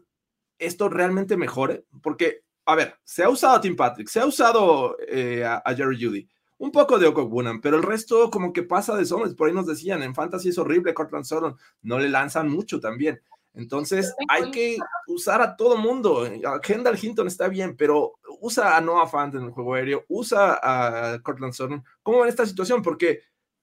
esto 0.59 0.89
realmente 0.89 1.37
mejore, 1.37 1.85
porque, 2.03 2.43
a 2.65 2.75
ver, 2.75 2.95
se 3.03 3.23
ha 3.23 3.29
usado 3.29 3.55
a 3.55 3.61
Tim 3.61 3.75
Patrick, 3.75 4.07
se 4.07 4.19
ha 4.19 4.25
usado 4.25 4.95
eh, 5.07 5.43
a, 5.43 5.63
Jerry 5.75 6.03
Judy, 6.03 6.29
un 6.59 6.71
poco 6.71 6.99
de 6.99 7.07
Okokbunan, 7.07 7.61
pero 7.61 7.77
el 7.77 7.83
resto 7.83 8.29
como 8.29 8.53
que 8.53 8.61
pasa 8.61 8.95
de 8.95 9.05
zombies, 9.05 9.33
por 9.33 9.47
ahí 9.47 9.55
nos 9.55 9.65
decían, 9.65 10.03
en 10.03 10.13
Fantasy 10.13 10.49
es 10.49 10.59
horrible, 10.59 10.93
Cortland 10.93 11.25
Sutton, 11.25 11.57
no 11.81 11.97
le 11.97 12.09
lanzan 12.09 12.47
mucho 12.47 12.79
también. 12.79 13.19
Entonces 13.53 14.13
hay 14.29 14.51
que 14.51 14.77
usar 15.07 15.41
a 15.41 15.55
todo 15.55 15.77
mundo. 15.77 16.29
Kendall 16.61 16.99
Hinton 17.01 17.25
está 17.25 17.47
bien, 17.47 17.75
pero 17.75 18.19
usa 18.39 18.77
a 18.77 18.81
Noah 18.81 19.07
Fant 19.07 19.33
en 19.33 19.45
el 19.45 19.49
juego 19.51 19.73
aéreo, 19.73 20.05
usa 20.09 20.59
a 20.61 21.19
Cortland 21.23 21.53
Sutton. 21.53 21.83
¿Cómo 22.03 22.21
en 22.21 22.29
esta 22.29 22.45
situación? 22.45 22.83
Porque 22.83 23.21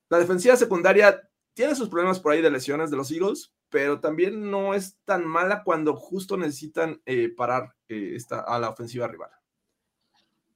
la 0.08 0.18
defensiva 0.18 0.56
secundaria 0.56 1.22
tiene 1.54 1.74
sus 1.74 1.88
problemas 1.88 2.20
por 2.20 2.32
ahí 2.32 2.42
de 2.42 2.50
lesiones 2.50 2.90
de 2.90 2.96
los 2.96 3.10
Eagles, 3.10 3.54
pero 3.70 4.00
también 4.00 4.50
no 4.50 4.74
es 4.74 4.98
tan 5.04 5.26
mala 5.26 5.62
cuando 5.64 5.96
justo 5.96 6.36
necesitan 6.36 7.00
eh, 7.06 7.28
parar 7.34 7.74
eh, 7.88 8.12
esta, 8.14 8.40
a 8.40 8.58
la 8.58 8.68
ofensiva 8.68 9.08
rival. 9.08 9.30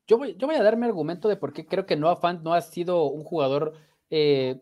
Yo 0.06 0.18
voy, 0.18 0.36
yo 0.36 0.46
voy 0.46 0.56
a 0.56 0.62
dar 0.62 0.76
mi 0.76 0.86
argumento 0.86 1.28
de 1.28 1.36
por 1.36 1.52
qué 1.52 1.66
creo 1.66 1.86
que 1.86 1.96
Noah 1.96 2.16
Fant 2.16 2.42
no 2.42 2.54
ha 2.54 2.60
sido 2.60 3.04
un 3.04 3.24
jugador, 3.24 3.74
eh, 4.10 4.60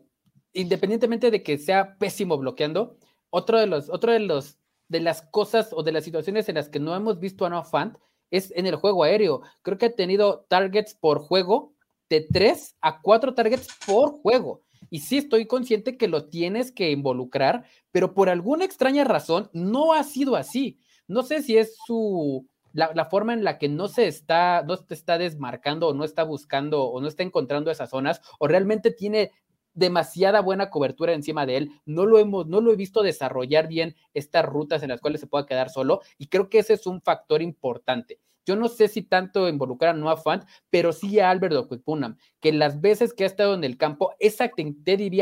independientemente 0.53 1.31
de 1.31 1.43
que 1.43 1.57
sea 1.57 1.97
pésimo 1.97 2.37
bloqueando, 2.37 2.97
otro 3.29 3.59
de 3.59 3.67
los, 3.67 3.89
otro 3.89 4.11
de 4.11 4.19
los 4.19 4.57
de 4.89 5.01
las 5.01 5.21
cosas 5.21 5.69
o 5.73 5.83
de 5.83 5.91
las 5.91 6.03
situaciones 6.03 6.47
en 6.49 6.55
las 6.55 6.69
que 6.69 6.79
no 6.79 6.95
hemos 6.95 7.19
visto 7.19 7.45
a 7.45 7.49
Noah 7.49 7.65
Fant 7.65 7.97
es 8.31 8.51
en 8.55 8.65
el 8.65 8.75
juego 8.75 9.03
aéreo. 9.03 9.41
Creo 9.61 9.77
que 9.77 9.87
ha 9.87 9.95
tenido 9.95 10.45
targets 10.49 10.93
por 10.93 11.19
juego 11.19 11.73
de 12.09 12.21
3 12.21 12.77
a 12.81 13.01
4 13.01 13.33
targets 13.33 13.67
por 13.85 14.21
juego. 14.21 14.63
Y 14.89 14.99
sí 14.99 15.17
estoy 15.17 15.47
consciente 15.47 15.97
que 15.97 16.07
lo 16.07 16.25
tienes 16.25 16.71
que 16.71 16.91
involucrar, 16.91 17.65
pero 17.91 18.13
por 18.13 18.29
alguna 18.29 18.65
extraña 18.65 19.03
razón 19.03 19.49
no 19.53 19.93
ha 19.93 20.03
sido 20.03 20.35
así. 20.35 20.79
No 21.07 21.23
sé 21.23 21.41
si 21.41 21.57
es 21.57 21.77
su 21.85 22.47
la, 22.77 23.05
forma 23.05 23.33
en 23.33 23.43
la 23.43 23.57
que 23.57 23.69
no 23.69 23.87
se 23.87 24.07
está, 24.07 24.63
no 24.63 24.77
se 24.77 24.93
está 24.93 25.17
desmarcando 25.17 25.87
o 25.87 25.93
no 25.93 26.03
está 26.03 26.23
buscando 26.23 26.83
o 26.83 27.01
no 27.01 27.07
está 27.07 27.23
encontrando 27.23 27.71
esas 27.71 27.89
zonas, 27.89 28.21
o 28.39 28.47
realmente 28.47 28.91
tiene 28.91 29.31
demasiada 29.73 30.41
buena 30.41 30.69
cobertura 30.69 31.13
encima 31.13 31.45
de 31.45 31.57
él. 31.57 31.71
No 31.85 32.05
lo 32.05 32.19
hemos, 32.19 32.47
no 32.47 32.61
lo 32.61 32.71
he 32.71 32.75
visto 32.75 33.01
desarrollar 33.01 33.67
bien 33.67 33.95
estas 34.13 34.45
rutas 34.45 34.83
en 34.83 34.89
las 34.89 35.01
cuales 35.01 35.21
se 35.21 35.27
pueda 35.27 35.45
quedar 35.45 35.69
solo, 35.69 36.01
y 36.17 36.27
creo 36.27 36.49
que 36.49 36.59
ese 36.59 36.73
es 36.73 36.85
un 36.85 37.01
factor 37.01 37.41
importante. 37.41 38.19
Yo 38.47 38.55
no 38.55 38.69
sé 38.69 38.87
si 38.87 39.01
tanto 39.01 39.49
involucrar 39.49 39.93
a 39.93 39.97
Noah 39.97 40.15
Fant, 40.15 40.45
pero 40.69 40.93
sí 40.93 41.19
a 41.19 41.29
Albert 41.29 41.53
Okwekpunam, 41.53 42.17
que 42.39 42.53
las 42.53 42.79
veces 42.79 43.13
que 43.13 43.25
ha 43.25 43.27
estado 43.27 43.53
en 43.53 43.65
el 43.65 43.77
campo, 43.77 44.13
esa 44.19 44.49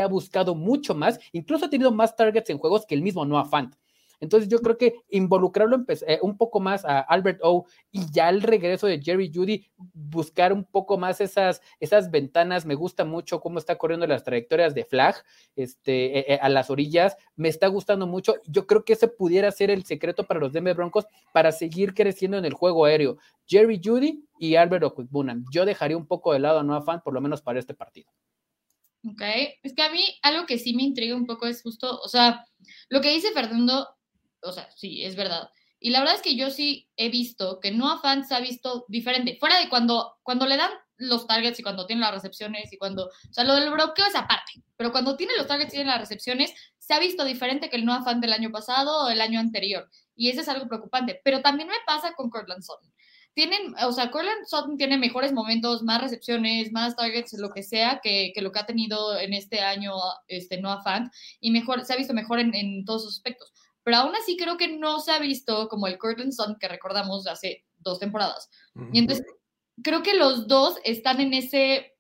ha 0.04 0.08
buscado 0.08 0.54
mucho 0.54 0.94
más, 0.94 1.20
incluso 1.32 1.66
ha 1.66 1.70
tenido 1.72 1.92
más 1.92 2.16
targets 2.16 2.52
en 2.52 2.60
juegos 2.60 2.86
que 2.86 2.94
el 2.94 3.02
mismo 3.02 3.26
Noah 3.26 3.46
Fant. 3.46 3.76
Entonces 4.20 4.50
yo 4.50 4.60
creo 4.60 4.78
que 4.78 4.96
involucrarlo 5.10 5.86
eh, 5.88 6.20
un 6.22 6.38
poco 6.38 6.60
más 6.60 6.86
a 6.86 7.00
Albert 7.00 7.40
O 7.44 7.66
y 7.92 8.12
ya 8.12 8.30
el 8.30 8.42
regreso 8.42 8.88
de 8.88 9.02
Jerry 9.02 9.32
Judy, 9.34 9.66
buscar 9.94 10.54
un 10.54 10.64
poco 10.64 10.98
más 10.98 11.22
esas, 11.22 11.62
esas 11.80 12.12
ventanas, 12.12 12.66
me 12.66 12.76
gusta 12.76 13.06
mucho 13.06 13.40
cómo 13.40 13.60
está 13.60 13.78
corriendo 13.78 14.08
las 14.08 14.24
trayectorias 14.24 14.74
de 14.74 14.86
flag 14.86 15.16
este, 15.56 16.20
eh, 16.20 16.26
eh, 16.28 16.40
a 16.42 16.50
las 16.50 16.70
orillas, 16.70 17.18
me 17.36 17.50
está 17.50 17.68
gustando 17.68 18.08
mucho, 18.08 18.36
yo 18.48 18.68
creo 18.68 18.86
que 18.86 18.94
ese 18.94 19.08
pudiera 19.08 19.52
ser 19.52 19.72
el 19.72 19.86
secreto 19.86 20.26
para 20.26 20.40
los 20.40 20.54
Denver 20.54 20.76
Broncos 20.76 21.06
para 21.34 21.52
seguir 21.52 21.94
creciendo 21.94 22.38
en 22.38 22.46
el 22.46 22.54
juego 22.54 22.86
aéreo. 22.86 23.18
Jerry 23.48 23.80
Judy 23.84 24.24
y 24.40 24.56
Albert 24.56 24.84
Okwikbunan. 24.84 25.46
Yo 25.52 25.66
dejaría 25.66 25.98
un 25.98 26.08
poco 26.08 26.34
de 26.34 26.40
lado 26.40 26.60
a 26.60 26.64
Noah 26.64 26.82
Fan, 26.82 27.02
por 27.04 27.14
lo 27.14 27.22
menos 27.22 27.42
para 27.42 27.60
este 27.60 27.74
partido. 27.74 28.12
Ok, 29.08 29.22
es 29.62 29.74
que 29.76 29.84
a 29.84 29.92
mí 29.92 30.04
algo 30.24 30.48
que 30.48 30.58
sí 30.58 30.74
me 30.74 30.82
intriga 30.82 31.16
un 31.16 31.28
poco 31.28 31.46
es 31.46 31.62
justo, 31.62 32.00
o 32.00 32.08
sea, 32.08 32.44
lo 32.90 33.02
que 33.02 33.12
dice 33.12 33.32
Fernando 33.34 33.88
o 34.46 34.52
sea, 34.52 34.70
sí, 34.76 35.04
es 35.04 35.16
verdad. 35.16 35.50
Y 35.80 35.92
la 35.92 36.00
verdad 36.00 36.16
es 36.16 36.22
que 36.22 36.36
yo 36.36 36.50
sí 36.50 36.90
he 36.96 37.10
visto 37.10 37.60
que 37.60 37.72
Noah 37.72 38.00
Fant 38.02 38.26
se 38.26 38.34
ha 38.34 38.40
visto 38.40 38.86
diferente. 38.88 39.38
Fuera 39.40 39.60
de 39.60 39.70
cuando, 39.70 40.18
cuando 40.24 40.48
le 40.48 40.58
dan 40.58 40.72
los 40.98 41.28
targets 41.28 41.60
y 41.60 41.64
cuando 41.64 41.86
tiene 41.86 42.02
las 42.02 42.14
recepciones 42.14 42.72
y 42.72 42.78
cuando, 42.78 43.06
o 43.06 43.34
sea, 43.34 43.44
lo 43.44 43.56
del 43.56 43.70
bloqueo 43.70 44.06
es 44.06 44.16
aparte, 44.16 44.64
pero 44.78 44.92
cuando 44.92 45.18
tiene 45.18 45.34
los 45.38 45.48
targets 45.48 45.74
y 45.74 45.78
tiene 45.78 45.92
las 45.92 46.00
recepciones, 46.00 46.54
se 46.80 46.94
ha 46.94 47.00
visto 47.00 47.26
diferente 47.26 47.70
que 47.70 47.76
el 47.76 47.86
Noah 47.86 48.04
Fant 48.04 48.22
del 48.22 48.34
año 48.34 48.52
pasado 48.52 49.06
o 49.06 49.10
el 49.10 49.22
año 49.22 49.40
anterior. 49.40 49.90
Y 50.16 50.30
eso 50.30 50.42
es 50.42 50.50
algo 50.50 50.68
preocupante. 50.68 51.20
Pero 51.24 51.42
también 51.42 51.68
me 51.68 51.76
pasa 51.86 52.14
con 52.14 52.30
Cortland 52.30 52.64
Sutton. 52.64 52.92
Tienen, 53.34 53.76
o 53.84 53.92
sea, 53.92 54.12
Cortland 54.12 54.46
Sutton 54.48 54.78
tiene 54.78 54.98
mejores 54.98 55.34
momentos, 55.34 55.84
más 55.84 56.02
recepciones, 56.02 56.72
más 56.72 56.96
targets, 56.96 57.34
lo 57.34 57.52
que 57.52 57.64
sea, 57.64 58.00
que, 58.02 58.32
que 58.34 58.42
lo 58.42 58.52
que 58.52 58.60
ha 58.60 58.66
tenido 58.66 59.20
en 59.20 59.34
este 59.34 59.60
año 59.60 59.94
este 60.28 60.62
Noah 60.62 60.82
Fant, 60.84 61.12
y 61.42 61.52
mejor, 61.52 61.84
se 61.84 61.94
ha 61.94 61.98
visto 61.98 62.14
mejor 62.14 62.40
en, 62.40 62.56
en 62.56 62.86
todos 62.86 63.04
sus 63.04 63.18
aspectos 63.18 63.52
pero 63.86 63.98
aún 63.98 64.16
así 64.16 64.36
creo 64.36 64.58
que 64.58 64.78
no 64.78 65.00
se 65.00 65.12
ha 65.12 65.20
visto 65.20 65.70
como 65.70 65.86
el 65.86 66.00
Cortland 66.00 66.34
Sun 66.34 66.58
que 66.60 66.68
recordamos 66.68 67.24
de 67.24 67.30
hace 67.32 67.66
dos 67.78 68.00
temporadas. 68.00 68.50
Y 68.92 68.98
entonces 68.98 69.24
creo 69.84 70.02
que 70.02 70.16
los 70.16 70.48
dos 70.48 70.78
están 70.84 71.22
en 71.22 71.36
ese, 71.36 71.94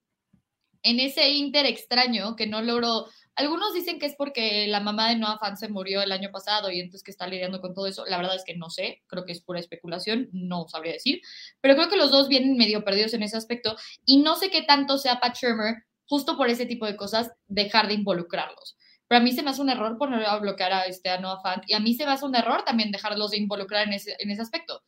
en 0.81 0.99
ese 0.99 1.29
inter 1.29 1.67
extraño 1.67 2.35
que 2.35 2.47
no 2.47 2.63
logró. 2.63 3.05
Algunos 3.35 3.75
dicen 3.75 3.99
que 3.99 4.07
es 4.07 4.15
porque 4.15 4.65
la 4.65 4.79
mamá 4.79 5.09
de 5.09 5.17
Noah 5.17 5.37
Fan 5.37 5.57
se 5.57 5.69
murió 5.69 6.01
el 6.01 6.11
año 6.11 6.31
pasado 6.31 6.71
y 6.71 6.79
entonces 6.79 7.03
que 7.03 7.11
está 7.11 7.27
lidiando 7.27 7.61
con 7.61 7.75
todo 7.75 7.85
eso. 7.85 8.03
La 8.07 8.17
verdad 8.17 8.35
es 8.35 8.43
que 8.43 8.57
no 8.57 8.71
sé, 8.71 9.03
creo 9.05 9.23
que 9.23 9.33
es 9.33 9.41
pura 9.41 9.59
especulación, 9.59 10.27
no 10.31 10.67
sabría 10.67 10.93
decir. 10.93 11.21
Pero 11.61 11.75
creo 11.75 11.89
que 11.89 11.97
los 11.97 12.09
dos 12.09 12.29
vienen 12.29 12.57
medio 12.57 12.83
perdidos 12.83 13.13
en 13.13 13.21
ese 13.21 13.37
aspecto 13.37 13.75
y 14.05 14.23
no 14.23 14.37
sé 14.37 14.49
qué 14.49 14.63
tanto 14.63 14.97
sea 14.97 15.19
Pat 15.19 15.37
Shermer, 15.37 15.83
justo 16.07 16.35
por 16.35 16.49
ese 16.49 16.65
tipo 16.65 16.87
de 16.87 16.95
cosas, 16.95 17.31
dejar 17.47 17.87
de 17.87 17.93
involucrarlos. 17.93 18.75
Pero 19.07 19.21
a 19.21 19.23
mí 19.23 19.31
se 19.31 19.43
me 19.43 19.51
hace 19.51 19.61
un 19.61 19.69
error 19.69 19.97
poner 19.97 20.25
a 20.25 20.37
bloquear 20.37 20.73
a, 20.73 20.81
este, 20.85 21.09
a 21.09 21.19
Noah 21.19 21.41
Fant 21.41 21.63
y 21.67 21.73
a 21.73 21.79
mí 21.79 21.93
se 21.93 22.05
me 22.05 22.11
hace 22.11 22.25
un 22.25 22.35
error 22.35 22.63
también 22.65 22.91
dejarlos 22.91 23.31
de 23.31 23.37
involucrar 23.37 23.87
en 23.87 23.93
ese, 23.93 24.15
en 24.19 24.31
ese 24.31 24.41
aspecto. 24.41 24.81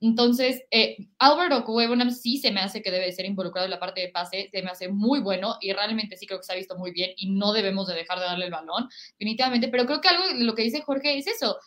Entonces, 0.00 0.62
eh, 0.70 0.96
Albert 1.18 1.52
Okwebonam 1.52 2.12
sí 2.12 2.38
se 2.38 2.52
me 2.52 2.60
hace 2.60 2.82
que 2.82 2.90
debe 2.92 3.10
ser 3.10 3.26
involucrado 3.26 3.64
en 3.64 3.72
la 3.72 3.80
parte 3.80 4.00
de 4.00 4.08
pase, 4.08 4.48
se 4.52 4.62
me 4.62 4.70
hace 4.70 4.88
muy 4.88 5.20
bueno 5.20 5.56
y 5.60 5.72
realmente 5.72 6.16
sí 6.16 6.24
creo 6.24 6.38
que 6.38 6.44
se 6.44 6.52
ha 6.52 6.56
visto 6.56 6.76
muy 6.76 6.92
bien 6.92 7.10
y 7.16 7.30
no 7.30 7.52
debemos 7.52 7.88
de 7.88 7.94
dejar 7.94 8.20
de 8.20 8.26
darle 8.26 8.44
el 8.44 8.52
balón, 8.52 8.88
definitivamente, 9.18 9.66
pero 9.68 9.86
creo 9.86 10.00
que 10.00 10.08
algo 10.08 10.28
de 10.28 10.44
lo 10.44 10.54
que 10.54 10.62
dice 10.62 10.82
Jorge 10.82 11.18
es 11.18 11.26
eso, 11.26 11.58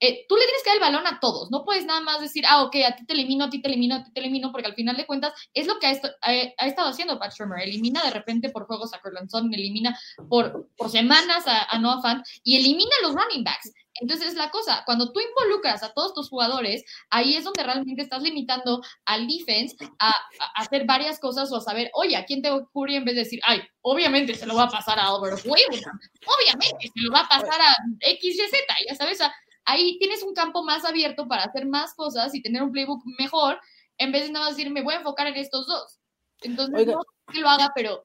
eh, 0.00 0.26
tú 0.28 0.36
le 0.36 0.44
tienes 0.44 0.62
que 0.62 0.70
dar 0.70 0.76
el 0.76 0.80
balón 0.80 1.06
a 1.06 1.18
todos, 1.20 1.50
no 1.50 1.64
puedes 1.64 1.84
nada 1.84 2.00
más 2.00 2.20
decir, 2.20 2.44
ah, 2.46 2.62
ok, 2.62 2.76
a 2.86 2.94
ti 2.94 3.04
te 3.04 3.14
elimino, 3.14 3.46
a 3.46 3.50
ti 3.50 3.60
te 3.60 3.68
elimino, 3.68 3.96
a 3.96 4.04
ti 4.04 4.12
te 4.12 4.20
elimino, 4.20 4.52
porque 4.52 4.68
al 4.68 4.74
final 4.74 4.96
de 4.96 5.06
cuentas 5.06 5.32
es 5.54 5.66
lo 5.66 5.78
que 5.78 5.86
ha, 5.86 5.92
ha, 6.22 6.66
estado 6.66 6.88
haciendo 6.88 7.18
Pat 7.18 7.32
Shermer, 7.32 7.62
elimina 7.62 8.02
de 8.02 8.10
repente 8.10 8.50
por 8.50 8.66
juegos 8.66 8.94
a 8.94 9.00
Corlanson, 9.00 9.52
elimina 9.52 9.98
por, 10.28 10.68
por 10.76 10.90
semanas 10.90 11.44
a, 11.46 11.78
Noah 11.78 12.00
Fant 12.00 12.26
y 12.44 12.56
elimina 12.56 12.90
a 13.00 13.06
los 13.06 13.14
running 13.14 13.44
backs. 13.44 13.72
Entonces 14.00 14.28
es 14.28 14.34
la 14.34 14.50
cosa, 14.50 14.84
cuando 14.86 15.12
tú 15.12 15.20
involucras 15.20 15.82
a 15.82 15.92
todos 15.92 16.14
tus 16.14 16.28
jugadores, 16.28 16.84
ahí 17.10 17.34
es 17.34 17.42
donde 17.42 17.64
realmente 17.64 18.02
estás 18.02 18.22
limitando 18.22 18.80
al 19.04 19.26
defense 19.26 19.76
a, 19.98 20.14
hacer 20.54 20.86
varias 20.86 21.18
cosas 21.18 21.50
o 21.50 21.56
a 21.56 21.60
saber, 21.60 21.90
oye, 21.94 22.16
¿a 22.16 22.24
quién 22.24 22.40
te 22.40 22.50
ocurre 22.50 22.96
en 22.96 23.04
vez 23.04 23.16
de 23.16 23.22
decir, 23.22 23.40
ay, 23.44 23.60
obviamente 23.80 24.34
se 24.34 24.46
lo 24.46 24.54
va 24.54 24.64
a 24.64 24.68
pasar 24.68 24.98
a 25.00 25.08
Albert 25.08 25.44
obviamente 25.44 26.86
se 26.94 27.00
lo 27.02 27.12
va 27.12 27.20
a 27.20 27.28
pasar 27.28 27.60
a 27.60 27.74
XYZ, 28.00 28.52
ya 28.88 28.94
sabes, 28.94 29.20
a, 29.20 29.34
ahí 29.68 29.98
tienes 29.98 30.22
un 30.22 30.34
campo 30.34 30.64
más 30.64 30.84
abierto 30.84 31.28
para 31.28 31.44
hacer 31.44 31.66
más 31.66 31.94
cosas 31.94 32.34
y 32.34 32.42
tener 32.42 32.62
un 32.62 32.72
playbook 32.72 33.02
mejor, 33.18 33.58
en 33.98 34.12
vez 34.12 34.24
de 34.24 34.32
nada 34.32 34.46
más 34.46 34.56
decir, 34.56 34.72
me 34.72 34.82
voy 34.82 34.94
a 34.94 34.98
enfocar 34.98 35.26
en 35.26 35.36
estos 35.36 35.66
dos. 35.66 36.00
Entonces, 36.40 36.86
no 36.86 37.02
que 37.32 37.40
lo 37.40 37.48
haga, 37.48 37.70
pero... 37.74 38.04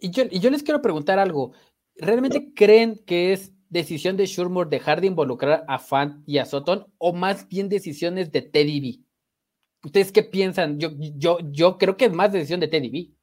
Y, 0.00 0.10
yo, 0.10 0.24
y 0.30 0.38
yo 0.40 0.50
les 0.50 0.62
quiero 0.62 0.82
preguntar 0.82 1.18
algo. 1.18 1.52
¿Realmente 1.96 2.52
creen 2.54 3.02
que 3.06 3.32
es 3.32 3.52
decisión 3.70 4.16
de 4.16 4.26
Shurmur 4.26 4.68
dejar 4.68 5.00
de 5.00 5.06
involucrar 5.06 5.64
a 5.66 5.78
Fan 5.78 6.22
y 6.26 6.38
a 6.38 6.44
Sutton 6.44 6.92
o 6.98 7.12
más 7.12 7.48
bien 7.48 7.68
decisiones 7.68 8.30
de 8.30 8.42
Teddy 8.42 8.80
B? 8.80 9.04
¿Ustedes 9.84 10.12
qué 10.12 10.22
piensan? 10.22 10.78
Yo, 10.78 10.90
yo, 10.98 11.38
yo 11.50 11.78
creo 11.78 11.96
que 11.96 12.04
es 12.04 12.12
más 12.12 12.32
decisión 12.32 12.60
de 12.60 12.68
Teddy 12.68 12.90
B. 12.90 13.16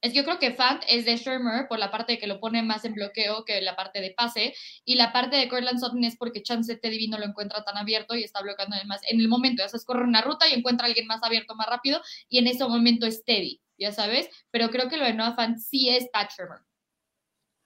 Es, 0.00 0.14
yo 0.14 0.24
creo 0.24 0.38
que 0.38 0.52
Fant 0.52 0.82
es 0.88 1.04
de 1.04 1.16
Shermer 1.16 1.68
por 1.68 1.78
la 1.78 1.90
parte 1.90 2.12
de 2.12 2.18
que 2.18 2.26
lo 2.26 2.40
pone 2.40 2.62
más 2.62 2.84
en 2.84 2.94
bloqueo 2.94 3.44
que 3.44 3.60
la 3.60 3.76
parte 3.76 4.00
de 4.00 4.12
pase. 4.12 4.54
Y 4.84 4.94
la 4.94 5.12
parte 5.12 5.36
de 5.36 5.48
Cortland 5.48 5.78
Sutton 5.78 6.04
es 6.04 6.16
porque 6.16 6.42
Chance 6.42 6.76
Teddy 6.76 7.08
no 7.08 7.18
lo 7.18 7.26
encuentra 7.26 7.64
tan 7.64 7.76
abierto 7.76 8.14
y 8.14 8.24
está 8.24 8.42
bloqueando 8.42 8.76
además 8.76 9.00
en 9.08 9.20
el 9.20 9.28
momento. 9.28 9.62
Ya 9.62 9.68
sabes, 9.68 9.84
corre 9.84 10.04
una 10.04 10.22
ruta 10.22 10.48
y 10.48 10.54
encuentra 10.54 10.86
a 10.86 10.88
alguien 10.88 11.06
más 11.06 11.22
abierto 11.22 11.54
más 11.54 11.68
rápido. 11.68 12.00
Y 12.28 12.38
en 12.38 12.46
ese 12.46 12.64
momento 12.64 13.06
es 13.06 13.24
Teddy, 13.24 13.60
ya 13.78 13.92
sabes. 13.92 14.28
Pero 14.50 14.70
creo 14.70 14.88
que 14.88 14.96
lo 14.96 15.04
de 15.04 15.14
Noah 15.14 15.34
Fant 15.34 15.58
sí 15.58 15.90
es 15.90 16.08
Pat 16.12 16.30
Shermer. 16.36 16.60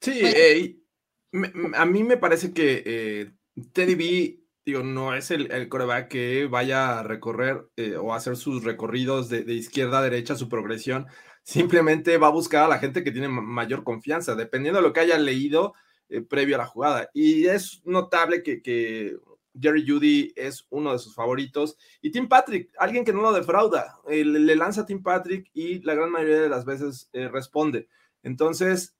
Sí, 0.00 0.18
pues 0.20 0.34
eh, 0.34 0.76
a 1.74 1.86
mí 1.86 2.02
me 2.02 2.16
parece 2.16 2.52
que 2.52 2.82
eh, 2.84 3.32
Teddy 3.72 3.94
B 3.94 4.44
digo, 4.66 4.82
no 4.82 5.14
es 5.14 5.30
el, 5.30 5.50
el 5.52 5.68
coreback 5.68 6.08
que 6.08 6.46
vaya 6.46 6.98
a 6.98 7.02
recorrer 7.02 7.68
eh, 7.76 7.96
o 7.96 8.14
hacer 8.14 8.36
sus 8.36 8.64
recorridos 8.64 9.28
de, 9.28 9.44
de, 9.44 9.54
izquierda 9.54 9.98
a 9.98 10.02
derecha, 10.02 10.36
su 10.36 10.48
progresión 10.48 11.06
simplemente 11.44 12.16
va 12.18 12.28
a 12.28 12.30
buscar 12.30 12.64
a 12.64 12.68
la 12.68 12.78
gente 12.78 13.04
que 13.04 13.12
tiene 13.12 13.28
mayor 13.28 13.84
confianza, 13.84 14.34
dependiendo 14.34 14.80
de 14.80 14.88
lo 14.88 14.92
que 14.92 15.00
haya 15.00 15.18
leído 15.18 15.74
eh, 16.08 16.22
previo 16.22 16.56
a 16.56 16.58
la 16.58 16.66
jugada. 16.66 17.10
Y 17.14 17.46
es 17.46 17.82
notable 17.84 18.42
que, 18.42 19.16
Jerry 19.56 19.88
Judy 19.88 20.32
es 20.34 20.66
uno 20.70 20.92
de 20.92 20.98
sus 20.98 21.14
favoritos. 21.14 21.76
Y 22.02 22.10
Tim 22.10 22.26
Patrick, 22.26 22.72
alguien 22.76 23.04
que 23.04 23.12
no 23.12 23.22
lo 23.22 23.32
defrauda, 23.32 24.00
eh, 24.08 24.24
le, 24.24 24.56
lanza 24.56 24.80
a 24.80 24.86
Tim 24.86 25.00
Patrick 25.00 25.48
y 25.54 25.80
la 25.82 25.94
gran 25.94 26.10
mayoría 26.10 26.40
de 26.40 26.48
las 26.48 26.64
veces 26.64 27.08
eh, 27.12 27.28
responde. 27.28 27.86
Entonces, 28.24 28.96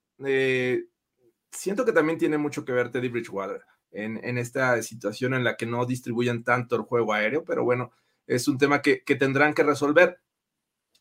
siento 1.51 1.83
que 1.83 1.91
también 1.91 2.17
tiene 2.17 2.37
mucho 2.37 2.63
que 2.63 2.71
ver 2.71 2.89
Teddy 2.89 3.09
Bridgewater 3.09 3.63
en, 3.91 4.23
en, 4.23 4.37
esta 4.37 4.81
situación 4.81 5.33
en 5.33 5.43
la 5.43 5.57
que 5.57 5.65
no 5.65 5.85
distribuyen 5.85 6.45
tanto 6.45 6.77
el 6.77 6.83
juego 6.83 7.11
aéreo, 7.11 7.43
pero 7.43 7.65
bueno, 7.65 7.91
es 8.25 8.47
un 8.47 8.57
tema 8.57 8.81
que, 8.81 9.03
que 9.03 9.15
tendrán 9.15 9.53
que 9.53 9.63
resolver. 9.63 10.21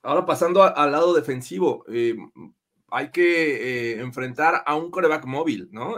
Ahora 0.05 0.27
pasando 0.27 0.63
al 0.63 0.93
lado 0.93 1.15
defensivo, 1.15 1.85
eh, 1.89 2.15
hay 2.91 3.11
que 3.11 3.93
eh, 3.93 4.01
enfrentar 4.01 4.63
a 4.65 4.77
un 4.77 4.91
coreback 4.91 5.25
móvil, 5.25 5.69
¿no? 5.73 5.97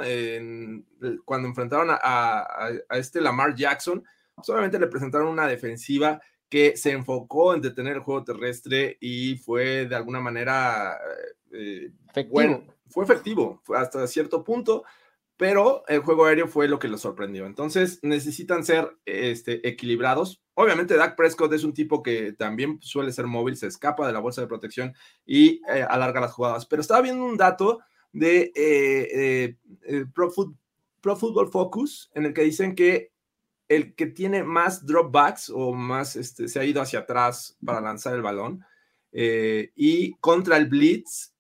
cuando 1.25 1.49
enfrentaron 1.49 1.89
a, 1.91 2.71
este 2.91 3.21
Lamar 3.21 3.55
Jackson, 3.55 4.03
solamente 4.43 4.79
le 4.79 4.87
presentaron 4.87 5.29
una 5.29 5.47
defensiva 5.47 6.21
que 6.49 6.77
se 6.77 6.93
enfocó 6.93 7.55
en 7.55 7.61
detener 7.61 7.97
el 7.97 8.03
juego 8.03 8.25
terrestre 8.25 8.97
y 9.01 9.37
fue 9.37 9.87
de 9.87 9.97
alguna 9.97 10.21
manera 10.21 10.97
eh, 11.53 11.91
Bueno, 12.31 12.65
fue 12.89 13.05
efectivo 13.05 13.63
hasta 13.75 14.07
cierto 14.07 14.45
punto, 14.45 14.85
pero 15.37 15.85
el 15.89 16.01
juego 16.01 16.25
aéreo 16.25 16.49
fue 16.49 16.69
lo 16.69 16.79
que 16.79 16.89
los 16.89 17.03
sorprendió. 17.03 17.47
Entonces 17.47 17.99
necesitan 18.03 18.65
ser 18.65 18.97
este, 19.05 19.67
equilibrados. 19.69 20.43
Obviamente 20.55 20.97
Dak 20.97 21.17
Prescott 21.17 21.53
es 21.53 21.65
un 21.65 21.75
tipo 21.75 22.03
que 22.03 22.33
también 22.33 22.79
suele 22.81 23.13
ser 23.13 23.27
móvil, 23.27 23.57
se 23.57 23.67
escapa 23.67 24.07
de 24.07 24.13
la 24.13 24.21
bolsa 24.21 24.41
de 24.41 24.47
protección 24.47 24.95
y 25.27 25.61
eh, 25.71 25.85
alarga 25.89 26.21
las 26.21 26.33
jugadas. 26.33 26.67
Pero 26.67 26.81
estaba 26.81 27.03
viendo 27.03 27.25
un 27.25 27.37
dato 27.37 27.81
de 28.13 28.53
eh, 28.55 29.57
eh, 29.87 30.07
Pro, 30.15 30.31
Football 30.31 31.51
Focus 31.51 32.11
en 32.15 32.25
el 32.25 32.33
que 32.33 32.43
dicen 32.43 32.75
que 32.75 33.13
el 33.69 33.95
que 33.95 34.07
tiene 34.07 34.43
más 34.43 34.87
dropbacks 34.87 35.51
o 35.51 35.73
más 35.73 36.17
este, 36.17 36.49
se 36.49 36.61
ha 36.61 36.65
ido 36.65 36.81
hacia 36.81 37.01
atrás 37.01 37.59
para 37.65 37.81
lanzar 37.81 38.15
el 38.15 38.23
balón. 38.23 38.65
Eh, 39.13 39.73
y 39.75 40.15
contra 40.15 40.57
el 40.57 40.67
Blitz, 40.67 41.33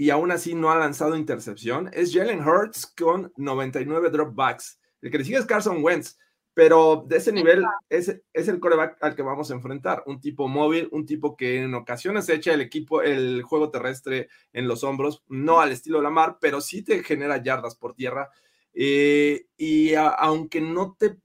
y 0.00 0.08
aún 0.08 0.30
así 0.32 0.54
no 0.54 0.70
ha 0.70 0.78
lanzado 0.78 1.14
intercepción, 1.14 1.90
es 1.92 2.14
Jalen 2.14 2.40
Hurts 2.40 2.86
con 2.86 3.34
99 3.36 4.08
dropbacks. 4.08 4.80
El 5.02 5.10
que 5.10 5.18
le 5.18 5.24
sigue 5.24 5.36
es 5.36 5.44
Carson 5.44 5.84
Wentz, 5.84 6.16
pero 6.54 7.04
de 7.06 7.18
ese 7.18 7.32
nivel 7.32 7.62
es, 7.90 8.18
es 8.32 8.48
el 8.48 8.60
coreback 8.60 8.96
al 9.02 9.14
que 9.14 9.20
vamos 9.20 9.50
a 9.50 9.54
enfrentar. 9.54 10.02
Un 10.06 10.18
tipo 10.18 10.48
móvil, 10.48 10.88
un 10.92 11.04
tipo 11.04 11.36
que 11.36 11.62
en 11.62 11.74
ocasiones 11.74 12.30
echa 12.30 12.54
el 12.54 12.62
equipo, 12.62 13.02
el 13.02 13.42
juego 13.42 13.70
terrestre 13.70 14.30
en 14.54 14.66
los 14.66 14.84
hombros, 14.84 15.22
no 15.28 15.60
al 15.60 15.70
estilo 15.70 16.00
Lamar, 16.00 16.38
pero 16.40 16.62
sí 16.62 16.80
te 16.80 17.02
genera 17.02 17.42
yardas 17.42 17.76
por 17.76 17.92
tierra. 17.92 18.30
Eh, 18.72 19.48
y 19.58 19.92
aunque 19.96 20.62
no 20.62 20.96
te 20.98 21.18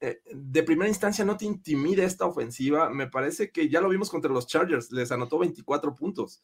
eh, 0.00 0.20
de 0.34 0.62
primera 0.64 0.88
instancia 0.88 1.24
no 1.24 1.36
te 1.36 1.44
intimide 1.44 2.04
esta 2.04 2.26
ofensiva, 2.26 2.90
me 2.90 3.06
parece 3.06 3.52
que 3.52 3.68
ya 3.68 3.80
lo 3.80 3.88
vimos 3.88 4.10
contra 4.10 4.32
los 4.32 4.48
Chargers, 4.48 4.90
les 4.90 5.12
anotó 5.12 5.38
24 5.38 5.94
puntos. 5.94 6.42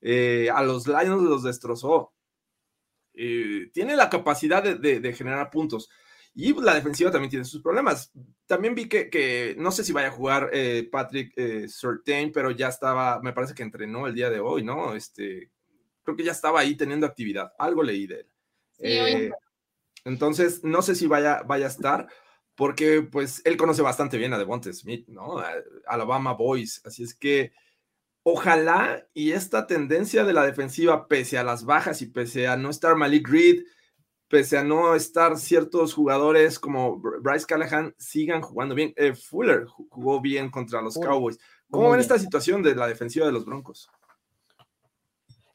Eh, 0.00 0.48
a 0.52 0.62
los 0.62 0.86
Lions 0.86 1.22
los 1.22 1.42
destrozó. 1.42 2.12
tiene 3.12 3.96
la 3.96 4.08
capacidad 4.08 4.62
de, 4.62 5.12
generar 5.12 5.50
puntos. 5.50 5.88
Y 6.34 6.52
la 6.60 6.74
defensiva 6.74 7.10
también 7.10 7.30
tiene 7.30 7.44
sus 7.44 7.62
problemas. 7.62 8.12
También 8.46 8.74
vi 8.74 8.88
que, 8.88 9.56
no 9.58 9.72
sé 9.72 9.82
si 9.82 9.92
vaya 9.92 10.08
a 10.08 10.12
jugar 10.12 10.50
Patrick 10.90 11.32
Surtain, 11.68 12.30
pero 12.32 12.52
ya 12.52 12.68
estaba, 12.68 13.20
me 13.20 13.32
parece 13.32 13.54
que 13.54 13.64
entrenó 13.64 14.06
el 14.06 14.14
día 14.14 14.30
de 14.30 14.38
hoy, 14.38 14.62
¿no? 14.62 14.94
Este, 14.94 15.50
creo 16.04 16.16
que 16.16 16.24
ya 16.24 16.32
estaba 16.32 16.60
ahí 16.60 16.76
teniendo 16.76 17.06
actividad. 17.06 17.52
Algo 17.58 17.82
leí 17.82 18.06
de 18.06 18.26
él. 18.78 19.32
Entonces, 20.04 20.64
no 20.64 20.80
sé 20.82 20.94
si 20.94 21.06
vaya, 21.06 21.42
vaya 21.42 21.66
a 21.66 21.70
estar, 21.70 22.08
porque 22.54 23.02
pues 23.02 23.42
él 23.44 23.56
conoce 23.56 23.82
bastante 23.82 24.16
bien 24.16 24.32
a 24.32 24.38
Devonta 24.38 24.72
Smith, 24.72 25.06
¿no? 25.08 25.36
Alabama 25.86 26.32
Boys. 26.32 26.80
Así 26.84 27.02
es 27.02 27.14
que 27.14 27.52
ojalá 28.30 29.06
y 29.14 29.32
esta 29.32 29.66
tendencia 29.66 30.24
de 30.24 30.32
la 30.32 30.44
defensiva, 30.44 31.08
pese 31.08 31.38
a 31.38 31.44
las 31.44 31.64
bajas 31.64 32.02
y 32.02 32.06
pese 32.06 32.46
a 32.46 32.56
no 32.56 32.68
estar 32.68 32.94
Malik 32.94 33.28
Reed, 33.28 33.62
pese 34.28 34.58
a 34.58 34.64
no 34.64 34.94
estar 34.94 35.38
ciertos 35.38 35.94
jugadores 35.94 36.58
como 36.58 36.98
Bryce 36.98 37.46
Callahan, 37.46 37.94
sigan 37.96 38.42
jugando 38.42 38.74
bien. 38.74 38.92
Eh, 38.96 39.14
Fuller 39.14 39.64
jugó 39.66 40.20
bien 40.20 40.50
contra 40.50 40.82
los 40.82 40.98
Cowboys. 40.98 41.38
¿Cómo 41.70 41.90
ven 41.90 42.00
esta 42.00 42.18
situación 42.18 42.62
de 42.62 42.74
la 42.74 42.86
defensiva 42.86 43.24
de 43.24 43.32
los 43.32 43.46
Broncos? 43.46 43.88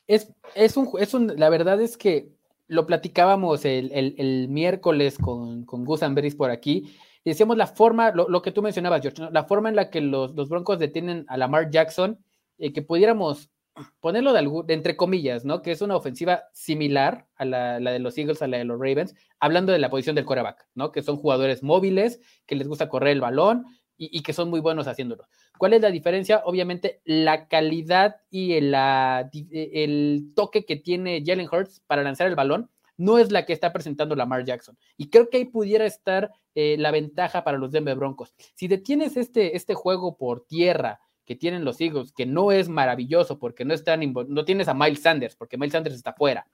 Es, 0.08 0.34
es, 0.56 0.76
un, 0.76 0.90
es 1.00 1.14
un, 1.14 1.34
la 1.38 1.50
verdad 1.50 1.80
es 1.80 1.96
que 1.96 2.30
lo 2.68 2.88
platicábamos 2.88 3.66
el, 3.66 4.48
miércoles 4.50 5.18
con, 5.18 5.64
con 5.66 5.86
Gus 5.86 6.02
Amberis 6.02 6.36
por 6.36 6.50
aquí, 6.50 6.98
y 7.24 7.30
decíamos 7.30 7.56
la 7.56 7.68
forma, 7.68 8.12
lo, 8.12 8.42
que 8.42 8.52
tú 8.52 8.62
mencionabas, 8.62 9.02
George, 9.02 9.30
la 9.32 9.46
forma 9.46 9.70
en 9.70 9.76
la 9.76 9.90
que 9.90 10.02
los, 10.02 10.34
Broncos 10.34 10.78
detienen 10.80 11.26
a 11.30 11.38
Lamar 11.38 11.70
Jackson, 11.70 12.20
eh, 12.64 12.72
que 12.72 12.82
pudiéramos 12.82 13.52
ponerlo 14.00 14.32
de, 14.32 14.74
entre 14.74 14.96
comillas, 14.96 15.44
¿no? 15.44 15.62
Que 15.62 15.72
es 15.72 15.82
una 15.82 15.98
ofensiva 15.98 16.44
similar 16.54 17.28
a 17.36 17.44
la, 17.44 17.80
de 17.80 18.00
los 18.00 18.18
Eagles, 18.18 18.42
a 18.42 18.48
la 18.48 18.58
de 18.58 18.64
los 18.64 18.80
Ravens, 18.80 19.16
hablando 19.38 19.74
de 19.74 19.80
la 19.80 19.90
posición 19.90 20.16
del 20.16 20.24
coreback, 20.24 20.66
¿no? 20.74 20.94
Que 20.94 21.02
son 21.02 21.18
jugadores 21.18 21.62
móviles, 21.62 22.22
que 22.46 22.56
les 22.56 22.70
gusta 22.70 22.88
correr 22.88 23.12
el 23.12 23.20
balón 23.20 23.66
y, 23.98 24.24
que 24.24 24.32
son 24.32 24.50
muy 24.50 24.62
buenos 24.62 24.88
haciéndolo. 24.88 25.28
¿Cuál 25.58 25.74
es 25.74 25.82
la 25.82 25.92
diferencia? 25.92 26.42
Obviamente, 26.46 27.02
la 27.04 27.50
calidad 27.50 28.16
y 28.30 28.54
el, 28.54 28.74
el 28.74 30.32
toque 30.36 30.66
que 30.66 30.78
tiene 30.78 31.22
Jalen 31.26 31.50
Hurts 31.52 31.82
para 31.86 32.04
lanzar 32.04 32.28
el 32.28 32.36
balón 32.36 32.70
no 32.96 33.18
es 33.18 33.30
la 33.30 33.46
que 33.46 33.52
está 33.52 33.74
presentando 33.74 34.16
Lamar 34.16 34.46
Jackson. 34.46 34.78
Y 34.96 35.10
creo 35.10 35.30
que 35.30 35.38
ahí 35.38 35.46
pudiera 35.46 35.86
estar 35.86 36.32
eh, 36.56 36.78
la 36.80 36.92
ventaja 36.92 37.44
para 37.44 37.58
los 37.58 37.72
Denver 37.72 37.98
Broncos. 37.98 38.34
Si 38.56 38.70
detienes 38.70 39.18
este, 39.18 39.58
este 39.58 39.74
juego 39.74 40.16
por 40.18 40.46
tierra 40.46 41.02
que 41.26 41.36
tienen 41.36 41.66
los 41.66 41.80
Eagles, 41.80 42.12
que 42.12 42.26
no 42.26 42.52
es 42.52 42.70
maravilloso 42.70 43.40
porque 43.40 43.66
no 43.66 43.74
están, 43.74 44.02
no 44.14 44.46
tienes 44.46 44.68
a 44.68 44.74
Miles 44.74 45.02
Sanders, 45.02 45.36
porque 45.36 45.58
Miles 45.58 45.74
Sanders 45.74 45.96
está 45.96 46.14
fuera, 46.14 46.48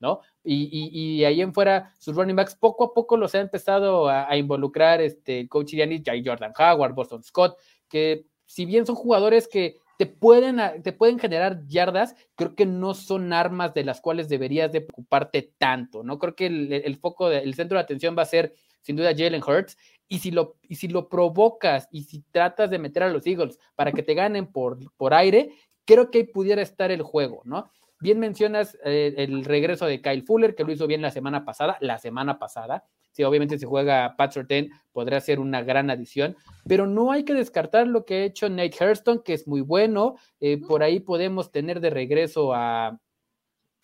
¿no? 0.00 0.20
Y, 0.42 1.24
ahí 1.24 1.40
en 1.40 1.54
fuera, 1.54 1.92
sus 1.98 2.16
running 2.16 2.36
backs 2.36 2.54
poco 2.54 2.84
a 2.84 2.94
poco 2.94 3.16
los 3.16 3.34
ha 3.34 3.40
empezado 3.40 4.08
a, 4.08 4.36
involucrar 4.36 5.00
este 5.00 5.48
coach 5.48 5.72
Iriani, 5.74 6.02
Jordan 6.04 6.52
Howard, 6.58 6.94
Boston 6.94 7.22
Scott, 7.22 7.56
que 7.88 8.26
si 8.44 8.64
bien 8.64 8.86
son 8.86 8.96
jugadores 8.96 9.48
que 9.48 9.78
te 9.98 10.06
pueden, 10.06 10.60
te 10.82 10.92
pueden 10.92 11.18
generar 11.18 11.66
yardas, 11.66 12.14
creo 12.34 12.54
que 12.54 12.66
no 12.66 12.92
son 12.94 13.32
armas 13.32 13.72
de 13.72 13.84
las 13.84 14.00
cuales 14.00 14.28
deberías 14.28 14.70
de 14.70 14.82
preocuparte 14.82 15.54
tanto, 15.56 16.02
¿no? 16.02 16.18
Creo 16.18 16.34
que 16.34 16.46
el, 16.46 16.96
foco, 16.96 17.30
el 17.30 17.54
centro 17.54 17.78
de 17.78 17.84
atención 17.84 18.14
va 18.16 18.22
a 18.22 18.26
ser 18.26 18.54
sin 18.86 18.94
duda 18.94 19.14
Jalen 19.16 19.42
Hurts, 19.42 19.76
y 20.08 20.18
si, 20.18 20.30
lo, 20.30 20.56
y 20.62 20.76
si 20.76 20.88
lo 20.88 21.08
provocas 21.08 21.88
y 21.90 22.04
si 22.04 22.22
tratas 22.30 22.70
de 22.70 22.78
meter 22.78 23.02
a 23.02 23.10
los 23.10 23.26
Eagles 23.26 23.58
para 23.74 23.92
que 23.92 24.02
te 24.02 24.14
ganen 24.14 24.46
por, 24.46 24.78
por 24.96 25.14
aire, 25.14 25.50
creo 25.84 26.10
que 26.10 26.18
ahí 26.18 26.24
pudiera 26.24 26.62
estar 26.62 26.90
el 26.90 27.02
juego, 27.02 27.42
¿no? 27.44 27.70
Bien 27.98 28.18
mencionas 28.18 28.76
eh, 28.84 29.14
el 29.16 29.44
regreso 29.44 29.86
de 29.86 30.02
Kyle 30.02 30.22
Fuller, 30.22 30.54
que 30.54 30.64
lo 30.64 30.72
hizo 30.72 30.86
bien 30.86 31.00
la 31.00 31.10
semana 31.10 31.44
pasada, 31.44 31.78
la 31.80 31.98
semana 31.98 32.38
pasada. 32.38 32.84
Sí, 33.10 33.24
obviamente 33.24 33.58
si 33.58 33.64
juega 33.64 34.14
Pat 34.18 34.32
Surtain 34.32 34.70
podría 34.92 35.18
ser 35.22 35.40
una 35.40 35.62
gran 35.62 35.88
adición, 35.88 36.36
pero 36.68 36.86
no 36.86 37.10
hay 37.10 37.24
que 37.24 37.32
descartar 37.32 37.86
lo 37.86 38.04
que 38.04 38.14
ha 38.14 38.24
hecho 38.24 38.50
Nate 38.50 38.76
Hurston, 38.78 39.22
que 39.22 39.32
es 39.32 39.48
muy 39.48 39.62
bueno. 39.62 40.16
Eh, 40.40 40.60
por 40.60 40.82
ahí 40.82 41.00
podemos 41.00 41.50
tener 41.50 41.80
de 41.80 41.88
regreso 41.88 42.52
a, 42.52 43.00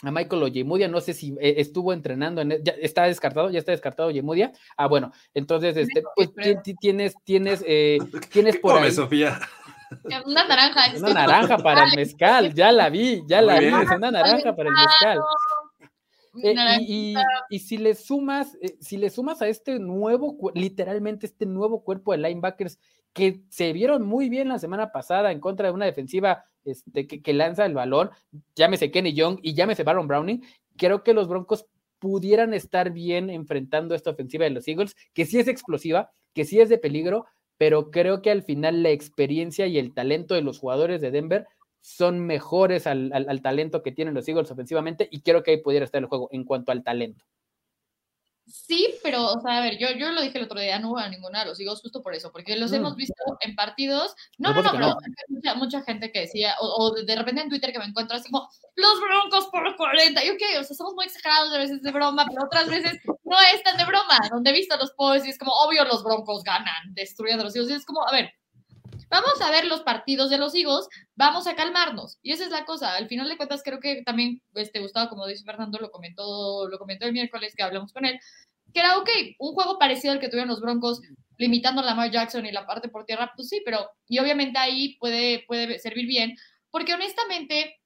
a 0.02 0.10
Michael 0.10 0.42
Ojemudia, 0.42 0.88
no 0.88 1.00
sé 1.00 1.14
si 1.14 1.34
eh, 1.40 1.54
estuvo 1.58 1.92
entrenando, 1.92 2.42
en, 2.42 2.52
e, 2.52 2.60
ya 2.62 2.72
está 2.72 3.04
descartado, 3.04 3.50
ya 3.50 3.58
está 3.58 3.72
descartado 3.72 4.08
Ojemudia. 4.08 4.52
Ah, 4.76 4.88
bueno, 4.88 5.12
entonces 5.32 5.76
este, 5.76 6.02
pues, 6.16 6.30
tienes, 6.80 7.14
tienes, 7.24 7.64
tienes 8.30 8.58
por 8.62 8.78
ahí. 8.78 8.90
Sofía? 8.92 9.38
Una 10.26 10.46
naranja. 10.46 10.80
Una 10.96 11.14
naranja 11.14 11.58
para 11.58 11.84
el 11.84 11.96
mezcal, 11.96 12.52
ya 12.54 12.72
la 12.72 12.88
vi, 12.90 13.22
ya 13.26 13.42
la 13.42 13.58
vi, 13.60 13.66
es 13.66 13.90
una 13.96 14.10
naranja 14.10 14.56
para 14.56 14.68
el 14.68 14.74
mezcal. 14.74 15.20
Eh, 16.42 17.14
y, 17.50 17.58
si 17.58 17.76
le 17.76 17.94
sumas, 17.94 18.56
eh, 18.62 18.76
si 18.80 18.96
le 18.96 19.10
sumas 19.10 19.42
a 19.42 19.48
este 19.48 19.78
nuevo, 19.78 20.36
literalmente 20.54 21.26
este 21.26 21.44
nuevo 21.44 21.84
cuerpo 21.84 22.12
de 22.12 22.18
linebackers 22.18 22.78
que 23.12 23.42
se 23.50 23.72
vieron 23.74 24.06
muy 24.06 24.30
bien 24.30 24.48
la 24.48 24.58
semana 24.58 24.92
pasada 24.92 25.30
en 25.30 25.40
contra 25.40 25.68
de 25.68 25.74
una 25.74 25.84
defensiva 25.84 26.44
este, 26.64 27.06
que, 27.06 27.32
lanza 27.32 27.66
el 27.66 27.74
balón, 27.74 28.10
llámese 28.54 28.90
Kenny 28.90 29.14
Young 29.14 29.38
y 29.42 29.54
llámese 29.54 29.84
Baron 29.84 30.08
Browning, 30.08 30.42
creo 30.76 31.02
que 31.02 31.14
los 31.14 31.28
Broncos 31.28 31.66
pudieran 31.98 32.54
estar 32.54 32.90
bien 32.90 33.30
enfrentando 33.30 33.94
esta 33.94 34.10
ofensiva 34.10 34.44
de 34.44 34.50
los 34.50 34.66
Eagles, 34.66 34.96
que 35.14 35.24
sí 35.24 35.38
es 35.38 35.48
explosiva, 35.48 36.10
que 36.34 36.44
sí 36.44 36.60
es 36.60 36.68
de 36.68 36.78
peligro, 36.78 37.26
pero 37.58 37.90
creo 37.90 38.22
que 38.22 38.30
al 38.30 38.42
final 38.42 38.82
la 38.82 38.90
experiencia 38.90 39.66
y 39.66 39.78
el 39.78 39.94
talento 39.94 40.34
de 40.34 40.42
los 40.42 40.58
jugadores 40.58 41.00
de 41.00 41.12
Denver 41.12 41.46
son 41.80 42.20
mejores 42.20 42.86
al, 42.86 43.40
talento 43.42 43.82
que 43.82 43.92
tienen 43.92 44.14
los 44.14 44.26
Eagles 44.28 44.50
ofensivamente 44.50 45.08
y 45.10 45.20
creo 45.20 45.42
que 45.42 45.52
ahí 45.52 45.56
pudiera 45.58 45.84
estar 45.84 46.00
el 46.00 46.08
juego 46.08 46.28
en 46.32 46.44
cuanto 46.44 46.72
al 46.72 46.82
talento. 46.82 47.24
Sí, 48.46 48.94
pero, 49.02 49.32
o 49.32 49.40
sea, 49.40 49.58
a 49.58 49.60
ver, 49.60 49.78
yo, 49.78 49.90
yo 49.92 50.10
lo 50.10 50.20
dije 50.20 50.38
el 50.38 50.44
otro 50.44 50.58
día, 50.58 50.78
no 50.78 50.90
hubo 50.90 50.98
a 50.98 51.08
ninguna 51.08 51.40
de 51.40 51.46
los 51.46 51.60
Eagles 51.60 51.80
justo 51.80 52.02
por 52.02 52.14
eso, 52.14 52.32
porque 52.32 52.56
los 52.56 52.72
hemos 52.72 52.96
visto 52.96 53.14
en 53.40 53.54
partidos. 53.54 54.14
No, 54.38 54.52
no, 54.52 54.62
no, 54.62 54.72
pero 54.72 54.96
Mucha, 55.28 55.54
mucha, 55.54 55.82
gente 55.82 56.10
que 56.10 56.20
decía, 56.20 56.54
o, 56.60 56.92
de 56.92 57.16
repente 57.16 57.42
en 57.42 57.48
Twitter 57.48 57.72
que 57.72 57.78
me 57.78 57.84
encuentro 57.84 58.16
así 58.16 58.30
como, 58.30 58.48
los 58.74 59.00
broncos 59.00 59.46
por 59.46 59.76
40. 59.76 60.24
Y 60.24 60.30
ok, 60.30 60.42
o 60.60 60.64
sea, 60.64 60.76
somos 60.76 60.94
muy 60.94 61.04
exagerados 61.06 61.52
a 61.52 61.58
veces 61.58 61.82
de 61.82 61.92
broma, 61.92 62.26
pero 62.28 62.44
otras 62.44 62.68
veces 62.68 63.00
no 63.24 63.36
es 63.54 63.62
tan 63.62 63.76
de 63.76 63.84
broma. 63.84 64.18
Donde 64.30 64.50
he 64.50 64.54
visto 64.54 64.76
los 64.76 64.90
posts 64.92 65.26
y 65.26 65.30
es 65.30 65.38
como, 65.38 65.52
obvio, 65.52 65.84
los 65.84 66.02
broncos 66.02 66.42
ganan, 66.42 66.94
destruyen 66.94 67.40
a 67.40 67.44
los 67.44 67.54
Eagles. 67.54 67.72
Y 67.72 67.74
es 67.76 67.86
como, 67.86 68.06
a 68.06 68.12
ver, 68.12 68.32
vamos 69.12 69.42
a 69.42 69.50
ver 69.50 69.66
los 69.66 69.82
partidos 69.82 70.30
de 70.30 70.38
los 70.38 70.54
Eagles, 70.54 70.88
vamos 71.14 71.46
a 71.46 71.54
calmarnos. 71.54 72.18
Y 72.22 72.32
esa 72.32 72.44
es 72.44 72.50
la 72.50 72.64
cosa. 72.64 72.96
Al 72.96 73.08
final 73.08 73.28
de 73.28 73.36
cuentas, 73.36 73.62
creo 73.62 73.78
que 73.78 74.02
también 74.02 74.40
este, 74.54 74.80
Gustavo, 74.80 75.10
como 75.10 75.26
dice 75.26 75.44
Fernando, 75.44 75.78
lo 75.78 75.90
comentó, 75.90 76.66
lo 76.66 76.78
comentó 76.78 77.04
el 77.04 77.12
miércoles 77.12 77.54
que 77.54 77.62
hablamos 77.62 77.92
con 77.92 78.06
él, 78.06 78.18
que 78.72 78.80
era, 78.80 78.96
ok, 78.96 79.08
un 79.38 79.52
juego 79.52 79.78
parecido 79.78 80.14
al 80.14 80.18
que 80.18 80.28
tuvieron 80.28 80.48
los 80.48 80.62
Broncos, 80.62 81.02
limitando 81.36 81.82
a 81.82 81.84
Lamar 81.84 82.10
Jackson 82.10 82.46
y 82.46 82.52
la 82.52 82.66
parte 82.66 82.88
por 82.88 83.04
tierra, 83.04 83.32
pues 83.36 83.48
sí, 83.48 83.60
pero, 83.64 83.90
y 84.08 84.18
obviamente 84.18 84.58
ahí 84.58 84.96
puede, 84.98 85.44
puede 85.46 85.78
servir 85.78 86.06
bien, 86.06 86.34
porque 86.70 86.94
honestamente, 86.94 87.81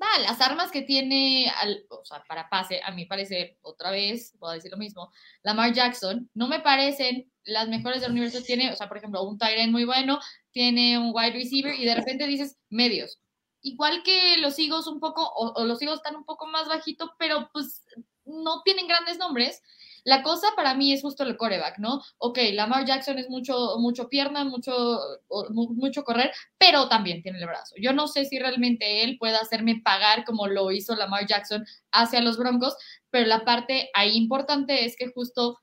va, 0.00 0.18
las 0.20 0.40
armas 0.40 0.70
que 0.70 0.82
tiene, 0.82 1.50
al, 1.60 1.84
o 1.88 2.04
sea, 2.04 2.22
para 2.28 2.48
pase, 2.48 2.80
a 2.84 2.90
mí 2.92 3.06
parece, 3.06 3.58
otra 3.62 3.90
vez, 3.90 4.34
puedo 4.38 4.52
decir 4.52 4.70
lo 4.70 4.76
mismo, 4.76 5.10
Lamar 5.42 5.72
Jackson, 5.72 6.30
no 6.34 6.48
me 6.48 6.60
parecen 6.60 7.30
las 7.44 7.68
mejores 7.68 8.00
del 8.00 8.12
universo. 8.12 8.42
Tiene, 8.42 8.72
o 8.72 8.76
sea, 8.76 8.88
por 8.88 8.98
ejemplo, 8.98 9.22
un 9.22 9.38
tight 9.38 9.68
muy 9.70 9.84
bueno, 9.84 10.18
tiene 10.50 10.98
un 10.98 11.12
wide 11.14 11.32
receiver 11.32 11.74
y 11.78 11.84
de 11.84 11.94
repente 11.94 12.26
dices 12.26 12.56
medios. 12.70 13.20
Igual 13.60 14.02
que 14.02 14.36
los 14.38 14.58
Eagles 14.58 14.86
un 14.86 15.00
poco, 15.00 15.26
o, 15.34 15.64
los 15.64 15.80
Eagles 15.80 15.98
están 15.98 16.16
un 16.16 16.24
poco 16.24 16.46
más 16.46 16.68
bajito, 16.68 17.14
pero 17.18 17.50
pues 17.52 17.84
no 18.24 18.62
tienen 18.62 18.88
grandes 18.88 19.18
nombres. 19.18 19.62
La 20.04 20.22
cosa 20.22 20.48
para 20.54 20.74
mí 20.74 20.92
es 20.92 21.00
justo 21.02 21.22
el 21.24 21.36
coreback, 21.36 21.78
¿no? 21.78 22.02
Ok, 22.18 22.38
Lamar 22.52 22.84
Jackson 22.84 23.18
es 23.18 23.30
mucho, 23.30 23.78
mucho 23.78 24.08
pierna, 24.08 24.44
mucho, 24.44 25.00
mucho 25.54 26.04
correr, 26.04 26.30
pero 26.58 26.88
también 26.88 27.22
tiene 27.22 27.38
el 27.38 27.46
brazo. 27.46 27.74
Yo 27.80 27.92
no 27.94 28.06
sé 28.06 28.26
si 28.26 28.38
realmente 28.38 29.02
él 29.02 29.16
pueda 29.18 29.38
hacerme 29.40 29.80
pagar 29.82 30.24
como 30.24 30.46
lo 30.46 30.70
hizo 30.70 30.94
Lamar 30.94 31.26
Jackson 31.26 31.64
hacia 31.90 32.20
los 32.20 32.36
Broncos, 32.36 32.76
pero 33.10 33.26
la 33.26 33.44
parte 33.44 33.90
ahí 33.94 34.14
importante 34.16 34.84
es 34.84 34.96
que 34.96 35.10
justo, 35.10 35.58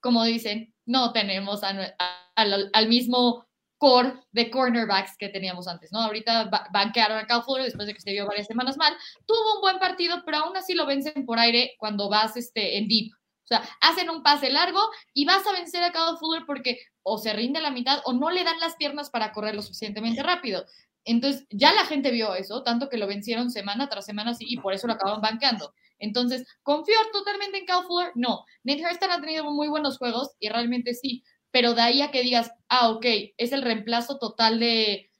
como 0.00 0.24
dicen, 0.24 0.74
no 0.86 1.12
tenemos 1.12 1.62
al 1.62 2.88
mismo 2.88 3.46
core 3.78 4.14
de 4.32 4.50
cornerbacks 4.50 5.16
que 5.18 5.28
teníamos 5.28 5.68
antes, 5.68 5.92
¿no? 5.92 6.00
Ahorita 6.00 6.48
banquearon 6.72 7.26
a 7.28 7.42
Fuller 7.42 7.64
después 7.64 7.86
de 7.86 7.94
que 7.94 8.00
se 8.00 8.12
vio 8.12 8.26
varias 8.26 8.46
semanas 8.46 8.78
mal. 8.78 8.94
Tuvo 9.26 9.56
un 9.56 9.60
buen 9.60 9.78
partido, 9.78 10.22
pero 10.24 10.38
aún 10.38 10.56
así 10.56 10.74
lo 10.74 10.86
vencen 10.86 11.26
por 11.26 11.38
aire 11.38 11.74
cuando 11.78 12.08
vas 12.08 12.36
este, 12.36 12.78
en 12.78 12.88
deep. 12.88 13.12
O 13.44 13.46
sea, 13.46 13.62
hacen 13.82 14.08
un 14.08 14.22
pase 14.22 14.50
largo 14.50 14.80
y 15.12 15.26
vas 15.26 15.46
a 15.46 15.52
vencer 15.52 15.82
a 15.82 15.92
Cal 15.92 16.16
Fuller 16.18 16.44
porque 16.46 16.78
o 17.02 17.18
se 17.18 17.32
rinde 17.34 17.60
la 17.60 17.70
mitad 17.70 18.00
o 18.06 18.14
no 18.14 18.30
le 18.30 18.42
dan 18.42 18.58
las 18.58 18.76
piernas 18.76 19.10
para 19.10 19.32
correr 19.32 19.54
lo 19.54 19.60
suficientemente 19.62 20.22
rápido. 20.22 20.64
Entonces, 21.04 21.46
ya 21.50 21.74
la 21.74 21.84
gente 21.84 22.10
vio 22.10 22.34
eso, 22.34 22.62
tanto 22.62 22.88
que 22.88 22.96
lo 22.96 23.06
vencieron 23.06 23.50
semana 23.50 23.90
tras 23.90 24.06
semana 24.06 24.32
y 24.38 24.56
por 24.58 24.72
eso 24.72 24.86
lo 24.86 24.94
acaban 24.94 25.20
banqueando. 25.20 25.74
Entonces, 25.98 26.46
¿confío 26.62 26.96
totalmente 27.12 27.58
en 27.58 27.66
Cal 27.66 27.84
Fuller? 27.84 28.12
No. 28.14 28.44
Nate 28.62 28.82
Hurston 28.84 29.10
ha 29.10 29.20
tenido 29.20 29.44
muy 29.50 29.68
buenos 29.68 29.98
juegos 29.98 30.30
y 30.40 30.48
realmente 30.48 30.94
sí, 30.94 31.22
pero 31.50 31.74
de 31.74 31.82
ahí 31.82 32.02
a 32.02 32.10
que 32.10 32.22
digas, 32.22 32.50
ah, 32.68 32.88
ok, 32.90 33.06
es 33.36 33.52
el 33.52 33.62
reemplazo 33.62 34.18
total 34.18 34.58
de, 34.58 35.10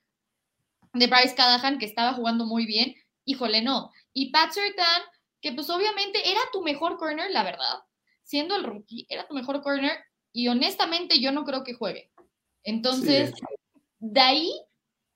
de 0.95 1.07
Bryce 1.07 1.35
Callahan, 1.35 1.79
que 1.79 1.87
estaba 1.87 2.15
jugando 2.15 2.47
muy 2.47 2.65
bien, 2.65 2.95
híjole, 3.27 3.63
no. 3.63 3.91
Y 4.13 4.31
Pat 4.31 4.53
Sertan, 4.53 5.03
que 5.41 5.53
pues 5.53 5.69
obviamente 5.69 6.31
era 6.31 6.41
tu 6.53 6.63
mejor 6.63 6.97
corner, 6.97 7.31
la 7.31 7.43
verdad, 7.43 7.85
siendo 8.25 8.57
el 8.57 8.65
rookie, 8.65 9.07
era 9.09 9.27
tu 9.29 9.35
mejor 9.35 9.63
corner, 9.63 9.97
y 10.33 10.49
honestamente 10.49 11.21
yo 11.21 11.31
no 11.31 11.45
creo 11.45 11.63
que 11.63 11.75
juegue. 11.75 12.11
Entonces, 12.65 13.33
de 14.01 14.21
ahí 14.21 14.53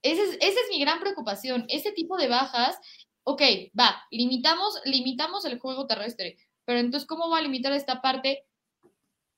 esa 0.01 0.23
es, 0.39 0.55
mi 0.69 0.79
gran 0.79 0.99
preocupación. 0.99 1.65
Ese 1.67 1.91
tipo 1.91 2.17
de 2.17 2.27
bajas, 2.27 2.79
ok, 3.23 3.41
va, 3.77 4.01
limitamos, 4.11 4.79
limitamos 4.85 5.45
el 5.45 5.59
juego 5.59 5.87
terrestre, 5.87 6.37
pero 6.65 6.79
entonces, 6.79 7.07
¿cómo 7.07 7.29
va 7.29 7.39
a 7.39 7.41
limitar 7.41 7.73
esta 7.73 8.01
parte 8.01 8.45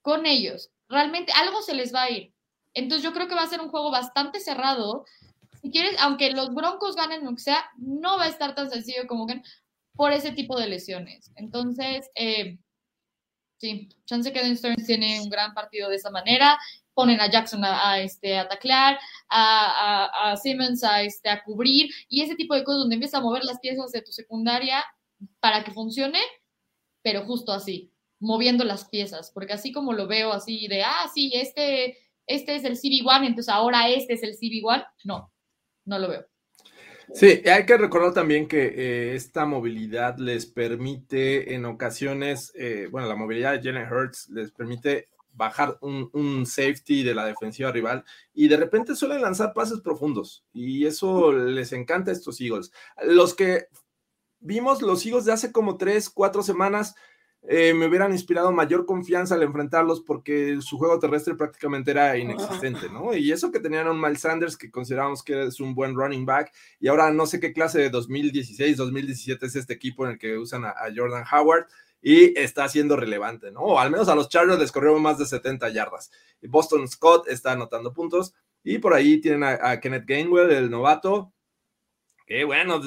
con 0.02 0.26
ellos? 0.26 0.70
Realmente 0.88 1.32
algo 1.32 1.62
se 1.62 1.74
les 1.74 1.94
va 1.94 2.02
a 2.02 2.10
ir. 2.10 2.32
Entonces, 2.74 3.02
yo 3.02 3.12
creo 3.12 3.28
que 3.28 3.34
va 3.34 3.42
a 3.42 3.48
ser 3.48 3.60
un 3.60 3.70
juego 3.70 3.90
bastante 3.90 4.40
cerrado. 4.40 5.04
Si 5.60 5.70
quieres, 5.70 5.96
aunque 6.00 6.30
los 6.30 6.54
Broncos 6.54 6.96
ganen 6.96 7.24
lo 7.24 7.34
que 7.34 7.42
sea, 7.42 7.64
no 7.76 8.18
va 8.18 8.24
a 8.24 8.28
estar 8.28 8.54
tan 8.54 8.70
sencillo 8.70 9.06
como 9.06 9.26
que 9.26 9.42
por 9.94 10.12
ese 10.12 10.32
tipo 10.32 10.58
de 10.58 10.68
lesiones. 10.68 11.30
Entonces, 11.36 12.10
eh, 12.14 12.58
sí, 13.62 13.88
chance 14.06 14.32
que 14.32 14.42
Den 14.42 14.56
Stearns 14.56 14.84
tiene 14.84 15.20
un 15.20 15.30
gran 15.30 15.54
partido 15.54 15.88
de 15.88 15.94
esa 15.94 16.10
manera 16.10 16.58
ponen 16.94 17.20
a 17.20 17.30
Jackson 17.30 17.64
a, 17.64 18.00
este, 18.00 18.36
a 18.36 18.48
taclear, 18.48 18.98
a, 19.30 20.34
Simmons 20.42 20.84
a, 20.84 21.02
este, 21.02 21.30
a 21.30 21.42
cubrir 21.42 21.90
y 22.08 22.22
ese 22.22 22.34
tipo 22.34 22.54
de 22.54 22.64
cosas 22.64 22.80
donde 22.80 22.96
empiezas 22.96 23.20
a 23.20 23.22
mover 23.22 23.44
las 23.44 23.60
piezas 23.60 23.92
de 23.92 24.02
tu 24.02 24.12
secundaria 24.12 24.84
para 25.40 25.64
que 25.64 25.70
funcione, 25.70 26.20
pero 27.02 27.24
justo 27.24 27.52
así, 27.52 27.92
moviendo 28.18 28.64
las 28.64 28.84
piezas, 28.88 29.30
porque 29.32 29.54
así 29.54 29.72
como 29.72 29.92
lo 29.92 30.06
veo 30.06 30.32
así 30.32 30.66
de, 30.68 30.82
ah, 30.82 31.08
sí, 31.14 31.30
este, 31.34 31.96
este 32.26 32.56
es 32.56 32.64
el 32.64 32.76
CB1, 32.76 33.26
entonces 33.26 33.48
ahora 33.48 33.88
este 33.88 34.14
es 34.14 34.22
el 34.22 34.36
CB1, 34.36 34.86
no, 35.04 35.32
no 35.86 35.98
lo 35.98 36.08
veo. 36.08 36.31
Sí, 37.14 37.42
hay 37.46 37.66
que 37.66 37.76
recordar 37.76 38.14
también 38.14 38.48
que 38.48 38.64
eh, 38.64 39.14
esta 39.14 39.44
movilidad 39.44 40.16
les 40.16 40.46
permite 40.46 41.54
en 41.54 41.66
ocasiones, 41.66 42.52
eh, 42.54 42.88
bueno, 42.90 43.06
la 43.06 43.16
movilidad 43.16 43.52
de 43.52 43.62
Jalen 43.62 43.92
Hurts 43.92 44.30
les 44.30 44.50
permite 44.50 45.08
bajar 45.34 45.78
un, 45.80 46.46
safety 46.46 47.02
de 47.02 47.14
la 47.14 47.26
defensiva 47.26 47.70
rival 47.70 48.04
y 48.34 48.48
de 48.48 48.56
repente 48.56 48.94
suelen 48.94 49.22
lanzar 49.22 49.52
pases 49.54 49.80
profundos 49.80 50.44
y 50.52 50.86
eso 50.86 51.32
les 51.32 51.72
encanta 51.72 52.10
a 52.10 52.14
estos 52.14 52.40
Eagles. 52.40 52.72
Los 53.04 53.34
que 53.34 53.66
vimos 54.40 54.82
los 54.82 55.04
Eagles 55.04 55.24
de 55.24 55.32
hace 55.32 55.52
como 55.52 55.76
tres, 55.76 56.10
cuatro 56.10 56.42
semanas 56.42 56.94
eh, 57.48 57.74
me 57.74 57.86
hubieran 57.86 58.12
inspirado 58.12 58.52
mayor 58.52 58.86
confianza 58.86 59.34
al 59.34 59.42
enfrentarlos 59.42 60.00
porque 60.00 60.58
su 60.60 60.78
juego 60.78 60.98
terrestre 60.98 61.34
prácticamente 61.34 61.90
era 61.90 62.16
inexistente, 62.16 62.88
¿no? 62.88 63.14
Y 63.14 63.32
eso 63.32 63.50
que 63.50 63.60
tenían 63.60 63.86
a 63.86 63.90
un 63.90 64.00
Miles 64.00 64.20
Sanders 64.20 64.56
que 64.56 64.70
considerábamos 64.70 65.22
que 65.22 65.44
es 65.44 65.58
un 65.60 65.74
buen 65.74 65.94
running 65.94 66.24
back 66.24 66.52
y 66.78 66.88
ahora 66.88 67.10
no 67.10 67.26
sé 67.26 67.40
qué 67.40 67.52
clase 67.52 67.80
de 67.80 67.90
2016, 67.90 68.76
2017 68.76 69.46
es 69.46 69.56
este 69.56 69.74
equipo 69.74 70.04
en 70.04 70.12
el 70.12 70.18
que 70.18 70.38
usan 70.38 70.64
a 70.64 70.74
Jordan 70.94 71.24
Howard 71.32 71.66
y 72.02 72.36
está 72.38 72.68
siendo 72.68 72.96
relevante, 72.96 73.52
¿no? 73.52 73.60
O 73.60 73.78
al 73.78 73.90
menos 73.90 74.08
a 74.08 74.16
los 74.16 74.28
Chargers 74.28 74.58
les 74.58 74.72
corrieron 74.72 75.00
más 75.00 75.18
de 75.18 75.24
70 75.24 75.68
yardas. 75.70 76.10
Boston 76.42 76.88
Scott 76.88 77.28
está 77.28 77.52
anotando 77.52 77.92
puntos 77.92 78.34
y 78.64 78.78
por 78.78 78.92
ahí 78.92 79.20
tienen 79.20 79.44
a, 79.44 79.80
Kenneth 79.80 80.04
Gainwell, 80.04 80.50
el 80.50 80.70
novato, 80.70 81.32
que 82.26 82.44
bueno, 82.44 82.80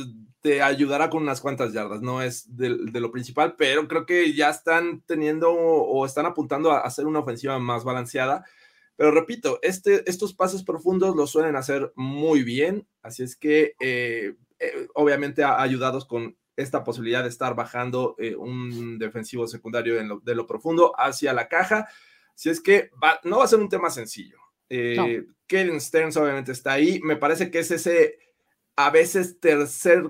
te 0.45 0.61
ayudará 0.61 1.09
con 1.09 1.23
unas 1.23 1.41
cuantas 1.41 1.73
yardas, 1.73 2.03
no 2.03 2.21
es 2.21 2.55
de, 2.55 2.69
lo 2.69 3.09
principal, 3.09 3.55
pero 3.57 3.87
creo 3.87 4.05
que 4.05 4.31
ya 4.31 4.51
están 4.51 5.01
teniendo 5.07 5.51
o 5.51 6.05
están 6.05 6.27
apuntando 6.27 6.71
a 6.71 6.81
hacer 6.81 7.07
una 7.07 7.21
ofensiva 7.21 7.57
más 7.57 7.83
balanceada. 7.83 8.45
Pero 8.95 9.09
repito, 9.09 9.57
este, 9.63 10.07
estos 10.07 10.35
pases 10.35 10.61
profundos 10.61 11.15
los 11.15 11.31
suelen 11.31 11.55
hacer 11.55 11.91
muy 11.95 12.43
bien, 12.43 12.87
así 13.01 13.23
es 13.23 13.35
que 13.35 13.73
eh, 13.79 14.35
eh, 14.59 14.87
obviamente 14.93 15.43
ayudados 15.43 16.05
con 16.05 16.37
esta 16.55 16.83
posibilidad 16.83 17.23
de 17.23 17.29
estar 17.29 17.55
bajando 17.55 18.13
eh, 18.19 18.35
un 18.35 18.99
defensivo 18.99 19.47
secundario 19.47 19.95
de 20.21 20.35
lo 20.35 20.45
profundo 20.45 20.93
hacia 20.95 21.33
la 21.33 21.47
caja. 21.47 21.87
Si 22.35 22.51
es 22.51 22.61
que 22.61 22.91
no 23.23 23.39
va 23.39 23.45
a 23.45 23.47
ser 23.47 23.57
un 23.57 23.69
tema 23.69 23.89
sencillo. 23.89 24.37
Eh, 24.69 25.25
Stearns 25.79 26.17
obviamente 26.17 26.51
está 26.51 26.73
ahí. 26.73 26.99
Me 27.01 27.15
parece 27.15 27.49
que 27.49 27.57
es 27.57 27.71
ese 27.71 28.19
a 28.75 28.91
veces 28.91 29.39
tercer 29.39 30.03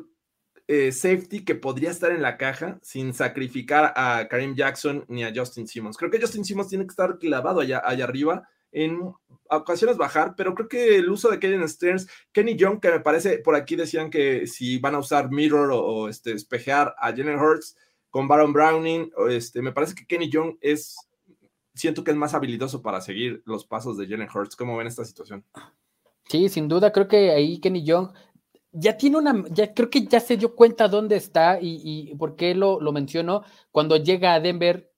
eh, 0.68 0.92
safety 0.92 1.46
que 1.46 1.56
podría 1.56 1.92
estar 1.92 2.12
en 2.12 2.22
la 2.22 2.38
caja 2.38 2.80
sin 2.82 3.14
sacrificar 3.14 3.94
a 3.96 4.28
Karim 4.30 4.56
Jackson 4.56 5.06
ni 5.08 5.24
a 5.24 5.32
Justin 5.36 5.68
Simmons. 5.68 5.98
Creo 5.98 6.10
que 6.10 6.20
Justin 6.20 6.44
Simmons 6.44 6.70
tiene 6.70 6.86
que 6.86 6.92
estar 6.92 7.18
clavado 7.20 7.60
allá, 7.60 7.82
allá 7.86 8.04
arriba 8.06 8.48
en 8.72 9.14
ocasiones 9.50 9.96
bajar, 9.96 10.34
pero 10.36 10.54
creo 10.54 10.68
que 10.68 10.98
el 10.98 11.10
uso 11.10 11.30
de 11.30 11.40
Kenny 11.40 11.66
Stearns, 11.68 12.08
Kenny 12.32 12.56
Young, 12.56 12.80
que 12.80 12.92
me 12.92 13.00
parece, 13.00 13.38
por 13.38 13.56
aquí 13.56 13.76
decían 13.76 14.10
que 14.10 14.48
si 14.48 14.80
van 14.80 14.96
a 14.96 15.00
usar 15.00 15.32
mirror 15.32 15.72
o, 15.72 16.10
este, 16.10 16.34
espejear 16.34 16.94
a 16.98 17.12
Jalen 17.12 17.40
Hurts 17.40 17.78
con 18.10 18.28
Baron 18.28 18.52
Browning, 18.52 19.12
este, 19.30 19.62
me 19.62 19.72
parece 19.72 19.96
que 19.96 20.06
Kenny 20.06 20.30
Young 20.30 20.58
es, 20.62 20.98
siento 21.74 22.04
que 22.04 22.12
es 22.12 22.18
más 22.18 22.34
habilidoso 22.34 22.82
para 22.82 23.02
seguir 23.02 23.42
los 23.46 23.66
pasos 23.66 23.98
de 23.98 24.08
Jalen 24.08 24.30
Hurts. 24.34 24.56
¿Cómo 24.56 24.76
ven 24.76 24.88
esta 24.88 25.06
situación? 25.06 25.46
Sí, 26.28 26.50
sin 26.50 26.68
duda, 26.68 26.92
creo 26.92 27.08
que 27.08 27.32
ahí 27.32 27.60
Kenny 27.60 27.86
Young 27.86 28.10
ya 28.78 28.98
tiene 28.98 29.18
una, 29.18 29.44
ya 29.52 29.74
creo 29.74 29.90
que 29.90 30.06
ya 30.06 30.20
se 30.20 30.38
dio 30.38 30.54
cuenta 30.54 30.88
dónde 30.88 31.16
está 31.16 31.60
y, 31.62 31.82
y 31.84 32.16
por 32.16 32.36
qué 32.36 32.54
lo, 32.54 32.80
lo 32.82 32.92
menciono. 32.92 33.44
Cuando 33.72 33.98
llega 33.98 34.34
a 34.34 34.40
Denver, 34.40 34.92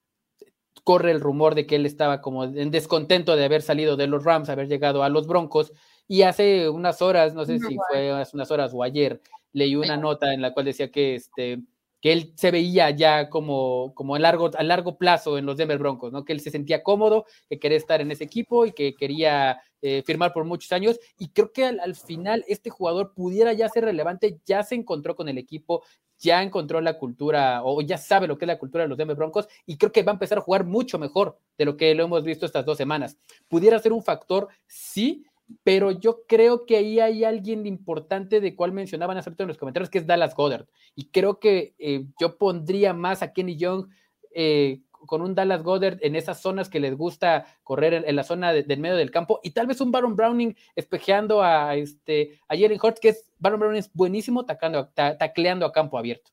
corre 0.84 1.12
el 1.12 1.22
rumor 1.22 1.54
de 1.54 1.68
que 1.68 1.76
él 1.76 1.86
estaba 1.86 2.22
como 2.22 2.46
en 2.46 2.72
descontento 2.72 3.36
de 3.36 3.46
haber 3.46 3.62
salido 3.62 3.96
de 3.96 4.08
los 4.08 4.24
Rams, 4.24 4.50
haber 4.50 4.68
llegado 4.68 5.04
a 5.04 5.10
los 5.10 5.28
Broncos, 5.28 5.74
y 6.08 6.24
hace 6.24 6.70
unas 6.70 7.02
horas, 7.02 7.34
no 7.34 7.46
sé 7.46 7.60
si 7.60 7.78
fue 7.90 8.12
hace 8.12 8.36
unas 8.36 8.50
horas 8.52 8.72
o 8.74 8.84
ayer, 8.84 9.22
leí 9.54 9.76
una 9.76 9.98
nota 9.98 10.34
en 10.34 10.42
la 10.42 10.54
cual 10.54 10.66
decía 10.66 10.90
que 10.90 11.16
este 11.16 11.60
que 12.02 12.14
él 12.14 12.34
se 12.36 12.52
veía 12.52 12.90
ya 12.92 13.30
como, 13.30 13.94
como 13.96 14.16
a, 14.16 14.20
largo, 14.20 14.52
a 14.58 14.64
largo 14.64 14.98
plazo 14.98 15.38
en 15.38 15.46
los 15.46 15.58
Denver 15.58 15.80
Broncos, 15.80 16.12
¿no? 16.12 16.26
Que 16.26 16.34
él 16.34 16.42
se 16.42 16.52
sentía 16.52 16.84
cómodo, 16.84 17.26
que 17.50 17.60
quería 17.60 17.78
estar 17.78 18.02
en 18.02 18.12
ese 18.12 18.24
equipo 18.24 18.66
y 18.66 18.72
que 18.72 18.96
quería 18.96 19.62
eh, 19.82 20.04
firmar 20.06 20.34
por 20.34 20.46
muchos 20.46 20.72
años. 20.72 21.00
Y 21.18 21.30
creo 21.30 21.52
que 21.52 21.66
al, 21.66 21.80
al, 21.80 21.96
final 21.96 22.46
este 22.48 22.70
jugador 22.70 23.14
pudiera 23.14 23.54
ya 23.54 23.70
ser 23.70 23.86
relevante, 23.86 24.40
ya 24.46 24.64
se 24.64 24.76
encontró 24.76 25.16
con 25.16 25.30
el 25.30 25.38
equipo, 25.38 25.84
ya 26.20 26.42
encontró 26.42 26.82
la 26.82 26.98
cultura 26.98 27.62
o 27.64 27.82
ya 27.82 27.98
sabe 27.98 28.28
lo 28.28 28.38
que 28.38 28.46
es 28.46 28.48
la 28.48 28.60
cultura 28.60 28.84
de 28.84 28.90
los 28.90 28.98
Denver 28.98 29.16
Broncos 29.16 29.48
y 29.66 29.78
creo 29.78 29.92
que 29.92 30.04
va 30.04 30.12
a 30.12 30.16
empezar 30.16 30.40
a 30.40 30.42
jugar 30.42 30.66
mucho 30.66 30.98
mejor 30.98 31.40
de 31.58 31.66
lo 31.66 31.78
que 31.78 31.94
lo 31.96 32.04
hemos 32.04 32.24
visto 32.24 32.46
estas 32.46 32.66
dos 32.66 32.78
semanas. 32.78 33.18
Pudiera 33.48 33.80
ser 33.80 33.94
un 33.94 34.04
factor, 34.04 34.48
sí, 34.66 35.26
pero 35.64 35.92
yo 35.92 36.24
creo 36.28 36.66
que 36.66 36.78
ahí 36.78 37.00
hay 37.00 37.24
alguien 37.24 37.66
importante 37.66 38.42
de 38.42 38.56
cual 38.56 38.74
mencionaban 38.74 39.18
hace 39.18 39.32
en 39.38 39.48
los 39.48 39.58
comentarios, 39.58 39.90
que 39.90 40.00
es 40.00 40.08
Dallas 40.08 40.36
Goddard. 40.36 40.68
Y 40.96 41.10
creo 41.10 41.40
que 41.40 41.76
eh, 41.80 42.06
yo 42.20 42.38
pondría 42.38 42.94
más 42.94 43.22
a 43.22 43.32
Kenny 43.34 43.58
Young 43.58 43.88
eh, 44.34 44.82
con 44.92 45.22
un 45.22 45.36
Dallas 45.36 45.64
Goddard 45.64 45.98
en 46.02 46.16
esas 46.16 46.42
zonas 46.42 46.70
que 46.70 46.80
les 46.80 46.96
gusta 46.96 47.46
correr 47.64 47.94
en, 47.94 48.16
la 48.16 48.24
zona 48.24 48.52
del 48.52 48.80
medio 48.80 48.96
del 48.96 49.12
campo 49.12 49.40
y 49.44 49.52
tal 49.52 49.68
vez 49.68 49.80
un 49.80 49.92
Baron 49.92 50.16
Browning 50.16 50.56
espejeando 50.76 51.42
a, 51.44 51.76
este, 51.76 52.40
a 52.48 52.56
Jalen 52.56 52.80
que 53.02 53.10
es 53.10 53.32
Baron 53.38 53.60
Browning 53.60 53.80
es 53.80 53.94
buenísimo 53.94 54.46
tacando, 54.46 54.90
tacleando 54.90 55.66
a 55.66 55.72
campo 55.72 55.98
abierto. 55.98 56.32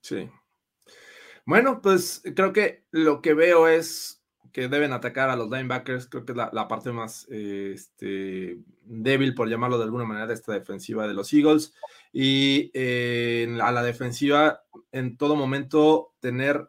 Sí. 0.00 0.28
Bueno, 1.44 1.80
pues 1.82 2.22
creo 2.34 2.52
que 2.52 2.84
lo 2.90 3.20
que 3.20 3.34
veo 3.34 3.68
es 3.68 4.23
que 4.54 4.68
deben 4.68 4.92
atacar 4.92 5.30
a 5.30 5.36
los 5.36 5.50
linebackers, 5.50 6.06
creo 6.06 6.24
que 6.24 6.30
es 6.30 6.38
la, 6.38 6.68
parte 6.68 6.92
más 6.92 7.26
eh, 7.28 7.72
este, 7.74 8.60
débil, 8.84 9.34
por 9.34 9.48
llamarlo 9.48 9.78
de 9.78 9.84
alguna 9.84 10.04
manera, 10.04 10.28
de 10.28 10.34
esta 10.34 10.52
defensiva 10.52 11.08
de 11.08 11.12
los 11.12 11.32
Eagles. 11.32 11.74
Y 12.12 12.70
eh, 12.72 13.58
a 13.60 13.72
la 13.72 13.82
defensiva, 13.82 14.62
en 14.92 15.16
todo 15.16 15.34
momento, 15.34 16.14
tener 16.20 16.68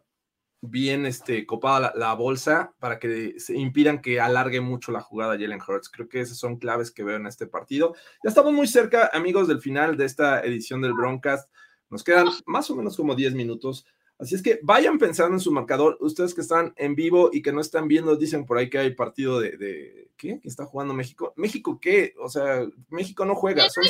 bien 0.62 1.06
este, 1.06 1.46
copada 1.46 1.94
la, 1.96 2.16
bolsa 2.16 2.74
para 2.80 2.98
que 2.98 3.40
se 3.40 3.56
impidan 3.56 4.02
que 4.02 4.20
alargue 4.20 4.62
mucho 4.62 4.92
la 4.92 5.02
jugada 5.02 5.38
Jalen 5.38 5.62
Hurts. 5.62 5.90
Creo 5.90 6.10
que 6.10 6.22
esas 6.22 6.40
son 6.40 6.58
claves 6.58 6.90
que 6.90 7.04
veo 7.04 7.18
en 7.18 7.28
este 7.28 7.46
partido. 7.46 7.94
Ya 8.24 8.30
estamos 8.30 8.52
muy 8.52 8.66
cerca, 8.66 9.12
amigos, 9.14 9.48
del 9.48 9.62
final 9.62 9.96
de 9.96 10.06
esta 10.06 10.42
edición 10.42 10.82
del 10.82 10.94
Broncast. 10.94 11.52
Nos 11.92 12.04
quedan 12.04 12.30
más 12.48 12.68
o 12.72 12.76
menos 12.76 12.98
como 12.98 13.14
10 13.14 13.36
minutos. 13.36 13.86
Así 14.18 14.36
es 14.36 14.42
que 14.42 14.60
vayan 14.64 14.98
pensando 14.98 15.36
en 15.36 15.42
su 15.42 15.52
marcador. 15.52 15.98
Ustedes 16.00 16.34
que 16.34 16.42
están 16.42 16.74
en 16.78 16.96
vivo 16.96 17.30
y 17.34 17.42
que 17.42 17.52
no 17.52 17.60
están 17.60 17.88
viendo, 17.88 18.16
dicen 18.16 18.46
por 18.46 18.58
ahí 18.58 18.70
que 18.70 18.78
hay 18.78 18.96
partido 18.96 19.40
de, 19.40 19.58
de 19.58 20.10
¿qué? 20.16 20.40
¿Que 20.40 20.48
está 20.48 20.66
jugando 20.66 20.94
México? 20.94 21.34
¿México 21.36 21.80
qué? 21.82 22.14
O 22.20 22.30
sea, 22.30 22.66
México 22.90 23.26
no 23.26 23.36
juega, 23.36 23.70
son 23.70 23.84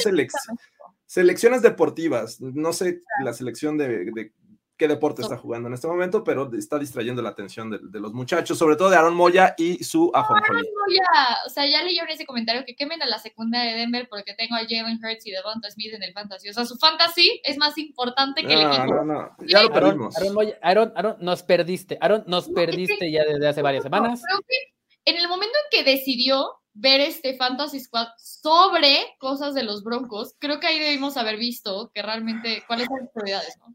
selecciones 1.05 1.61
deportivas. 1.61 2.41
No 2.41 2.73
sé 2.73 3.03
la 3.23 3.33
selección 3.33 3.77
de, 3.77 4.11
de 4.11 4.33
qué 4.77 4.87
deporte 4.87 5.21
está 5.21 5.37
jugando 5.37 5.67
en 5.67 5.73
este 5.73 5.87
momento, 5.87 6.23
pero 6.23 6.51
está 6.53 6.77
distrayendo 6.77 7.21
la 7.21 7.29
atención 7.29 7.69
de, 7.69 7.99
los 7.99 8.13
muchachos, 8.13 8.57
sobre 8.57 8.75
todo 8.75 8.89
de 8.89 8.97
Aaron 8.97 9.15
Moya 9.15 9.55
y 9.57 9.83
su 9.83 10.11
ajonjolí. 10.13 10.59
Aaron 10.59 10.71
Moya, 10.85 11.37
o 11.45 11.49
sea, 11.49 11.65
ya 11.65 11.81
leyeron 11.83 12.09
ese 12.09 12.25
comentario 12.25 12.65
que 12.65 12.75
quemen 12.75 13.01
a 13.01 13.05
la 13.05 13.19
segunda 13.19 13.61
de 13.61 13.73
Denver 13.73 14.07
porque 14.09 14.33
tengo 14.33 14.55
a 14.55 14.59
Jalen 14.59 14.99
Hurts 15.03 15.25
y 15.25 15.31
Devonta 15.31 15.71
Smith 15.71 15.93
en 15.93 16.03
el 16.03 16.13
fantasy. 16.13 16.49
O 16.49 16.53
sea, 16.53 16.65
su 16.65 16.75
fantasy 16.77 17.41
es 17.43 17.57
más 17.57 17.77
importante 17.77 18.43
que 18.43 18.53
el 18.53 18.61
equipo. 18.61 18.85
No, 18.85 19.05
no, 19.05 19.35
ya 19.47 19.63
lo 19.63 19.71
perdimos. 19.71 20.17
Aaron, 20.17 20.33
Moya, 20.33 20.59
Aaron, 20.61 20.93
Aaron, 20.95 21.15
nos 21.19 21.43
perdiste. 21.43 21.97
Aaron, 22.01 22.23
nos 22.27 22.49
perdiste 22.49 23.11
ya 23.11 23.23
desde 23.23 23.47
hace 23.47 23.61
varias 23.61 23.83
semanas. 23.83 24.21
Creo 24.27 24.39
que 24.41 25.11
en 25.11 25.17
el 25.17 25.27
momento 25.29 25.55
en 25.63 25.77
que 25.77 25.89
decidió 25.89 26.59
ver 26.73 26.99
este 26.99 27.37
Fantasy 27.37 27.79
Squad 27.79 28.07
sobre 28.17 28.97
cosas 29.19 29.53
de 29.53 29.63
los 29.63 29.83
Broncos, 29.83 30.35
creo 30.39 30.59
que 30.59 30.67
ahí 30.67 30.79
debimos 30.79 31.15
haber 31.15 31.37
visto 31.37 31.89
que 31.93 32.01
realmente 32.01 32.63
cuáles 32.67 32.87
son 32.87 32.99
las 32.99 33.09
prioridades, 33.11 33.57
¿no? 33.59 33.73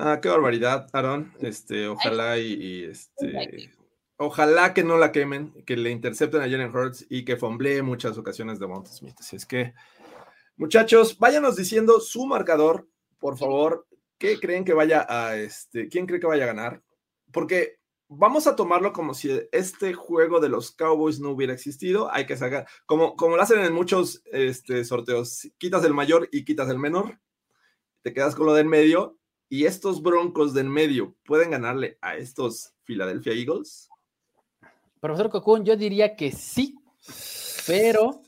Nada, 0.00 0.22
qué 0.22 0.30
barbaridad, 0.30 0.88
Aaron. 0.94 1.30
Este, 1.40 1.86
ojalá 1.86 2.38
y, 2.38 2.84
este, 2.84 3.70
ojalá 4.16 4.72
que 4.72 4.82
no 4.82 4.96
la 4.96 5.12
quemen, 5.12 5.52
que 5.66 5.76
le 5.76 5.90
intercepten 5.90 6.40
a 6.40 6.48
Jalen 6.48 6.74
Hurts 6.74 7.04
y 7.10 7.22
que 7.22 7.36
fomblee 7.36 7.82
muchas 7.82 8.16
ocasiones 8.16 8.58
de 8.58 8.66
Monty 8.66 8.90
Smith. 8.90 9.16
Así 9.18 9.36
es 9.36 9.44
que, 9.44 9.74
muchachos, 10.56 11.18
váyanos 11.18 11.56
diciendo 11.56 12.00
su 12.00 12.24
marcador, 12.24 12.88
por 13.18 13.36
favor. 13.36 13.86
¿Qué 14.16 14.40
creen 14.40 14.64
que 14.64 14.72
vaya 14.72 15.04
a 15.06 15.36
este? 15.36 15.88
¿Quién 15.88 16.06
cree 16.06 16.18
que 16.18 16.26
vaya 16.26 16.44
a 16.44 16.54
ganar? 16.54 16.82
Porque 17.30 17.78
vamos 18.08 18.46
a 18.46 18.56
tomarlo 18.56 18.94
como 18.94 19.12
si 19.12 19.38
este 19.52 19.92
juego 19.92 20.40
de 20.40 20.48
los 20.48 20.70
Cowboys 20.70 21.20
no 21.20 21.28
hubiera 21.28 21.52
existido. 21.52 22.10
Hay 22.10 22.24
que 22.24 22.38
sacar, 22.38 22.66
como, 22.86 23.16
como 23.16 23.36
lo 23.36 23.42
hacen 23.42 23.60
en 23.60 23.74
muchos 23.74 24.22
este, 24.32 24.82
sorteos, 24.86 25.46
quitas 25.58 25.84
el 25.84 25.92
mayor 25.92 26.26
y 26.32 26.46
quitas 26.46 26.70
el 26.70 26.78
menor. 26.78 27.20
Te 28.00 28.14
quedas 28.14 28.34
con 28.34 28.46
lo 28.46 28.54
del 28.54 28.64
medio 28.64 29.19
y 29.50 29.66
estos 29.66 30.00
Broncos 30.00 30.54
del 30.54 30.70
medio 30.70 31.16
pueden 31.26 31.50
ganarle 31.50 31.98
a 32.00 32.16
estos 32.16 32.72
Philadelphia 32.84 33.32
Eagles? 33.34 33.90
Profesor 35.00 35.28
Cocoon, 35.28 35.64
yo 35.64 35.76
diría 35.76 36.14
que 36.14 36.30
sí, 36.30 36.78
pero, 37.66 38.22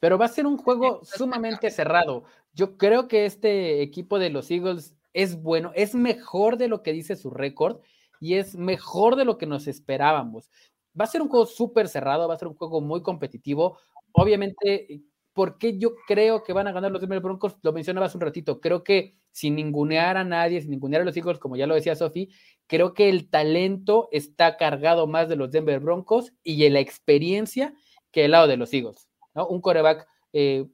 pero 0.00 0.18
va 0.18 0.24
a 0.24 0.28
ser 0.28 0.46
un 0.46 0.58
juego 0.58 1.02
sumamente 1.04 1.70
cerrado. 1.70 2.24
Yo 2.52 2.76
creo 2.76 3.06
que 3.06 3.26
este 3.26 3.80
equipo 3.80 4.18
de 4.18 4.30
los 4.30 4.50
Eagles 4.50 4.96
es 5.12 5.40
bueno, 5.40 5.70
es 5.74 5.94
mejor 5.94 6.56
de 6.56 6.68
lo 6.68 6.82
que 6.82 6.92
dice 6.92 7.14
su 7.14 7.30
récord 7.30 7.80
y 8.18 8.34
es 8.34 8.56
mejor 8.56 9.14
de 9.14 9.24
lo 9.24 9.38
que 9.38 9.46
nos 9.46 9.68
esperábamos. 9.68 10.50
Va 10.98 11.04
a 11.04 11.08
ser 11.08 11.22
un 11.22 11.28
juego 11.28 11.46
súper 11.46 11.88
cerrado, 11.88 12.26
va 12.26 12.34
a 12.34 12.38
ser 12.38 12.48
un 12.48 12.54
juego 12.54 12.80
muy 12.80 13.02
competitivo. 13.02 13.78
Obviamente, 14.12 15.02
¿por 15.40 15.56
qué 15.56 15.78
yo 15.78 15.94
creo 16.06 16.42
que 16.42 16.52
van 16.52 16.66
a 16.66 16.72
ganar 16.72 16.90
los 16.90 17.00
Denver 17.00 17.20
Broncos? 17.20 17.56
Lo 17.62 17.72
mencionaba 17.72 18.04
hace 18.04 18.18
un 18.18 18.20
ratito. 18.20 18.60
Creo 18.60 18.84
que 18.84 19.16
sin 19.30 19.54
ningunear 19.54 20.18
a 20.18 20.22
nadie, 20.22 20.60
sin 20.60 20.70
ningunear 20.70 21.00
a 21.00 21.04
los 21.06 21.16
Eagles, 21.16 21.38
como 21.38 21.56
ya 21.56 21.66
lo 21.66 21.74
decía 21.74 21.96
Sofi, 21.96 22.28
creo 22.66 22.92
que 22.92 23.08
el 23.08 23.30
talento 23.30 24.10
está 24.12 24.58
cargado 24.58 25.06
más 25.06 25.30
de 25.30 25.36
los 25.36 25.50
Denver 25.50 25.80
Broncos 25.80 26.34
y 26.42 26.66
en 26.66 26.74
la 26.74 26.80
experiencia 26.80 27.72
que 28.12 28.26
el 28.26 28.32
lado 28.32 28.48
de 28.48 28.58
los 28.58 28.70
Eagles. 28.74 29.08
Un 29.32 29.62
coreback 29.62 30.06
eh, 30.34 30.66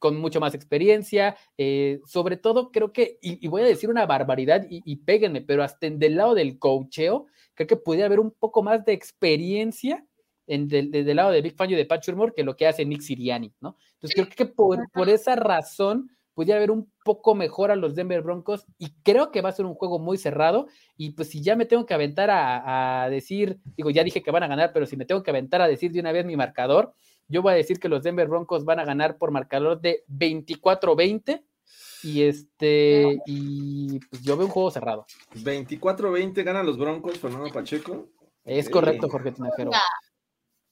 con 0.00 0.16
mucho 0.16 0.40
más 0.40 0.52
experiencia, 0.52 1.36
eh, 1.56 2.00
sobre 2.04 2.36
todo 2.36 2.72
creo 2.72 2.92
que, 2.92 3.20
y, 3.22 3.46
voy 3.46 3.62
a 3.62 3.66
decir 3.66 3.88
una 3.88 4.04
barbaridad 4.04 4.66
y, 4.68 4.82
y 4.84 4.96
péguenme, 4.96 5.42
pero 5.42 5.62
hasta 5.62 5.86
en 5.86 6.00
del 6.00 6.16
lado 6.16 6.34
del 6.34 6.58
coacheo, 6.58 7.26
creo 7.54 7.68
que 7.68 7.76
pudiera 7.76 8.06
haber 8.06 8.18
un 8.18 8.32
poco 8.32 8.64
más 8.64 8.84
de 8.84 8.94
experiencia 8.94 10.04
en 10.48 10.66
del, 10.68 11.16
lado 11.16 11.30
de 11.30 11.42
Big 11.42 11.54
Fan 11.54 11.70
y 11.70 11.74
de 11.74 11.84
Pat 11.84 12.04
que 12.34 12.42
lo 12.42 12.56
que 12.56 12.66
hace 12.66 12.84
Nick 12.84 13.02
Siriani, 13.02 13.52
¿no? 13.60 13.76
Entonces 13.94 14.14
creo 14.14 14.28
que 14.28 14.46
por, 14.46 14.90
por 14.90 15.08
esa 15.08 15.36
razón 15.36 16.10
pudiera 16.38 16.58
haber 16.58 16.70
un 16.70 16.88
poco 17.04 17.34
mejor 17.34 17.72
a 17.72 17.74
los 17.74 17.96
Denver 17.96 18.22
Broncos 18.22 18.64
y 18.78 18.92
creo 19.02 19.32
que 19.32 19.42
va 19.42 19.48
a 19.48 19.52
ser 19.52 19.66
un 19.66 19.74
juego 19.74 19.98
muy 19.98 20.18
cerrado 20.18 20.68
y 20.96 21.10
pues 21.10 21.30
si 21.30 21.42
ya 21.42 21.56
me 21.56 21.66
tengo 21.66 21.84
que 21.84 21.94
aventar 21.94 22.30
a, 22.30 23.08
decir, 23.10 23.58
digo, 23.76 23.90
ya 23.90 24.04
dije 24.04 24.22
que 24.22 24.30
van 24.30 24.44
a 24.44 24.46
ganar, 24.46 24.70
pero 24.72 24.86
si 24.86 24.96
me 24.96 25.04
tengo 25.04 25.24
que 25.24 25.32
aventar 25.32 25.60
a 25.60 25.66
decir 25.66 25.90
de 25.90 25.98
una 25.98 26.12
vez 26.12 26.24
mi 26.24 26.36
marcador, 26.36 26.94
yo 27.26 27.42
voy 27.42 27.54
a 27.54 27.56
decir 27.56 27.80
que 27.80 27.88
los 27.88 28.04
Denver 28.04 28.28
Broncos 28.28 28.64
van 28.64 28.78
a 28.78 28.84
ganar 28.84 29.18
por 29.18 29.32
marcador 29.32 29.80
de 29.80 30.04
24-20 30.08 31.42
y 32.04 32.22
este 32.22 33.18
y 33.26 33.98
pues 33.98 34.22
yo 34.22 34.36
veo 34.36 34.46
un 34.46 34.52
juego 34.52 34.70
cerrado. 34.70 35.06
24-20 35.34 36.44
ganan 36.44 36.64
los 36.64 36.78
Broncos, 36.78 37.18
Fernando 37.18 37.52
Pacheco. 37.52 38.06
Es 38.44 38.70
correcto, 38.70 39.08
Jorge 39.08 39.32
Tinajero. 39.32 39.72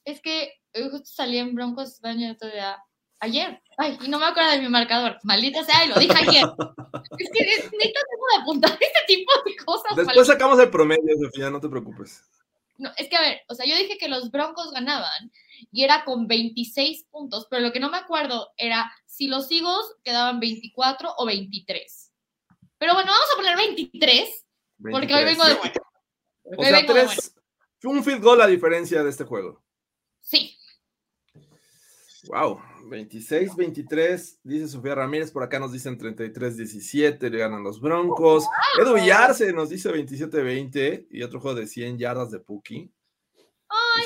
Es 0.06 0.22
que 0.22 0.54
justo 0.72 1.04
salí 1.04 1.36
en 1.36 1.54
Broncos 1.54 2.00
baño 2.00 2.34
todavía 2.36 2.78
Ayer. 3.20 3.62
Ay, 3.78 3.98
y 4.02 4.08
no 4.08 4.18
me 4.18 4.26
acuerdo 4.26 4.50
de 4.50 4.60
mi 4.60 4.68
marcador. 4.68 5.18
Maldita 5.22 5.64
sea, 5.64 5.84
y 5.84 5.88
lo 5.88 5.96
dije 5.96 6.14
ayer. 6.16 6.44
es 7.18 7.30
que 7.32 7.44
necesito 7.44 7.76
de 7.78 8.42
apuntar 8.42 8.72
este 8.72 9.00
tipo 9.06 9.32
de 9.44 9.56
cosas. 9.64 9.96
Después 9.96 10.26
sacamos 10.26 10.58
el 10.58 10.70
promedio, 10.70 11.16
Sofía, 11.22 11.50
no 11.50 11.60
te 11.60 11.68
preocupes. 11.68 12.22
No, 12.78 12.90
es 12.98 13.08
que 13.08 13.16
a 13.16 13.22
ver, 13.22 13.40
o 13.48 13.54
sea, 13.54 13.64
yo 13.64 13.74
dije 13.74 13.96
que 13.96 14.08
los 14.08 14.30
Broncos 14.30 14.70
ganaban 14.70 15.32
y 15.72 15.84
era 15.84 16.04
con 16.04 16.26
26 16.26 17.06
puntos, 17.10 17.46
pero 17.48 17.62
lo 17.62 17.72
que 17.72 17.80
no 17.80 17.90
me 17.90 17.96
acuerdo 17.96 18.50
era 18.58 18.92
si 19.06 19.28
los 19.28 19.50
Eagles 19.50 19.86
quedaban 20.04 20.40
24 20.40 21.14
o 21.16 21.24
23. 21.24 22.12
Pero 22.76 22.92
bueno, 22.92 23.10
vamos 23.10 23.28
a 23.32 23.36
poner 23.36 23.56
23, 23.56 24.46
porque 24.90 25.14
hoy 25.14 25.24
vengo 25.24 25.44
de 25.46 25.54
bueno. 25.54 25.74
O 26.58 26.62
sea, 26.62 26.84
tres, 26.84 27.34
un 27.84 28.04
field 28.04 28.22
goal 28.22 28.38
la 28.38 28.46
diferencia 28.46 29.02
de 29.02 29.08
este 29.08 29.24
juego. 29.24 29.65
Sí. 30.26 30.58
Wow, 32.24 32.60
26-23, 32.90 34.38
dice 34.42 34.66
Sofía 34.66 34.96
Ramírez, 34.96 35.30
por 35.30 35.44
acá 35.44 35.60
nos 35.60 35.70
dicen 35.70 35.96
33-17, 35.96 37.30
le 37.30 37.38
ganan 37.38 37.62
los 37.62 37.80
Broncos. 37.80 38.44
Edu 38.80 38.94
Villarse 38.94 39.52
nos 39.52 39.68
dice 39.68 39.92
27-20 39.92 41.06
y 41.12 41.22
otro 41.22 41.40
juego 41.40 41.60
de 41.60 41.68
100 41.68 41.98
yardas 41.98 42.32
de 42.32 42.40
Puki. 42.40 42.90
Ay, 43.68 44.04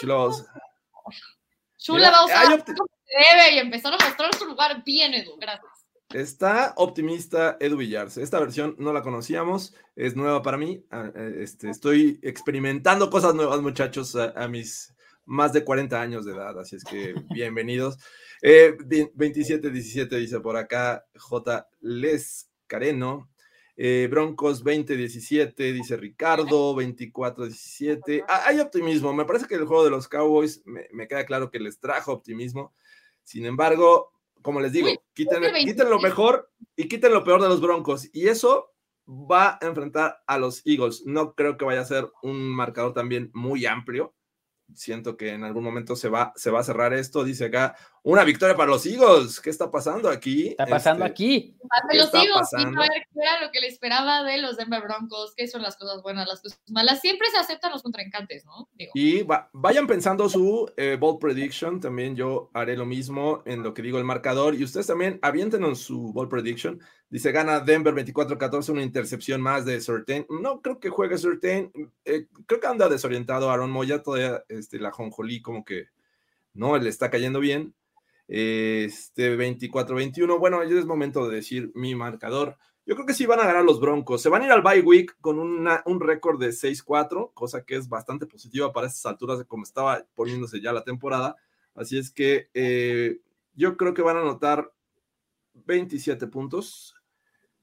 Chula 1.78 2.10
va 2.10 2.18
a 2.18 2.24
usar 2.26 2.64
debe 2.64 3.54
y 3.54 3.58
empezar 3.58 3.94
a 3.94 4.04
mostrar 4.04 4.34
su 4.34 4.44
lugar 4.44 4.84
bien, 4.84 5.14
Edu, 5.14 5.38
gracias. 5.38 5.70
Está 6.10 6.74
optimista 6.76 7.56
Edu 7.58 7.78
Villarse. 7.78 8.22
Esta 8.22 8.38
versión 8.38 8.76
no 8.78 8.92
la 8.92 9.00
conocíamos, 9.00 9.74
es 9.96 10.14
nueva 10.16 10.42
para 10.42 10.58
mí. 10.58 10.84
Ah, 10.90 11.10
eh, 11.14 11.36
este, 11.38 11.70
estoy 11.70 12.20
experimentando 12.22 13.08
cosas 13.08 13.34
nuevas, 13.34 13.62
muchachos, 13.62 14.14
a 14.14 14.46
mis 14.48 14.92
más 15.30 15.52
de 15.52 15.64
40 15.64 16.00
años 16.00 16.24
de 16.24 16.32
edad, 16.32 16.58
así 16.58 16.74
es 16.74 16.82
que 16.82 17.14
bienvenidos. 17.32 17.98
Eh, 18.42 18.76
27-17 18.76 20.08
dice 20.08 20.40
por 20.40 20.56
acá 20.56 21.06
J. 21.16 21.68
Les 21.80 22.50
Careno. 22.66 23.30
Eh, 23.76 24.08
Broncos 24.10 24.64
20-17, 24.64 25.54
dice 25.72 25.96
Ricardo, 25.96 26.74
24-17. 26.74 28.24
Ah, 28.28 28.42
hay 28.46 28.58
optimismo. 28.58 29.14
Me 29.14 29.24
parece 29.24 29.46
que 29.46 29.54
el 29.54 29.66
juego 29.66 29.84
de 29.84 29.90
los 29.90 30.08
Cowboys 30.08 30.62
me, 30.66 31.06
queda 31.06 31.24
claro 31.24 31.50
que 31.50 31.60
les 31.60 31.78
trajo 31.78 32.12
optimismo. 32.12 32.74
Sin 33.22 33.46
embargo, 33.46 34.12
como 34.42 34.60
les 34.60 34.72
digo, 34.72 34.88
quiten, 35.14 35.42
quiten 35.64 35.88
lo 35.88 36.00
mejor 36.00 36.50
y 36.74 36.88
quiten 36.88 37.12
lo 37.12 37.22
peor 37.22 37.40
de 37.40 37.48
los 37.48 37.60
Broncos. 37.60 38.10
Y 38.12 38.26
eso 38.26 38.72
va 39.08 39.58
a 39.62 39.66
enfrentar 39.66 40.22
a 40.26 40.38
los 40.38 40.66
Eagles. 40.66 41.04
No 41.06 41.34
creo 41.36 41.56
que 41.56 41.64
vaya 41.64 41.82
a 41.82 41.86
ser 41.86 42.10
un 42.22 42.50
marcador 42.50 42.92
también 42.92 43.30
muy 43.32 43.64
amplio 43.64 44.12
siento 44.74 45.16
que 45.16 45.32
en 45.32 45.44
algún 45.44 45.64
momento 45.64 45.96
se 45.96 46.08
va, 46.08 46.32
se 46.36 46.50
va 46.50 46.60
a 46.60 46.64
cerrar 46.64 46.92
esto. 46.92 47.24
Dice 47.24 47.46
acá, 47.46 47.76
una 48.02 48.24
victoria 48.24 48.56
para 48.56 48.70
los 48.70 48.86
Eagles. 48.86 49.40
¿Qué 49.40 49.50
está 49.50 49.70
pasando 49.70 50.08
aquí? 50.08 50.48
Está 50.48 50.66
pasando 50.66 51.04
este, 51.04 51.12
aquí. 51.12 51.56
los 51.92 52.12
Eagles, 52.14 52.48
ver 52.52 53.06
qué 53.12 53.20
era 53.20 53.44
lo 53.44 53.50
que 53.50 53.60
le 53.60 53.66
esperaba 53.68 54.22
de 54.22 54.38
los 54.38 54.56
Denver 54.56 54.82
Broncos, 54.82 55.34
qué 55.36 55.48
son 55.48 55.62
las 55.62 55.76
cosas 55.76 56.02
buenas, 56.02 56.26
las 56.26 56.40
cosas 56.40 56.60
malas. 56.68 57.00
Siempre 57.00 57.28
se 57.30 57.38
aceptan 57.38 57.72
los 57.72 57.82
contrincantes, 57.82 58.44
¿no? 58.44 58.68
Y 58.94 59.24
vayan 59.52 59.86
pensando 59.86 60.28
su 60.28 60.70
eh, 60.76 60.96
bold 60.98 61.18
prediction. 61.18 61.80
También 61.80 62.16
yo 62.16 62.50
haré 62.54 62.76
lo 62.76 62.86
mismo 62.86 63.42
en 63.44 63.62
lo 63.62 63.74
que 63.74 63.82
digo 63.82 63.98
el 63.98 64.04
marcador. 64.04 64.54
Y 64.54 64.64
ustedes 64.64 64.86
también 64.86 65.18
aviéntenos 65.22 65.80
su 65.80 66.12
bold 66.12 66.30
prediction. 66.30 66.80
Dice, 67.10 67.32
gana 67.32 67.58
Denver 67.58 67.92
24-14, 67.92 68.70
una 68.70 68.84
intercepción 68.84 69.40
más 69.40 69.64
de 69.64 69.80
Surtain. 69.80 70.24
No 70.28 70.62
creo 70.62 70.78
que 70.78 70.90
juegue 70.90 71.18
Surtain. 71.18 71.72
Eh, 72.04 72.26
creo 72.46 72.60
que 72.60 72.66
anda 72.68 72.88
desorientado 72.88 73.50
Aaron 73.50 73.70
Moya. 73.70 74.00
Todavía 74.00 74.44
este, 74.48 74.78
la 74.78 74.92
Jonjolí 74.92 75.42
como 75.42 75.64
que 75.64 75.88
no 76.54 76.78
le 76.78 76.88
está 76.88 77.10
cayendo 77.10 77.40
bien. 77.40 77.74
Este 78.28 79.36
24-21. 79.36 80.38
Bueno, 80.38 80.62
ya 80.62 80.78
es 80.78 80.86
momento 80.86 81.28
de 81.28 81.34
decir 81.34 81.72
mi 81.74 81.96
marcador. 81.96 82.56
Yo 82.86 82.94
creo 82.94 83.06
que 83.06 83.14
sí 83.14 83.26
van 83.26 83.40
a 83.40 83.46
ganar 83.46 83.64
los 83.64 83.80
Broncos. 83.80 84.22
Se 84.22 84.28
van 84.28 84.42
a 84.42 84.46
ir 84.46 84.52
al 84.52 84.62
bye 84.62 84.80
week 84.80 85.16
con 85.20 85.40
un 85.40 86.00
récord 86.00 86.40
de 86.40 86.50
6-4, 86.50 87.32
cosa 87.34 87.64
que 87.64 87.74
es 87.74 87.88
bastante 87.88 88.26
positiva 88.26 88.72
para 88.72 88.86
estas 88.86 89.06
alturas 89.06 89.44
como 89.48 89.64
estaba 89.64 90.06
poniéndose 90.14 90.60
ya 90.60 90.72
la 90.72 90.84
temporada. 90.84 91.34
Así 91.74 91.98
es 91.98 92.12
que 92.12 92.50
eh, 92.54 93.18
yo 93.54 93.76
creo 93.76 93.94
que 93.94 94.02
van 94.02 94.16
a 94.16 94.20
anotar 94.20 94.72
27 95.66 96.28
puntos 96.28 96.94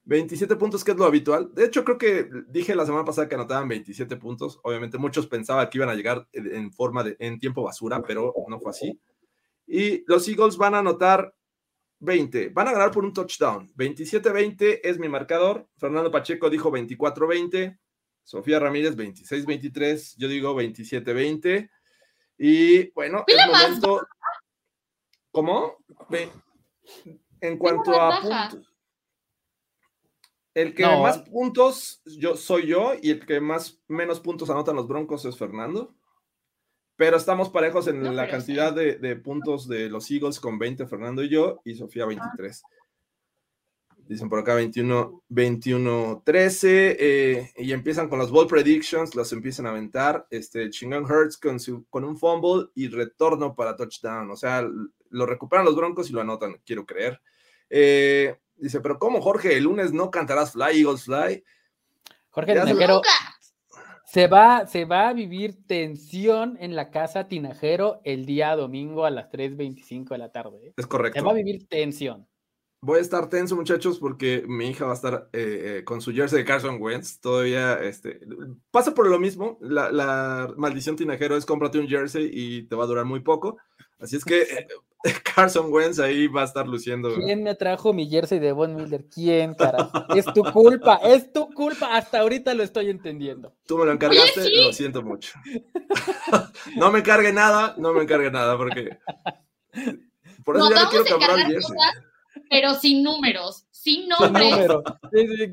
27 0.07 0.55
puntos, 0.55 0.85
que 0.85 0.91
es 0.91 0.97
lo 0.97 1.03
habitual. 1.03 1.53
De 1.53 1.65
hecho, 1.65 1.83
creo 1.83 1.97
que 1.97 2.29
dije 2.47 2.73
la 2.75 2.85
semana 2.85 3.03
pasada 3.03 3.27
que 3.27 3.35
anotaban 3.35 3.67
27 3.67 4.15
puntos. 4.15 4.57
Obviamente, 4.63 4.97
muchos 4.97 5.27
pensaban 5.27 5.69
que 5.69 5.77
iban 5.77 5.89
a 5.89 5.95
llegar 5.95 6.25
en 6.31 6.71
forma 6.71 7.03
de 7.03 7.17
en 7.19 7.37
tiempo 7.39 7.61
basura, 7.61 8.01
pero 8.01 8.33
no 8.47 8.59
fue 8.59 8.71
así. 8.71 8.99
Y 9.67 10.05
los 10.07 10.25
Eagles 10.29 10.55
van 10.55 10.75
a 10.75 10.79
anotar 10.79 11.35
20. 11.99 12.49
Van 12.49 12.69
a 12.69 12.71
ganar 12.71 12.91
por 12.91 13.03
un 13.03 13.11
touchdown. 13.13 13.69
27-20 13.75 14.79
es 14.81 14.97
mi 14.97 15.09
marcador. 15.09 15.67
Fernando 15.75 16.09
Pacheco 16.09 16.49
dijo 16.49 16.71
24-20. 16.71 17.77
Sofía 18.23 18.59
Ramírez 18.59 18.95
26-23. 18.95 20.15
Yo 20.17 20.29
digo 20.29 20.55
27-20. 20.55 21.69
Y 22.37 22.91
bueno, 22.91 23.25
es 23.27 23.45
momento. 23.45 24.07
¿Cómo? 25.31 25.75
En 27.41 27.57
cuanto 27.57 28.01
a 28.01 28.21
puntos. 28.21 28.76
El 30.57 30.73
que 30.73 30.87
más 30.87 31.19
puntos 31.19 32.01
yo 32.03 32.35
soy 32.35 32.65
yo 32.65 32.93
y 32.99 33.11
el 33.11 33.23
que 33.27 33.39
más 33.39 33.79
menos 33.87 34.19
puntos 34.19 34.49
anotan 34.49 34.75
los 34.75 34.87
Broncos 34.87 35.23
es 35.25 35.37
Fernando. 35.37 35.93
Pero 36.95 37.15
estamos 37.15 37.49
parejos 37.49 37.85
en 37.87 38.15
la 38.15 38.27
cantidad 38.27 38.73
de, 38.73 39.15
puntos 39.17 39.67
de 39.67 39.87
los 39.87 40.09
Eagles 40.09 40.39
con 40.39 40.57
20 40.57 40.87
Fernando 40.87 41.23
y 41.23 41.29
yo 41.29 41.61
y 41.63 41.75
Sofía 41.75 42.07
23. 42.07 42.63
Dicen 44.07 44.29
por 44.29 44.39
acá 44.39 44.55
21, 44.55 45.21
21, 45.29 46.23
13 46.25 47.53
y 47.57 47.71
empiezan 47.71 48.09
con 48.09 48.17
los 48.17 48.31
ball 48.31 48.47
predictions, 48.47 49.13
los 49.13 49.31
empiezan 49.33 49.67
a 49.67 49.69
aventar. 49.69 50.25
Este 50.31 50.71
Chingon 50.71 51.05
Hurts 51.05 51.37
con, 51.37 51.59
su, 51.59 51.85
con 51.91 52.03
un 52.03 52.17
fumble 52.17 52.69
y 52.73 52.87
retorno 52.87 53.53
para 53.53 53.75
touchdown. 53.75 54.31
O 54.31 54.35
sea, 54.35 54.67
lo 55.11 55.25
recuperan 55.27 55.65
los 55.65 55.75
Broncos 55.75 56.09
y 56.09 56.13
lo 56.13 56.21
anotan, 56.21 56.59
quiero 56.65 56.83
creer. 56.83 57.21
Eh, 57.69 58.35
Dice, 58.57 58.81
pero 58.81 58.99
¿cómo, 58.99 59.21
Jorge? 59.21 59.57
El 59.57 59.65
lunes 59.65 59.93
no 59.93 60.11
cantarás 60.11 60.53
Fly, 60.53 60.81
Eagles 60.81 61.03
Fly. 61.03 61.43
Jorge 62.29 62.53
Tinajero, 62.53 63.01
se 64.05 64.27
va, 64.27 64.65
se 64.67 64.85
va 64.85 65.09
a 65.09 65.13
vivir 65.13 65.65
tensión 65.67 66.57
en 66.59 66.75
la 66.75 66.91
casa 66.91 67.27
Tinajero 67.27 67.99
el 68.03 68.25
día 68.25 68.55
domingo 68.55 69.05
a 69.05 69.09
las 69.09 69.29
3.25 69.29 70.09
de 70.09 70.17
la 70.17 70.31
tarde. 70.31 70.67
¿eh? 70.67 70.73
Es 70.77 70.87
correcto. 70.87 71.19
Se 71.19 71.25
va 71.25 71.31
a 71.31 71.35
vivir 71.35 71.67
tensión. 71.67 72.25
Voy 72.79 72.99
a 72.99 73.01
estar 73.01 73.27
tenso, 73.27 73.55
muchachos, 73.55 73.99
porque 73.99 74.43
mi 74.47 74.69
hija 74.69 74.85
va 74.85 74.91
a 74.91 74.95
estar 74.95 75.29
eh, 75.33 75.79
eh, 75.79 75.83
con 75.83 75.99
su 75.99 76.13
jersey 76.13 76.39
de 76.39 76.45
Carson 76.45 76.77
Wentz. 76.79 77.19
Todavía 77.19 77.73
este, 77.83 78.21
pasa 78.71 78.93
por 78.93 79.09
lo 79.09 79.19
mismo. 79.19 79.57
La, 79.61 79.91
la 79.91 80.53
maldición 80.55 80.95
tinajero 80.95 81.35
es 81.35 81.45
cómprate 81.45 81.79
un 81.79 81.87
jersey 81.87 82.29
y 82.31 82.63
te 82.63 82.75
va 82.75 82.83
a 82.85 82.87
durar 82.87 83.05
muy 83.05 83.19
poco. 83.21 83.57
Así 83.99 84.15
es 84.15 84.25
que 84.25 84.45
Carson 85.35 85.71
Wentz 85.71 85.99
ahí 85.99 86.27
va 86.27 86.41
a 86.41 86.45
estar 86.45 86.67
luciendo. 86.67 87.13
¿Quién 87.15 87.43
me 87.43 87.55
trajo 87.55 87.93
mi 87.93 88.09
jersey 88.09 88.39
de 88.39 88.51
Von 88.51 88.75
Miller? 88.75 89.05
¿Quién, 89.13 89.53
cara? 89.53 89.89
Es 90.15 90.25
tu 90.25 90.43
culpa, 90.43 90.99
es 91.03 91.31
tu 91.31 91.51
culpa. 91.53 91.95
Hasta 91.95 92.19
ahorita 92.19 92.53
lo 92.53 92.63
estoy 92.63 92.89
entendiendo. 92.89 93.53
Tú 93.65 93.77
me 93.77 93.85
lo 93.85 93.91
encargaste, 93.91 94.49
lo 94.49 94.73
siento 94.73 95.01
mucho. 95.01 95.33
no 96.75 96.91
me 96.91 96.99
encargue 96.99 97.31
nada, 97.31 97.75
no 97.77 97.93
me 97.93 98.03
encargue 98.03 98.31
nada, 98.31 98.57
porque. 98.57 98.97
Por 100.43 100.57
eso 100.57 100.69
ya 100.69 100.83
no 100.83 100.89
quiero 100.89 101.05
comprar 101.05 101.39
el 101.39 101.45
jersey. 101.45 101.75
pero 102.49 102.73
sin 102.75 103.03
números, 103.03 103.67
sin 103.71 104.07
nombres. 104.07 104.43
Sin 104.43 104.51
números. 104.51 104.83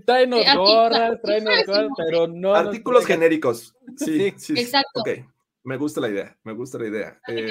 Tráenos 0.06 0.56
gorras, 0.56 1.20
tráenos 1.22 1.66
gorras, 1.66 1.88
pero 1.96 2.28
no. 2.28 2.54
Artículos 2.54 3.04
genéricos. 3.04 3.74
Sí, 3.96 4.32
sí, 4.36 4.54
Exacto. 4.56 5.00
Okay. 5.00 5.24
Me 5.64 5.78
gusta 5.78 5.98
la 5.98 6.10
idea, 6.10 6.38
me 6.44 6.52
gusta 6.52 6.78
la 6.78 6.86
idea. 6.86 7.20
Eh, 7.26 7.50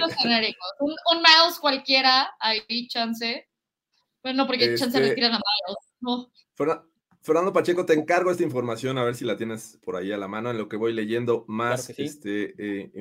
un, 0.80 0.92
un, 0.92 1.22
mouse 1.22 1.60
cualquiera, 1.60 2.30
ahí 2.40 2.88
chance. 2.88 3.50
Bueno, 4.22 4.46
porque 4.46 4.76
chance 4.76 5.00
le 5.00 5.08
este 5.08 5.16
tiran 5.16 5.34
a 5.34 5.40
mouse. 6.00 6.30
Fernando 7.22 7.52
Pacheco, 7.52 7.86
te 7.86 7.94
encargo 7.94 8.30
esta 8.30 8.44
información, 8.44 9.00
a 9.00 9.04
ver 9.04 9.16
si 9.16 9.26
la 9.26 9.36
tienes 9.36 9.80
por 9.84 9.96
ahí 9.96 10.12
a 10.12 10.18
la 10.18 10.28
mano 10.28 10.52
en 10.52 10.60
lo 10.60 10.70
que 10.70 10.78
voy 10.78 10.94
leyendo 10.94 11.44
más. 11.48 11.90
este, 11.98 12.54
eh, 12.58 12.92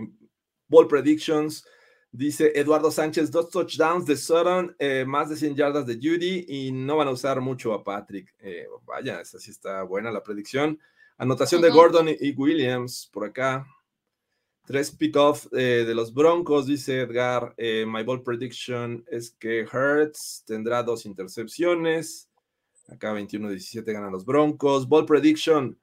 ball 0.66 0.88
predictions. 0.88 1.66
Dice 2.10 2.52
Eduardo 2.54 2.90
Sánchez, 2.90 3.30
dos 3.30 3.50
touchdowns 3.50 4.06
de 4.06 4.16
Sutton, 4.16 4.74
eh, 4.78 5.04
más 5.06 5.28
de 5.28 5.36
100 5.36 5.56
yardas 5.56 5.86
de 5.86 5.96
Judy 5.96 6.46
y 6.48 6.72
no 6.72 6.96
van 6.96 7.08
a 7.08 7.10
usar 7.10 7.40
mucho 7.42 7.74
a 7.74 7.84
Patrick. 7.84 8.34
vaya, 8.86 9.20
esa 9.20 9.38
sí 9.38 9.50
está 9.50 9.82
buena 9.82 10.10
la 10.10 10.22
predicción. 10.22 10.78
Anotación 11.18 11.60
de 11.60 11.70
Gordon 11.70 12.08
y 12.08 12.32
Williams 12.32 13.10
por 13.12 13.26
acá. 13.26 13.66
Tres 14.64 14.92
pick-off 14.92 15.46
eh, 15.52 15.84
de 15.84 15.94
los 15.94 16.14
Broncos, 16.14 16.66
dice 16.66 17.00
Edgar. 17.00 17.52
Eh, 17.56 17.84
my 17.86 18.04
ball 18.04 18.22
prediction 18.22 19.04
es 19.10 19.30
que 19.30 19.66
Hertz 19.70 20.44
tendrá 20.46 20.82
dos 20.82 21.04
intercepciones. 21.04 22.30
Acá 22.88 23.12
21-17 23.12 23.84
ganan 23.92 24.12
los 24.12 24.24
Broncos. 24.24 24.88
Ball 24.88 25.04
prediction. 25.04 25.76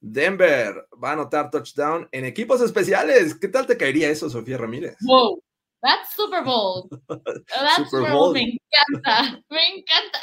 Denver 0.00 0.86
va 1.02 1.10
a 1.10 1.12
anotar 1.12 1.50
touchdown 1.50 2.08
en 2.12 2.24
equipos 2.24 2.60
especiales. 2.60 3.34
¿Qué 3.36 3.48
tal 3.48 3.66
te 3.66 3.76
caería 3.76 4.10
eso, 4.10 4.28
Sofía 4.28 4.58
Ramírez? 4.58 4.96
Wow, 5.02 5.42
that's 5.80 6.14
Super 6.14 6.44
Bowl. 6.44 6.88
That's 7.08 7.90
Super 7.90 8.10
Bowl. 8.12 8.34
Me 8.34 8.42
encanta, 8.42 9.42
me 9.50 9.78
encanta. 9.78 10.20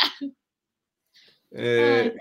Eh, 1.51 2.15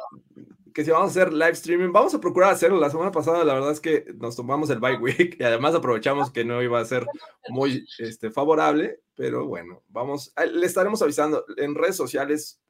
que 0.73 0.85
si 0.85 0.91
vamos 0.91 1.09
a 1.09 1.11
hacer 1.11 1.33
live 1.33 1.53
streaming, 1.53 1.93
vamos 1.93 2.15
a 2.15 2.21
procurar 2.21 2.53
hacerlo. 2.53 2.79
La 2.79 2.91
semana 2.91 3.11
pasada, 3.11 3.45
la 3.45 3.55
verdad 3.55 3.73
es 3.73 3.81
que 3.81 4.07
nos 4.17 4.37
tomamos 4.37 4.71
el 4.71 4.81
bye 4.81 4.97
week 4.99 5.37
y 5.39 5.43
además 5.43 5.75
aprovechamos 5.75 6.31
que 6.31 6.45
no 6.45 6.63
iba 6.63 6.81
a 6.81 6.85
ser 6.85 7.07
muy 7.49 7.87
este, 7.99 8.31
favorable, 8.31 9.01
pero 9.15 9.47
bueno, 9.47 9.83
vamos, 9.89 10.33
le 10.53 10.67
estaremos 10.67 11.03
avisando 11.03 11.45
en 11.57 11.75
redes 11.75 11.97
sociales. 11.97 12.61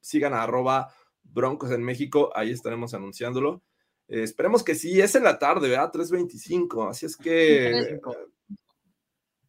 Sigan 0.00 0.34
a 0.34 0.42
arroba 0.42 0.92
Broncos 1.22 1.70
en 1.70 1.82
México, 1.82 2.30
ahí 2.34 2.50
estaremos 2.50 2.94
anunciándolo. 2.94 3.62
Eh, 4.08 4.22
esperemos 4.22 4.62
que 4.62 4.74
sí, 4.74 5.00
es 5.00 5.14
en 5.14 5.24
la 5.24 5.38
tarde, 5.38 5.68
¿verdad? 5.68 5.92
3.25, 5.92 6.90
así 6.90 7.06
es 7.06 7.16
que 7.16 8.00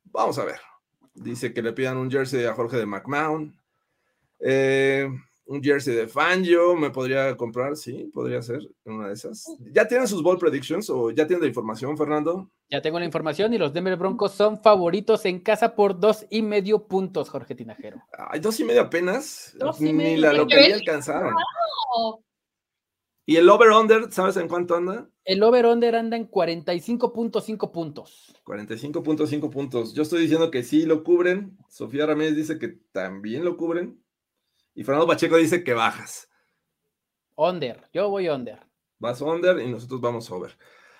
vamos 0.05 0.37
a 0.37 0.45
ver. 0.45 0.59
Dice 1.13 1.53
que 1.53 1.61
le 1.61 1.73
pidan 1.73 1.97
un 1.97 2.09
jersey 2.09 2.45
a 2.45 2.53
Jorge 2.53 2.77
de 2.77 2.85
McMahon. 2.85 3.55
Eh, 4.39 5.09
un 5.53 5.61
jersey 5.63 5.95
de 5.95 6.07
Fangio, 6.07 6.75
me 6.75 6.89
podría 6.89 7.37
comprar, 7.37 7.77
sí, 7.77 8.09
podría 8.11 8.41
ser 8.41 8.67
una 8.85 9.07
de 9.07 9.13
esas. 9.13 9.45
¿Ya 9.71 9.87
tienen 9.87 10.07
sus 10.07 10.23
ball 10.23 10.39
predictions 10.39 10.89
o 10.89 11.11
ya 11.11 11.27
tienen 11.27 11.43
la 11.43 11.47
información, 11.47 11.95
Fernando? 11.95 12.49
Ya 12.69 12.81
tengo 12.81 12.97
la 12.97 13.05
información 13.05 13.53
y 13.53 13.59
los 13.59 13.71
Denver 13.71 13.95
Broncos 13.95 14.31
son 14.31 14.59
favoritos 14.61 15.25
en 15.25 15.39
casa 15.39 15.75
por 15.75 15.99
dos 15.99 16.25
y 16.29 16.41
medio 16.41 16.87
puntos, 16.87 17.29
Jorge 17.29 17.53
Tinajero. 17.53 18.01
Ay, 18.17 18.39
dos 18.39 18.59
y 18.59 18.63
medio 18.63 18.81
apenas. 18.81 19.55
Ni 19.79 20.17
la 20.17 20.33
localidad 20.33 20.79
alcanzaron. 20.79 21.35
¿Y 23.25 23.37
el 23.37 23.47
over-under, 23.47 24.11
sabes 24.11 24.35
en 24.35 24.49
cuánto 24.49 24.75
anda? 24.75 25.07
El 25.23 25.43
over-under 25.43 25.95
anda 25.95 26.17
en 26.17 26.29
45.5 26.29 27.71
puntos. 27.71 28.33
45.5 28.43 29.49
puntos. 29.49 29.93
Yo 29.93 30.01
estoy 30.01 30.23
diciendo 30.23 30.51
que 30.51 30.63
sí 30.63 30.85
lo 30.85 31.03
cubren. 31.03 31.57
Sofía 31.69 32.05
Ramírez 32.05 32.35
dice 32.35 32.59
que 32.59 32.79
también 32.91 33.45
lo 33.45 33.55
cubren. 33.55 34.02
Y 34.75 34.83
Fernando 34.83 35.07
Pacheco 35.07 35.37
dice 35.37 35.63
que 35.63 35.73
bajas. 35.73 36.29
Under, 37.35 37.87
yo 37.93 38.09
voy 38.09 38.29
under. 38.29 38.59
Vas 38.99 39.21
under 39.21 39.59
y 39.59 39.69
nosotros 39.69 40.01
vamos 40.01 40.29
over. 40.31 40.57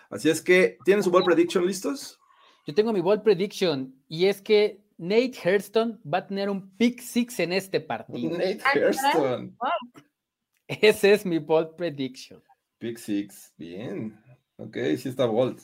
Así 0.09 0.30
es 0.30 0.41
que, 0.41 0.78
¿tienen 0.86 1.03
su 1.03 1.11
ball 1.11 1.24
prediction 1.24 1.65
listos? 1.65 2.19
Yo 2.65 2.74
tengo 2.74 2.93
mi 2.93 3.01
ball 3.01 3.21
prediction 3.21 3.95
y 4.07 4.26
es 4.26 4.41
que 4.41 4.84
Nate 4.97 5.34
Hurston 5.43 5.99
va 6.01 6.19
a 6.19 6.28
tener 6.28 6.49
un 6.49 6.76
pick 6.78 7.01
six 7.01 7.39
en 7.39 7.53
este 7.53 7.80
partido. 7.80 8.30
Nate 8.38 8.61
Hurston. 8.76 9.57
Ese 10.67 11.13
es 11.13 11.26
mi 11.26 11.39
ball 11.39 11.76
prediction. 11.76 12.41
Pick 12.78 12.97
six, 12.97 13.53
bien. 13.57 14.19
Ok, 14.57 14.78
sí 14.97 15.09
está 15.09 15.26
bold. 15.26 15.61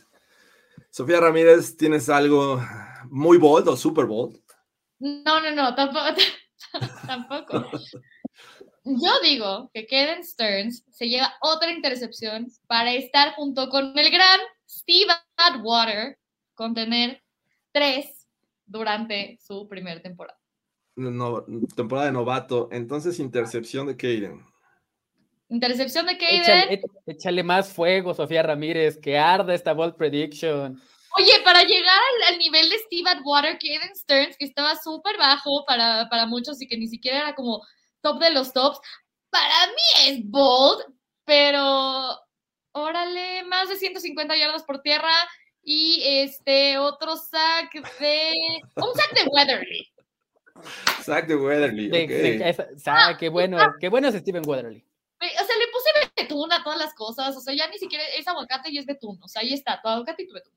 Sofía 0.89 1.20
Ramírez, 1.20 1.78
¿tienes 1.78 2.10
algo 2.10 2.62
muy 3.10 3.38
bold 3.38 3.68
o 3.68 3.78
super 3.78 4.05
bold? 4.05 4.41
No, 4.99 5.39
no, 5.41 5.51
no, 5.55 5.76
tampoco. 5.76 6.05
Tampoco. 7.07 7.65
Yo 8.84 9.11
digo 9.24 9.70
que 9.74 9.86
Kevin 9.86 10.24
Stearns 10.24 10.84
se 10.91 11.07
lleva 11.07 11.34
otra 11.41 11.72
intercepción 11.72 12.47
para 12.67 12.93
estar 12.93 13.34
junto 13.36 13.70
con 13.70 13.97
el 13.97 14.11
gran 14.11 14.39
Steve 14.67 15.11
Atwater 15.36 16.17
con 16.53 16.74
tener 16.74 17.22
tres 17.72 18.28
durante 18.65 19.38
su 19.41 19.67
primera 19.67 20.01
temporada. 20.01 20.39
No, 20.95 21.45
temporada 21.76 22.07
de 22.07 22.13
novato. 22.13 22.67
Entonces, 22.72 23.20
intercepción 23.20 23.88
de 23.88 23.95
Kaden. 23.95 24.45
Intercepción 25.49 26.05
de 26.05 26.17
Kaden. 26.17 26.82
Échale, 27.05 27.43
más 27.43 27.72
fuego, 27.72 28.13
Sofía 28.13 28.43
Ramírez, 28.43 28.97
que 28.97 29.17
arda 29.17 29.53
esta 29.53 29.74
ball 29.74 29.95
prediction. 29.95 30.80
Oye, 31.20 31.41
para 31.43 31.63
llegar 31.63 31.99
al, 32.30 32.38
nivel 32.38 32.70
de 32.70 32.78
Steve 32.80 33.09
Atwater, 33.09 33.59
Kaden 33.59 33.95
Stearns, 33.95 34.38
que 34.38 34.45
estaba 34.45 34.76
súper 34.76 35.17
bajo 35.17 35.65
para, 35.65 36.07
para 36.09 36.26
muchos 36.26 36.61
y 36.61 36.67
que 36.67 36.78
ni 36.78 36.88
siquiera 36.88 37.20
era 37.20 37.36
como 37.36 37.61
top 38.01 38.22
de 38.22 38.32
los 38.32 38.53
tops, 38.53 38.80
para 39.30 39.67
mí 39.67 40.07
es 40.07 40.22
bold, 40.24 40.86
pero 41.26 42.17
órale, 42.72 43.43
más 43.43 43.67
de 43.67 43.76
150 43.76 44.38
yardas 44.38 44.63
por 44.63 44.82
tierra 44.82 45.13
y 45.61 46.01
este 46.05 46.78
otro 46.78 47.17
sack 47.17 47.74
de. 47.99 48.34
Un 48.76 48.95
sack 48.95 49.13
de 49.13 49.30
Weatherly. 49.30 49.88
Sack 51.03 51.28
de 51.28 51.36
Weatherly. 51.36 51.89
qué 53.20 53.30
bueno, 53.30 53.57
qué 53.80 53.89
bueno 53.89 54.07
es 54.07 54.15
Steven 54.15 54.47
Weatherly. 54.47 54.86
O 55.22 55.45
sea, 55.45 55.57
le 55.57 55.67
puse 55.67 55.89
betún 56.15 56.51
a 56.53 56.63
todas 56.63 56.80
las 56.80 56.93
cosas. 56.93 57.36
O 57.36 57.41
sea, 57.41 57.53
ya 57.53 57.67
ni 57.67 57.78
siquiera 57.78 58.03
es 58.17 58.26
aguacate 58.26 58.72
y 58.72 58.78
es 58.78 58.86
betún. 58.86 59.20
O 59.22 59.28
sea, 59.28 59.41
ahí 59.41 59.53
está, 59.53 59.82
tu 59.82 59.89
aguacate 59.89 60.24
y 60.24 60.28
tu 60.28 60.34
betún. 60.34 60.53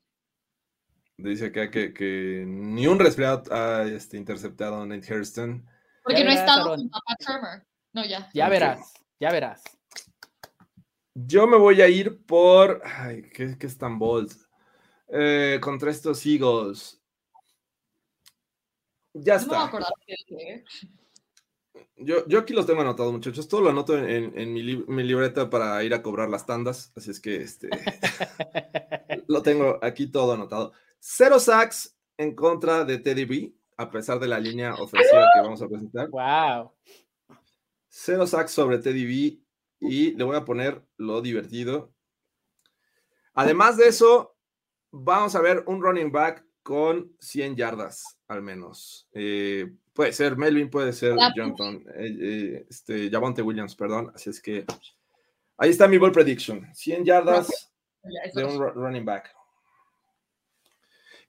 Dice 1.17 1.47
acá 1.47 1.69
que, 1.69 1.93
que 1.93 2.43
ni 2.47 2.87
un 2.87 2.99
resfriado 2.99 3.43
ha 3.51 3.83
este, 3.83 4.17
interceptado 4.17 4.81
a 4.81 4.85
Nate 4.85 5.13
Hairston. 5.13 5.63
Porque 6.03 6.19
Ya 6.19 6.25
no 6.25 6.31
he 6.31 6.33
verás, 6.35 6.49
estado 6.49 6.69
con 6.75 6.89
papá 6.89 7.15
Tremor. 7.19 7.65
No, 7.93 8.05
ya. 8.05 8.29
Ya 8.33 8.49
verás, 8.49 8.93
ya 9.19 9.31
verás. 9.31 9.63
Yo 11.13 11.45
me 11.45 11.57
voy 11.57 11.81
a 11.81 11.87
ir 11.87 12.25
por. 12.25 12.81
Ay, 12.83 13.29
¿qué, 13.29 13.55
qué 13.57 13.67
es 13.67 13.77
tan 13.77 13.99
bold? 13.99 14.33
Eh, 15.09 15.59
contra 15.61 15.91
estos 15.91 16.25
Eagles. 16.25 16.99
Ya 19.13 19.35
No 19.35 19.41
está. 19.41 19.71
dije. 20.07 20.63
Yo, 21.97 22.27
yo 22.27 22.39
aquí 22.39 22.53
los 22.53 22.65
tengo 22.65 22.81
anotados, 22.81 23.13
muchachos. 23.13 23.47
Todo 23.47 23.61
lo 23.61 23.69
anoto 23.69 23.95
en, 23.97 24.09
en- 24.09 24.37
en 24.39 24.53
mi, 24.53 24.63
li- 24.63 24.85
mi 24.87 25.03
libreta 25.03 25.49
para 25.51 25.83
ir 25.83 25.93
a 25.93 26.01
cobrar 26.01 26.29
las 26.29 26.47
tandas. 26.47 26.91
Así 26.95 27.11
es 27.11 27.19
que 27.19 27.35
este, 27.37 27.69
lo 29.27 29.43
tengo 29.43 29.77
aquí 29.83 30.07
todo 30.07 30.33
anotado. 30.33 30.73
Cero 31.05 31.37
sacks 31.37 31.97
en 32.17 32.33
contra 32.33 32.85
de 32.85 32.97
Teddy 32.97 33.25
B, 33.25 33.53
a 33.75 33.91
pesar 33.91 34.19
de 34.19 34.27
la 34.27 34.39
línea 34.39 34.73
ofensiva 34.75 35.27
que 35.33 35.41
vamos 35.41 35.61
a 35.61 35.67
presentar. 35.67 36.07
Wow. 36.09 36.71
Cero 37.89 38.25
sacks 38.25 38.51
sobre 38.51 38.77
Teddy 38.77 39.05
B 39.05 39.39
y 39.81 40.11
le 40.15 40.23
voy 40.23 40.37
a 40.37 40.45
poner 40.45 40.81
lo 40.95 41.21
divertido. 41.21 41.91
Además 43.33 43.75
de 43.75 43.89
eso, 43.89 44.37
vamos 44.91 45.35
a 45.35 45.41
ver 45.41 45.65
un 45.67 45.81
running 45.81 46.09
back 46.09 46.45
con 46.61 47.11
100 47.19 47.57
yardas 47.57 48.17
al 48.29 48.41
menos. 48.41 49.09
Eh, 49.11 49.73
puede 49.91 50.13
ser 50.13 50.37
Melvin, 50.37 50.69
puede 50.69 50.93
ser 50.93 51.17
Jonathan, 51.35 51.83
eh, 51.97 52.17
eh, 52.21 52.65
este, 52.69 53.09
Javonte 53.09 53.41
Williams, 53.41 53.75
perdón. 53.75 54.09
Así 54.15 54.29
es 54.29 54.41
que 54.41 54.65
ahí 55.57 55.69
está 55.71 55.85
mi 55.89 55.97
ball 55.97 56.13
prediction. 56.13 56.65
100 56.73 57.03
yardas 57.03 57.73
de 58.33 58.45
un 58.45 58.57
ru- 58.57 58.73
running 58.73 59.03
back. 59.03 59.35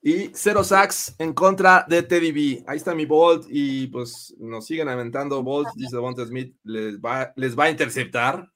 Y 0.06 0.30
cero 0.34 0.62
sacks 0.62 1.16
en 1.18 1.32
contra 1.32 1.86
de 1.88 2.02
Teddy 2.02 2.30
B. 2.30 2.64
Ahí 2.66 2.76
está 2.76 2.94
mi 2.94 3.06
Bolt 3.06 3.46
y 3.48 3.86
pues 3.86 4.34
nos 4.38 4.66
siguen 4.66 4.90
aventando 4.90 5.42
Bolt, 5.42 5.68
dice 5.76 5.96
Devonta 5.96 6.26
Smith, 6.26 6.54
les 6.62 6.98
va, 7.00 7.32
les 7.36 7.58
va 7.58 7.64
a 7.64 7.70
interceptar. 7.70 8.50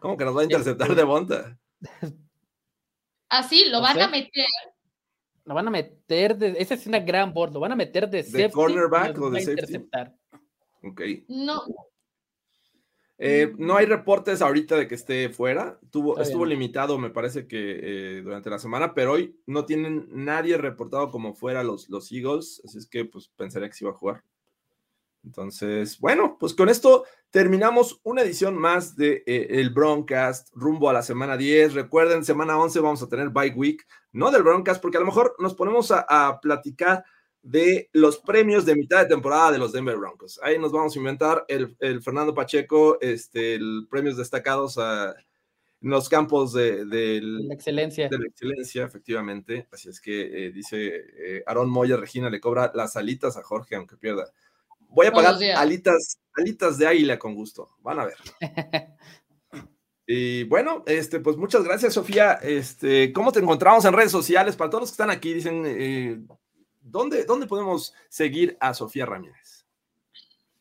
¿Cómo 0.00 0.18
que 0.18 0.26
nos 0.26 0.36
va 0.36 0.42
a 0.42 0.44
interceptar 0.44 0.94
Devonta? 0.94 1.58
Así 3.30 3.64
lo 3.70 3.78
No 3.78 3.82
van 3.84 4.02
a 4.02 4.08
meter. 4.08 4.44
Lo 5.46 5.54
van 5.54 5.68
a 5.68 5.70
meter 5.70 6.36
de. 6.36 6.56
Esa 6.58 6.74
es 6.74 6.86
una 6.86 6.98
gran 6.98 7.32
board. 7.32 7.54
Lo 7.54 7.60
van 7.60 7.72
a 7.72 7.76
meter 7.76 8.10
de 8.10 8.22
safety. 8.22 8.42
y 8.44 8.50
cornerback 8.50 9.18
o 9.18 9.30
de 9.30 9.32
va 9.32 9.38
a 9.38 9.40
safety? 9.40 9.52
interceptar. 9.52 10.14
Ok. 10.82 11.00
No, 11.28 11.62
Eh, 13.18 13.54
no 13.56 13.76
hay 13.76 13.86
reportes 13.86 14.42
ahorita 14.42 14.76
de 14.76 14.88
que 14.88 14.94
esté 14.94 15.30
fuera. 15.30 15.78
Tuvo, 15.90 16.20
estuvo 16.20 16.44
limitado, 16.44 16.98
me 16.98 17.10
parece 17.10 17.46
que 17.46 17.58
eh, 18.18 18.22
durante 18.22 18.50
la 18.50 18.58
semana, 18.58 18.92
pero 18.92 19.12
hoy 19.12 19.40
no 19.46 19.64
tienen 19.64 20.06
nadie 20.10 20.58
reportado 20.58 21.10
como 21.10 21.34
fuera 21.34 21.62
los, 21.62 21.88
los 21.88 22.12
Eagles, 22.12 22.60
así 22.64 22.78
es 22.78 22.86
que 22.86 23.04
pues 23.06 23.30
pensaría 23.36 23.68
que 23.68 23.74
sí 23.74 23.84
iba 23.84 23.92
a 23.92 23.96
jugar. 23.96 24.22
Entonces, 25.24 25.98
bueno, 25.98 26.36
pues 26.38 26.54
con 26.54 26.68
esto 26.68 27.04
terminamos 27.30 28.00
una 28.04 28.22
edición 28.22 28.56
más 28.56 28.96
de 28.96 29.24
eh, 29.26 29.46
el 29.50 29.70
Broncast 29.70 30.50
rumbo 30.54 30.88
a 30.88 30.92
la 30.92 31.02
semana 31.02 31.36
10. 31.36 31.74
Recuerden, 31.74 32.24
semana 32.24 32.56
11 32.58 32.78
vamos 32.80 33.02
a 33.02 33.08
tener 33.08 33.30
bye 33.30 33.50
week, 33.50 33.84
no 34.12 34.30
del 34.30 34.44
Broncast, 34.44 34.80
porque 34.80 34.98
a 34.98 35.00
lo 35.00 35.06
mejor 35.06 35.34
nos 35.40 35.54
ponemos 35.54 35.90
a, 35.90 36.06
a 36.08 36.40
platicar 36.40 37.04
de 37.48 37.88
los 37.92 38.18
premios 38.18 38.66
de 38.66 38.74
mitad 38.74 39.02
de 39.02 39.08
temporada 39.08 39.52
de 39.52 39.58
los 39.58 39.72
Denver 39.72 39.96
Broncos. 39.96 40.40
Ahí 40.42 40.58
nos 40.58 40.72
vamos 40.72 40.94
a 40.94 40.98
inventar 40.98 41.44
el, 41.48 41.76
el 41.78 42.02
Fernando 42.02 42.34
Pacheco, 42.34 42.98
este, 43.00 43.54
el 43.54 43.86
premios 43.88 44.16
destacados 44.16 44.78
a, 44.78 45.10
en 45.80 45.90
los 45.90 46.08
campos 46.08 46.52
de, 46.52 46.84
del- 46.86 47.46
La 47.46 47.54
excelencia. 47.54 48.08
de 48.08 48.18
la 48.18 48.26
excelencia, 48.26 48.84
efectivamente. 48.84 49.68
Así 49.70 49.88
es 49.88 50.00
que 50.00 50.46
eh, 50.46 50.50
dice 50.50 51.04
eh, 51.18 51.44
Aarón 51.46 51.70
Moya, 51.70 51.96
Regina 51.96 52.28
le 52.30 52.40
cobra 52.40 52.72
las 52.74 52.96
alitas 52.96 53.36
a 53.36 53.42
Jorge, 53.42 53.76
aunque 53.76 53.96
pierda. 53.96 54.30
Voy 54.88 55.06
a 55.06 55.12
pagar 55.12 55.36
alitas, 55.56 56.18
alitas 56.34 56.78
de 56.78 56.86
águila 56.86 57.18
con 57.18 57.34
gusto. 57.34 57.68
Van 57.82 58.00
a 58.00 58.06
ver. 58.06 58.16
Y 60.08 60.44
bueno, 60.44 60.84
este, 60.86 61.18
pues 61.18 61.36
muchas 61.36 61.64
gracias, 61.64 61.94
Sofía. 61.94 62.34
Este, 62.34 63.12
¿cómo 63.12 63.32
te 63.32 63.40
encontramos 63.40 63.84
en 63.84 63.92
redes 63.92 64.12
sociales? 64.12 64.54
Para 64.54 64.70
todos 64.70 64.82
los 64.82 64.90
que 64.90 64.94
están 64.94 65.10
aquí, 65.10 65.34
dicen, 65.34 65.64
eh, 65.66 66.20
¿dónde, 66.86 67.24
¿dónde 67.24 67.46
podemos 67.46 67.94
seguir 68.08 68.56
a 68.60 68.74
Sofía 68.74 69.06
Ramírez? 69.06 69.56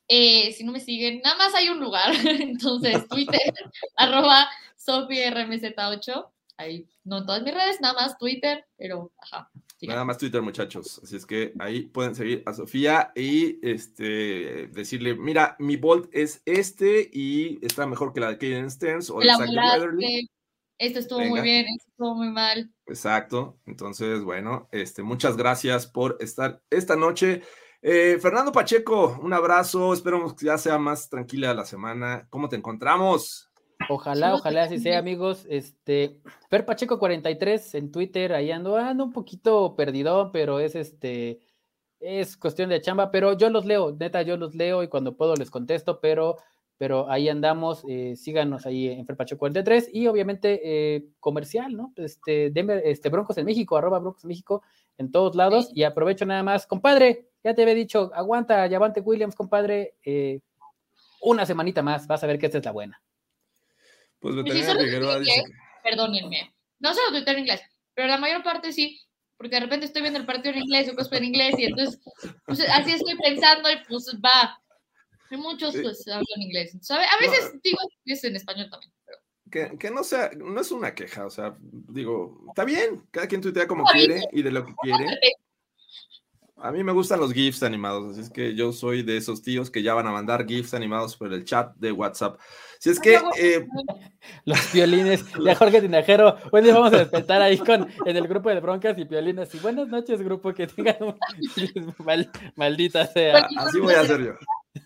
eh, 0.07 0.53
si 0.53 0.63
no 0.63 0.71
me 0.71 0.79
siguen, 0.79 1.21
nada 1.23 1.37
más 1.37 1.53
hay 1.55 1.69
un 1.69 1.79
lugar. 1.79 2.13
Entonces, 2.25 3.07
Twitter, 3.07 3.39
arroba 3.95 4.47
SofiRMZ8. 4.77 6.29
Ahí, 6.57 6.87
no 7.03 7.17
en 7.17 7.25
todas 7.25 7.43
mis 7.43 7.53
redes, 7.53 7.81
nada 7.81 7.95
más 7.95 8.17
Twitter, 8.17 8.65
pero 8.77 9.11
ajá. 9.17 9.51
sigan. 9.77 9.95
Nada 9.95 10.05
más 10.05 10.17
Twitter, 10.17 10.41
muchachos. 10.41 11.01
Así 11.03 11.17
es 11.17 11.25
que 11.25 11.53
ahí 11.59 11.81
pueden 11.81 12.15
seguir 12.15 12.43
a 12.45 12.53
Sofía 12.53 13.11
y 13.13 13.59
este, 13.61 14.67
decirle, 14.67 15.15
mira, 15.15 15.57
mi 15.59 15.75
Bolt 15.75 16.07
es 16.13 16.41
este 16.45 17.09
y 17.11 17.59
está 17.65 17.85
mejor 17.85 18.13
que 18.13 18.21
la 18.21 18.29
de 18.29 18.37
Kaden 18.37 18.71
Stearns 18.71 19.09
o 19.09 19.19
de 19.19 19.25
La 19.25 19.37
Zach 19.37 19.49
Weatherly. 19.49 20.29
Esto 20.77 20.99
estuvo 20.99 21.19
Venga. 21.19 21.31
muy 21.31 21.41
bien, 21.41 21.65
esto 21.67 21.89
estuvo 21.89 22.15
muy 22.15 22.29
mal. 22.29 22.71
Exacto. 22.87 23.57
Entonces, 23.65 24.23
bueno, 24.23 24.67
este, 24.71 25.03
muchas 25.03 25.37
gracias 25.37 25.87
por 25.87 26.17
estar 26.19 26.61
esta 26.69 26.95
noche. 26.95 27.41
Eh, 27.81 28.17
Fernando 28.21 28.51
Pacheco, 28.51 29.19
un 29.21 29.33
abrazo. 29.33 29.93
Esperemos 29.93 30.33
que 30.33 30.45
ya 30.45 30.57
sea 30.57 30.77
más 30.77 31.09
tranquila 31.09 31.53
la 31.53 31.65
semana. 31.65 32.27
¿Cómo 32.29 32.49
te 32.49 32.55
encontramos? 32.55 33.51
Ojalá, 33.89 34.33
ojalá 34.33 34.63
así 34.63 34.79
sea, 34.79 34.99
amigos. 34.99 35.45
Este, 35.49 36.19
Fer 36.49 36.65
Pacheco 36.65 36.97
43 36.99 37.75
en 37.75 37.91
Twitter, 37.91 38.33
ahí 38.33 38.51
ando, 38.51 38.77
ando 38.77 39.03
un 39.03 39.13
poquito 39.13 39.75
perdido, 39.75 40.31
pero 40.31 40.59
es 40.59 40.75
este, 40.75 41.39
es 41.99 42.37
cuestión 42.37 42.69
de 42.69 42.81
chamba, 42.81 43.11
pero 43.11 43.37
yo 43.37 43.49
los 43.49 43.65
leo, 43.65 43.95
neta, 43.99 44.21
yo 44.21 44.37
los 44.37 44.55
leo 44.55 44.83
y 44.83 44.87
cuando 44.87 45.17
puedo 45.17 45.35
les 45.35 45.49
contesto, 45.49 45.99
pero, 45.99 46.37
pero 46.77 47.09
ahí 47.09 47.29
andamos, 47.29 47.83
eh, 47.87 48.15
síganos 48.15 48.65
ahí 48.65 48.87
en 48.87 49.05
Fer 49.05 49.15
Pacheco 49.15 49.39
43 49.39 49.89
y 49.93 50.07
obviamente 50.07 50.61
eh, 50.63 51.05
comercial, 51.19 51.75
¿no? 51.75 51.93
Este, 51.95 52.49
Denver, 52.49 52.81
este, 52.85 53.09
Broncos 53.09 53.37
en 53.37 53.45
México, 53.45 53.77
arroba 53.77 53.99
Broncos 53.99 54.23
en 54.23 54.29
México 54.29 54.61
en 54.97 55.11
todos 55.11 55.35
lados 55.35 55.69
y 55.73 55.83
aprovecho 55.83 56.25
nada 56.25 56.43
más, 56.43 56.67
compadre, 56.67 57.29
ya 57.43 57.53
te 57.53 57.61
había 57.61 57.75
dicho, 57.75 58.11
aguanta, 58.13 58.67
Yavante 58.67 59.01
Williams, 59.01 59.35
compadre, 59.35 59.95
eh, 60.03 60.41
una 61.21 61.45
semanita 61.45 61.81
más, 61.81 62.07
vas 62.07 62.23
a 62.23 62.27
ver 62.27 62.37
que 62.37 62.47
esta 62.47 62.57
es 62.57 62.65
la 62.65 62.71
buena. 62.71 63.01
Pues 64.19 64.35
Betania 64.35 64.65
solo 64.65 64.79
Figueroa 64.81 65.19
dice 65.19 65.37
inglés, 65.37 65.59
Perdónenme. 65.83 66.55
No 66.79 66.93
sé 66.93 66.99
lo 67.11 67.17
en 67.17 67.39
inglés, 67.39 67.61
pero 67.93 68.07
la 68.07 68.17
mayor 68.17 68.43
parte 68.43 68.71
sí. 68.71 68.99
Porque 69.37 69.55
de 69.55 69.61
repente 69.61 69.85
estoy 69.85 70.01
viendo 70.01 70.19
el 70.19 70.25
partido 70.25 70.53
en 70.53 70.61
inglés 70.61 70.89
o 70.89 70.95
cosas 70.95 71.11
en 71.13 71.25
inglés 71.25 71.55
y 71.57 71.65
entonces 71.65 71.99
pues, 72.45 72.59
así 72.69 72.91
estoy 72.91 73.17
pensando 73.17 73.69
y 73.69 73.75
pues 73.87 74.17
va. 74.23 74.57
Hay 75.31 75.37
muchos 75.37 75.73
Sí. 75.73 75.81
pues 75.81 76.07
hablan 76.07 76.25
inglés. 76.41 76.77
¿sabe? 76.81 77.03
A 77.05 77.19
veces 77.19 77.53
digo 77.63 77.77
es 78.05 78.23
en 78.23 78.35
español 78.35 78.69
también. 78.69 78.91
pero- 79.05 79.17
que, 79.51 79.77
que 79.77 79.91
no 79.91 80.03
sea, 80.03 80.31
no 80.35 80.59
es 80.59 80.71
una 80.71 80.93
queja, 80.95 81.25
o 81.25 81.29
sea, 81.29 81.55
digo, 81.61 82.43
está 82.49 82.65
bien, 82.65 83.03
cada 83.11 83.27
quien 83.27 83.41
tuitea 83.41 83.67
como 83.67 83.85
quiere 83.85 84.21
y 84.33 84.41
de 84.41 84.51
lo 84.51 84.65
que 84.65 84.73
quiere. 84.81 85.05
A 86.57 86.71
mí 86.71 86.83
me 86.83 86.93
gustan 86.93 87.19
los 87.19 87.31
GIFs 87.33 87.63
animados, 87.63 88.11
así 88.11 88.21
es 88.21 88.29
que 88.29 88.55
yo 88.55 88.71
soy 88.71 89.03
de 89.03 89.17
esos 89.17 89.41
tíos 89.41 89.69
que 89.69 89.83
ya 89.83 89.93
van 89.93 90.07
a 90.07 90.11
mandar 90.11 90.45
GIFs 90.47 90.73
animados 90.73 91.15
por 91.15 91.31
el 91.31 91.43
chat 91.45 91.75
de 91.75 91.91
WhatsApp. 91.91 92.39
Si 92.79 92.89
es 92.89 92.99
que, 92.99 93.19
eh, 93.37 93.65
Los 94.45 94.73
violines 94.73 95.23
de 95.33 95.53
Jorge 95.55 95.81
Tinajero. 95.81 96.37
Bueno, 96.51 96.73
vamos 96.73 96.93
a 96.93 96.97
despertar 96.99 97.41
ahí 97.41 97.57
con 97.57 97.87
en 98.05 98.17
el 98.17 98.27
grupo 98.27 98.49
de 98.49 98.59
broncas 98.61 98.97
y 98.97 99.03
violines. 99.03 99.53
Y 99.53 99.59
buenas 99.59 99.87
noches, 99.89 100.21
grupo, 100.21 100.53
que 100.53 100.65
tengan 100.67 100.95
un 101.01 101.15
mal- 102.05 102.31
maldita 102.55 103.05
sea. 103.07 103.47
así 103.57 103.79
voy 103.79 103.93
a 103.93 104.01
hacer 104.01 104.23
yo. 104.25 104.33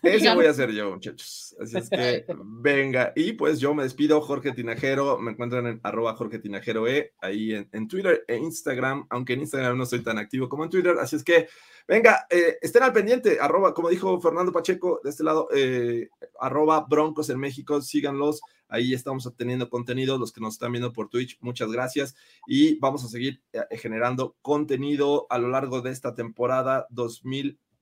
Ese 0.02 0.34
voy 0.34 0.46
a 0.46 0.50
hacer 0.50 0.70
yo, 0.70 0.92
muchachos. 0.92 1.56
Así 1.60 1.78
es 1.78 1.90
que 1.90 2.24
venga. 2.44 3.12
Y 3.16 3.32
pues 3.32 3.58
yo 3.60 3.74
me 3.74 3.82
despido, 3.82 4.20
Jorge 4.20 4.52
Tinajero. 4.52 5.18
Me 5.18 5.32
encuentran 5.32 5.66
en 5.66 5.80
arroba 5.82 6.14
Jorge 6.14 6.38
Tinajero 6.38 6.86
E, 6.86 7.12
ahí 7.20 7.54
en, 7.54 7.68
en 7.72 7.88
Twitter 7.88 8.24
e 8.26 8.36
Instagram, 8.36 9.06
aunque 9.10 9.34
en 9.34 9.40
Instagram 9.40 9.76
no 9.76 9.86
soy 9.86 10.02
tan 10.02 10.18
activo 10.18 10.48
como 10.48 10.64
en 10.64 10.70
Twitter. 10.70 10.96
Así 10.98 11.16
es 11.16 11.24
que 11.24 11.48
venga, 11.90 12.26
eh, 12.30 12.56
estén 12.62 12.84
al 12.84 12.92
pendiente, 12.92 13.38
arroba, 13.40 13.74
como 13.74 13.88
dijo 13.88 14.20
Fernando 14.20 14.52
Pacheco, 14.52 15.00
de 15.02 15.10
este 15.10 15.24
lado, 15.24 15.48
eh, 15.52 16.08
arroba 16.38 16.86
Broncos 16.88 17.30
en 17.30 17.40
México, 17.40 17.82
síganlos. 17.82 18.40
Ahí 18.68 18.94
estamos 18.94 19.26
obteniendo 19.26 19.68
contenido, 19.68 20.16
los 20.16 20.30
que 20.30 20.40
nos 20.40 20.54
están 20.54 20.70
viendo 20.70 20.92
por 20.92 21.08
Twitch, 21.08 21.36
muchas 21.40 21.72
gracias. 21.72 22.14
Y 22.46 22.78
vamos 22.78 23.04
a 23.04 23.08
seguir 23.08 23.42
eh, 23.52 23.62
generando 23.76 24.36
contenido 24.40 25.26
a 25.30 25.38
lo 25.38 25.48
largo 25.48 25.80
de 25.80 25.90
esta 25.90 26.14
temporada 26.14 26.86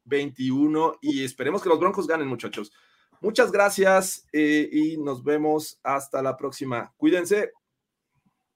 2021 0.08 0.98
y 1.02 1.24
esperemos 1.24 1.62
que 1.62 1.68
los 1.68 1.78
Broncos 1.78 2.06
ganen, 2.06 2.28
muchachos. 2.28 2.72
Muchas 3.20 3.50
gracias 3.50 4.26
eh, 4.32 4.68
y 4.70 4.96
nos 4.98 5.22
vemos 5.24 5.78
hasta 5.82 6.22
la 6.22 6.36
próxima. 6.36 6.92
Cuídense. 6.96 7.52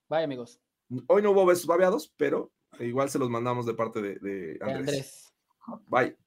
Bye, 0.09 0.23
amigos. 0.23 0.59
Hoy 1.07 1.21
no 1.21 1.31
hubo 1.31 1.45
besos 1.45 1.65
babeados, 1.65 2.13
pero 2.17 2.51
igual 2.79 3.09
se 3.09 3.19
los 3.19 3.29
mandamos 3.29 3.65
de 3.65 3.73
parte 3.73 4.01
de, 4.01 4.57
Andrés. 4.61 5.33
Bye. 5.87 6.17